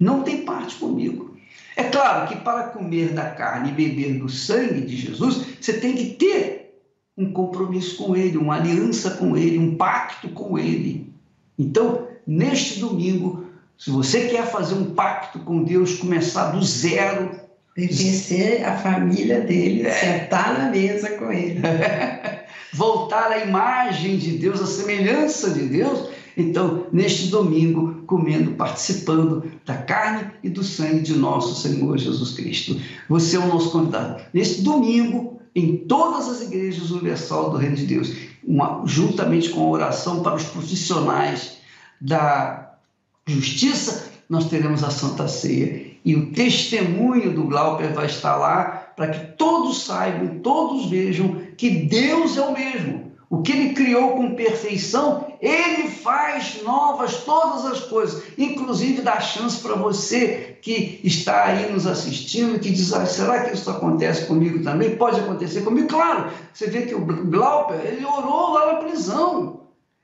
Não 0.00 0.22
tem 0.22 0.44
parte 0.44 0.76
comigo. 0.76 1.36
É 1.76 1.84
claro 1.84 2.26
que 2.26 2.36
para 2.36 2.68
comer 2.68 3.12
da 3.12 3.30
carne 3.30 3.70
e 3.70 3.74
beber 3.74 4.18
do 4.18 4.28
sangue 4.28 4.80
de 4.80 4.96
Jesus, 4.96 5.44
você 5.60 5.74
tem 5.74 5.94
que 5.94 6.14
ter 6.14 6.74
um 7.16 7.32
compromisso 7.32 7.96
com 7.98 8.16
Ele, 8.16 8.38
uma 8.38 8.56
aliança 8.56 9.10
com 9.12 9.36
Ele, 9.36 9.58
um 9.58 9.76
pacto 9.76 10.30
com 10.30 10.58
Ele. 10.58 11.12
Então, 11.58 12.08
neste 12.26 12.80
domingo, 12.80 13.50
se 13.80 13.90
você 13.90 14.28
quer 14.28 14.46
fazer 14.46 14.74
um 14.74 14.94
pacto 14.94 15.38
com 15.38 15.64
Deus, 15.64 15.96
começar 15.96 16.50
do 16.50 16.62
zero. 16.62 17.30
Pertencer 17.74 18.62
à 18.64 18.76
família 18.76 19.40
dele, 19.40 19.86
é. 19.86 19.92
sentar 19.92 20.58
na 20.58 20.70
mesa 20.70 21.08
com 21.10 21.32
ele. 21.32 21.60
Voltar 22.74 23.30
à 23.32 23.38
imagem 23.38 24.18
de 24.18 24.32
Deus, 24.32 24.60
à 24.60 24.66
semelhança 24.66 25.50
de 25.50 25.66
Deus. 25.66 26.10
Então, 26.40 26.86
neste 26.92 27.28
domingo, 27.28 28.02
comendo, 28.06 28.52
participando 28.52 29.44
da 29.64 29.76
carne 29.76 30.30
e 30.42 30.48
do 30.48 30.64
sangue 30.64 31.02
de 31.02 31.14
nosso 31.14 31.60
Senhor 31.60 31.98
Jesus 31.98 32.32
Cristo. 32.32 32.80
Você 33.08 33.36
é 33.36 33.38
o 33.38 33.46
nosso 33.46 33.70
convidado. 33.70 34.22
Neste 34.32 34.62
domingo, 34.62 35.38
em 35.54 35.76
todas 35.76 36.28
as 36.28 36.42
igrejas 36.42 36.90
universal 36.90 37.50
do 37.50 37.56
Reino 37.56 37.76
de 37.76 37.86
Deus, 37.86 38.12
uma, 38.42 38.82
juntamente 38.86 39.50
com 39.50 39.60
a 39.60 39.70
oração 39.70 40.22
para 40.22 40.36
os 40.36 40.44
profissionais 40.44 41.58
da 42.00 42.74
justiça, 43.26 44.10
nós 44.28 44.48
teremos 44.48 44.82
a 44.82 44.90
Santa 44.90 45.28
Ceia. 45.28 45.90
E 46.04 46.16
o 46.16 46.32
testemunho 46.32 47.34
do 47.34 47.44
Glauber 47.44 47.92
vai 47.92 48.06
estar 48.06 48.36
lá 48.36 48.92
para 48.96 49.08
que 49.08 49.36
todos 49.36 49.84
saibam, 49.84 50.38
todos 50.38 50.88
vejam 50.88 51.42
que 51.56 51.68
Deus 51.70 52.38
é 52.38 52.40
o 52.40 52.54
mesmo. 52.54 53.09
O 53.30 53.42
que 53.42 53.52
ele 53.52 53.74
criou 53.74 54.16
com 54.16 54.34
perfeição, 54.34 55.32
ele 55.40 55.88
faz 55.88 56.60
novas 56.64 57.18
todas 57.18 57.64
as 57.64 57.78
coisas, 57.78 58.24
inclusive 58.36 59.02
dá 59.02 59.20
chance 59.20 59.62
para 59.62 59.76
você 59.76 60.58
que 60.60 61.00
está 61.04 61.44
aí 61.44 61.72
nos 61.72 61.86
assistindo, 61.86 62.58
que 62.58 62.70
diz: 62.70 62.92
ah, 62.92 63.06
será 63.06 63.44
que 63.44 63.54
isso 63.54 63.70
acontece 63.70 64.26
comigo 64.26 64.64
também? 64.64 64.96
Pode 64.96 65.20
acontecer 65.20 65.62
comigo? 65.62 65.86
Claro, 65.86 66.32
você 66.52 66.66
vê 66.66 66.82
que 66.82 66.94
o 66.96 67.04
Glauber, 67.04 67.80
ele 67.86 68.04
orou 68.04 68.50
lá 68.54 68.72
na 68.72 68.78
prisão. 68.80 69.60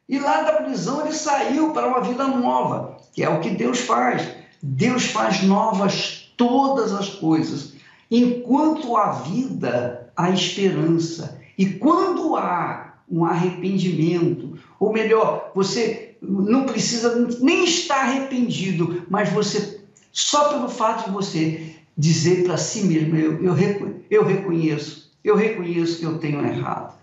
E 0.08 0.20
lá 0.20 0.42
da 0.42 0.52
prisão 0.62 1.00
ele 1.00 1.12
saiu 1.12 1.72
para 1.72 1.88
uma 1.88 2.02
vida 2.02 2.28
nova, 2.28 2.96
que 3.12 3.24
é 3.24 3.28
o 3.28 3.40
que 3.40 3.50
Deus 3.50 3.80
faz. 3.80 4.22
Deus 4.62 5.06
faz 5.06 5.42
novas 5.42 6.32
todas 6.36 6.92
as 6.92 7.08
coisas. 7.08 7.72
Enquanto 8.08 8.96
há 8.96 9.10
vida, 9.10 10.12
há 10.16 10.30
esperança. 10.30 11.40
E 11.58 11.66
quando 11.66 12.36
há 12.36 12.86
um 13.11 13.24
arrependimento, 13.24 14.59
ou 14.78 14.92
melhor, 14.92 15.52
você 15.54 16.16
não 16.20 16.64
precisa 16.64 17.28
nem 17.40 17.64
estar 17.64 18.00
arrependido, 18.00 19.02
mas 19.09 19.28
você, 19.30 19.80
só 20.12 20.48
pelo 20.48 20.68
fato 20.68 21.07
de 21.07 21.11
você 21.14 21.74
dizer 21.96 22.44
para 22.44 22.57
si 22.57 22.82
mesmo: 22.84 23.16
eu, 23.16 23.42
eu, 23.42 24.02
eu 24.11 24.24
reconheço, 24.24 25.12
eu 25.22 25.36
reconheço 25.36 25.98
que 25.98 26.04
eu 26.04 26.18
tenho 26.18 26.44
errado. 26.44 26.96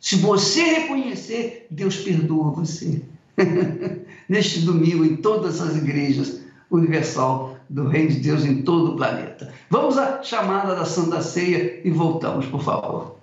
Se 0.00 0.16
você 0.16 0.62
reconhecer, 0.62 1.66
Deus 1.70 1.96
perdoa 1.96 2.52
você. 2.52 3.02
Neste 4.28 4.60
domingo, 4.60 5.04
em 5.04 5.16
todas 5.16 5.60
as 5.60 5.76
igrejas 5.76 6.40
universal 6.70 7.56
do 7.68 7.86
Reino 7.86 8.10
de 8.10 8.20
Deus 8.20 8.44
em 8.44 8.62
todo 8.62 8.92
o 8.92 8.96
planeta. 8.96 9.52
Vamos 9.68 9.98
à 9.98 10.22
chamada 10.22 10.74
da 10.74 10.84
Santa 10.84 11.20
Ceia 11.20 11.80
e 11.84 11.90
voltamos, 11.90 12.46
por 12.46 12.62
favor. 12.62 13.19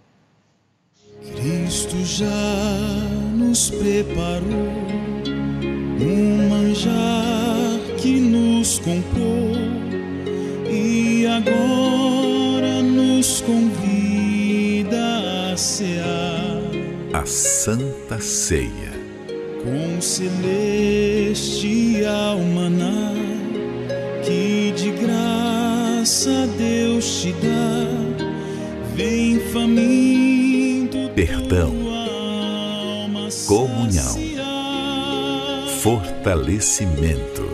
Cristo 1.35 1.97
já 2.03 2.25
nos 3.35 3.69
preparou 3.69 4.73
um 5.99 6.49
manjar 6.49 7.79
que 7.97 8.19
nos 8.19 8.79
comprou 8.79 9.51
e 10.69 11.25
agora 11.27 12.81
nos 12.81 13.41
convida 13.41 15.51
a 15.53 15.57
cear 15.57 16.61
a 17.13 17.23
Santa 17.25 18.19
Ceia. 18.19 18.97
Com 19.63 20.01
celestial 20.01 22.39
maná 22.39 23.13
que 24.23 24.73
de 24.75 24.91
graça 24.91 26.47
Deus 26.57 27.21
te 27.21 27.31
dá, 27.33 27.87
vem 28.95 29.39
faminto. 29.51 30.36
Perdão, 31.47 31.71
comunhão, 33.47 34.15
fortalecimento. 35.81 37.47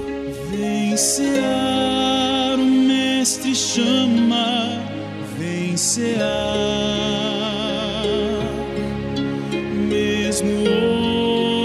Vem 0.50 0.98
cear, 0.98 2.58
o 2.58 2.66
Mestre 2.66 3.54
chama, 3.54 4.82
vem 5.38 5.78
cear. 5.78 6.24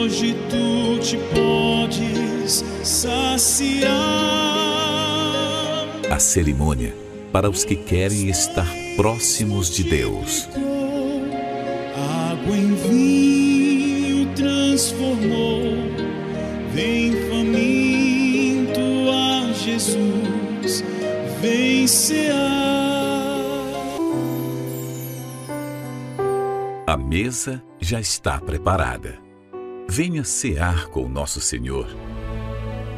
hoje 0.04 0.36
tu 0.50 0.98
te 1.00 1.16
podes 1.34 2.62
saciar. 2.84 3.88
A 6.10 6.18
cerimônia 6.18 6.94
para 7.32 7.48
os 7.48 7.64
que 7.64 7.74
querem 7.74 8.28
estar 8.28 8.68
próximos 8.96 9.70
de 9.70 9.84
Deus. 9.84 10.46
Cear. 21.86 22.38
A 26.86 26.96
mesa 26.96 27.62
já 27.80 28.00
está 28.00 28.40
preparada. 28.40 29.18
Venha 29.88 30.24
cear 30.24 30.88
com 30.88 31.08
nosso 31.08 31.40
Senhor. 31.40 31.86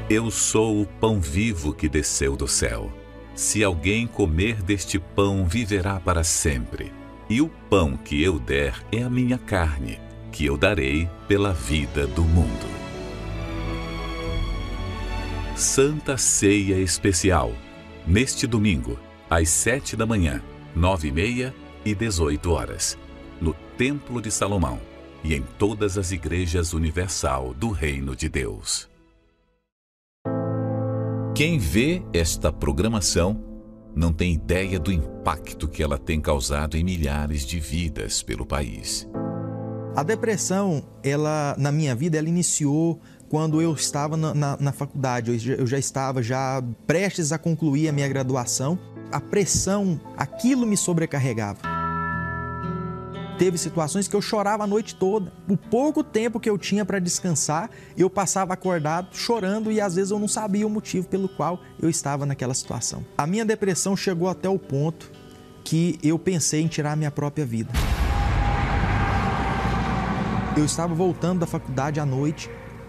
Eu 0.08 0.30
sou 0.30 0.82
o 0.82 0.86
pão 0.86 1.20
vivo 1.20 1.72
que 1.72 1.88
desceu 1.88 2.36
do 2.36 2.48
céu. 2.48 2.90
Se 3.34 3.62
alguém 3.62 4.06
comer 4.06 4.62
deste 4.62 4.98
pão, 4.98 5.46
viverá 5.46 6.00
para 6.00 6.24
sempre. 6.24 6.92
E 7.28 7.40
o 7.40 7.48
pão 7.68 7.96
que 7.96 8.22
eu 8.22 8.38
der 8.38 8.74
é 8.90 9.02
a 9.02 9.10
minha 9.10 9.38
carne, 9.38 10.00
que 10.32 10.44
eu 10.46 10.56
darei 10.56 11.08
pela 11.28 11.52
vida 11.52 12.06
do 12.08 12.24
mundo. 12.24 12.68
Santa 15.54 16.16
Ceia 16.16 16.76
Especial. 16.76 17.52
Neste 18.10 18.44
domingo, 18.44 18.98
às 19.30 19.48
sete 19.50 19.94
da 19.94 20.04
manhã, 20.04 20.42
nove 20.74 21.06
e 21.06 21.12
meia 21.12 21.54
e 21.84 21.94
dezoito 21.94 22.50
horas 22.50 22.98
no 23.40 23.54
Templo 23.78 24.20
de 24.20 24.32
Salomão 24.32 24.80
e 25.22 25.32
em 25.32 25.44
todas 25.56 25.96
as 25.96 26.10
igrejas 26.10 26.72
universal 26.72 27.54
do 27.54 27.70
Reino 27.70 28.16
de 28.16 28.28
Deus. 28.28 28.90
Quem 31.36 31.56
vê 31.56 32.02
esta 32.12 32.52
programação 32.52 33.44
não 33.94 34.12
tem 34.12 34.34
ideia 34.34 34.80
do 34.80 34.90
impacto 34.90 35.68
que 35.68 35.80
ela 35.80 35.96
tem 35.96 36.20
causado 36.20 36.76
em 36.76 36.82
milhares 36.82 37.46
de 37.46 37.60
vidas 37.60 38.24
pelo 38.24 38.44
país. 38.44 39.08
A 39.94 40.02
depressão, 40.02 40.82
ela 41.04 41.54
na 41.56 41.70
minha 41.70 41.94
vida, 41.94 42.18
ela 42.18 42.28
iniciou 42.28 43.00
quando 43.30 43.62
eu 43.62 43.72
estava 43.72 44.16
na, 44.16 44.34
na, 44.34 44.56
na 44.58 44.72
faculdade. 44.72 45.30
Eu 45.30 45.38
já, 45.38 45.52
eu 45.54 45.66
já 45.66 45.78
estava 45.78 46.20
já 46.20 46.62
prestes 46.86 47.30
a 47.30 47.38
concluir 47.38 47.88
a 47.88 47.92
minha 47.92 48.08
graduação. 48.08 48.76
A 49.10 49.20
pressão, 49.20 50.00
aquilo 50.16 50.66
me 50.66 50.76
sobrecarregava. 50.76 51.60
Teve 53.38 53.56
situações 53.56 54.06
que 54.06 54.14
eu 54.14 54.20
chorava 54.20 54.64
a 54.64 54.66
noite 54.66 54.96
toda. 54.96 55.32
O 55.48 55.56
pouco 55.56 56.04
tempo 56.04 56.38
que 56.38 56.50
eu 56.50 56.58
tinha 56.58 56.84
para 56.84 56.98
descansar, 56.98 57.70
eu 57.96 58.10
passava 58.10 58.52
acordado 58.52 59.16
chorando 59.16 59.72
e 59.72 59.80
às 59.80 59.94
vezes 59.94 60.10
eu 60.10 60.18
não 60.18 60.28
sabia 60.28 60.66
o 60.66 60.70
motivo 60.70 61.08
pelo 61.08 61.28
qual 61.28 61.58
eu 61.80 61.88
estava 61.88 62.26
naquela 62.26 62.52
situação. 62.52 63.04
A 63.16 63.26
minha 63.26 63.44
depressão 63.44 63.96
chegou 63.96 64.28
até 64.28 64.48
o 64.48 64.58
ponto 64.58 65.10
que 65.64 65.98
eu 66.02 66.18
pensei 66.18 66.62
em 66.62 66.66
tirar 66.66 66.92
a 66.92 66.96
minha 66.96 67.10
própria 67.10 67.46
vida. 67.46 67.72
Eu 70.56 70.64
estava 70.64 70.94
voltando 70.94 71.40
da 71.40 71.46
faculdade 71.46 72.00
à 72.00 72.04
noite 72.04 72.50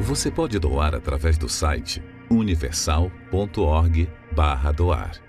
Você 0.00 0.30
pode 0.30 0.58
doar 0.58 0.94
através 0.94 1.38
do 1.38 1.48
site 1.48 2.02
universal.org/doar, 2.30 5.20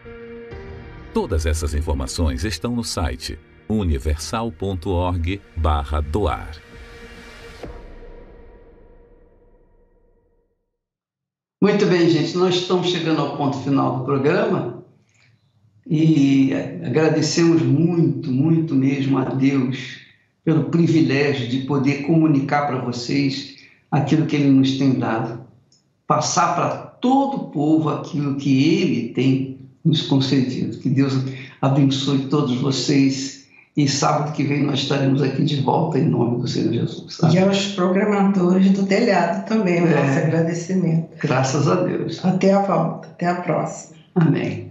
Todas 1.15 1.47
essas 1.47 1.75
informações 1.75 2.43
estão 2.43 2.75
no 2.75 2.83
site 2.83 3.39
universal.org/doar. 3.69 6.51
Muito 11.63 11.87
bem, 11.87 12.11
gente, 12.11 12.37
nós 12.37 12.57
estamos 12.57 12.89
chegando 12.89 13.21
ao 13.21 13.37
ponto 13.37 13.59
final 13.59 14.01
do 14.01 14.05
programa. 14.05 14.85
E 15.87 16.53
agradecemos 16.85 17.63
muito, 17.63 18.33
muito 18.33 18.75
mesmo 18.75 19.19
a 19.19 19.25
Deus 19.25 20.01
pelo 20.45 20.65
privilégio 20.65 21.47
de 21.47 21.59
poder 21.59 22.03
comunicar 22.03 22.67
para 22.67 22.81
vocês 22.81 23.60
aquilo 23.91 24.27
que 24.27 24.37
Ele 24.37 24.51
nos 24.51 24.79
tem 24.79 24.99
dado, 24.99 25.41
passar 26.07 26.55
para 26.55 26.77
todo 26.77 27.37
o 27.37 27.51
povo 27.51 27.89
aquilo 27.89 28.37
que 28.37 28.65
Ele 28.65 29.09
tem 29.13 29.59
nos 29.85 30.03
concedido. 30.03 30.79
Que 30.79 30.89
Deus 30.89 31.15
abençoe 31.61 32.27
todos 32.27 32.61
vocês 32.61 33.41
e 33.77 33.89
sábado 33.89 34.33
que 34.33 34.43
vem 34.43 34.65
nós 34.65 34.81
estaremos 34.81 35.23
aqui 35.23 35.45
de 35.45 35.63
volta 35.63 35.99
em 35.99 36.09
nome 36.09 36.41
do 36.41 36.49
Senhor 36.49 36.73
Jesus. 36.73 37.19
Tá? 37.19 37.31
E 37.31 37.39
aos 37.39 37.69
programadores 37.69 38.71
do 38.73 38.85
telhado 38.85 39.47
também, 39.47 39.83
o 39.83 39.87
é, 39.87 39.95
nosso 39.95 40.19
agradecimento. 40.19 41.09
Graças 41.21 41.69
a 41.69 41.77
Deus. 41.77 42.25
Até 42.25 42.53
a 42.53 42.63
volta, 42.63 43.09
até 43.09 43.27
a 43.27 43.37
próxima. 43.37 43.97
Amém. 44.17 44.71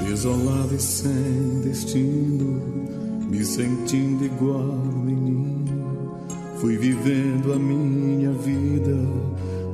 Isolado 0.00 0.74
e 0.74 0.80
sem 0.80 1.60
destino, 1.62 2.60
me 3.30 3.44
sentindo 3.44 4.24
igual 4.24 4.64
fui 6.60 6.76
vivendo 6.76 7.54
a 7.54 7.58
minha 7.58 8.32
vida 8.32 8.94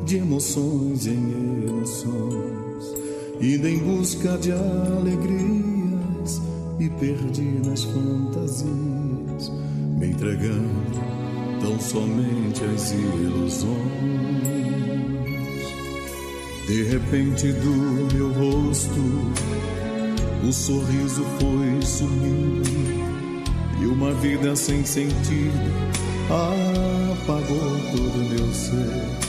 de 0.04 0.18
emoções 0.18 1.08
em 1.08 1.66
emoções, 1.66 2.94
indo 3.40 3.66
em 3.66 3.78
busca 3.78 4.38
de 4.38 4.52
alegrias, 4.52 6.40
me 6.78 6.88
perdi 6.90 7.60
nas 7.66 7.82
fantasias, 7.82 9.50
me 9.98 10.06
entregando 10.06 11.00
tão 11.60 11.80
somente 11.80 12.62
às 12.64 12.92
ilusões. 12.92 13.66
De 16.68 16.84
repente 16.84 17.52
do 17.52 18.14
meu 18.14 18.32
rosto 18.32 19.00
o 20.48 20.52
sorriso 20.52 21.24
foi 21.40 21.82
sumindo 21.82 22.70
e 23.80 23.86
uma 23.86 24.12
vida 24.12 24.54
sem 24.54 24.84
sentido 24.84 26.05
apagou 26.30 27.70
todo 27.92 28.18
meu 28.30 28.52
ser. 28.52 29.26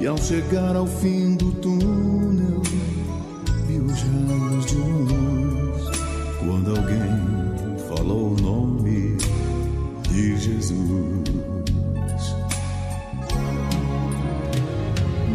E 0.00 0.06
ao 0.06 0.16
chegar 0.16 0.74
ao 0.76 0.86
fim 0.86 1.36
do 1.36 1.52
túnel, 1.52 2.62
vi 3.66 3.78
os 3.78 4.02
raios 4.02 4.66
de 4.66 4.76
uma 4.76 5.12
luz 5.12 5.98
quando 6.38 6.70
alguém 6.70 7.86
falou 7.88 8.32
o 8.32 8.40
nome 8.40 9.16
de 10.08 10.36
Jesus. 10.38 11.30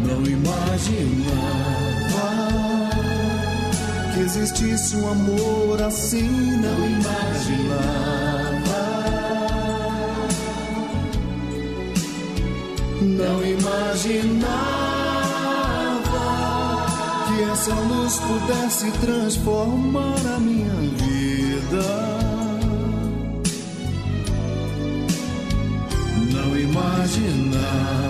Não 0.04 0.22
imaginar 0.26 1.66
que 4.14 4.20
existisse 4.20 4.96
um 4.96 5.10
amor 5.10 5.82
assim, 5.82 6.28
não 6.56 6.86
imaginava. 6.88 8.35
Não 13.16 13.42
imaginava 13.42 14.46
que 17.26 17.42
essa 17.50 17.74
luz 17.74 18.18
pudesse 18.18 18.90
transformar 19.00 20.20
a 20.34 20.38
minha 20.38 20.74
vida. 21.00 21.82
Não 26.30 26.58
imaginava 26.58 28.05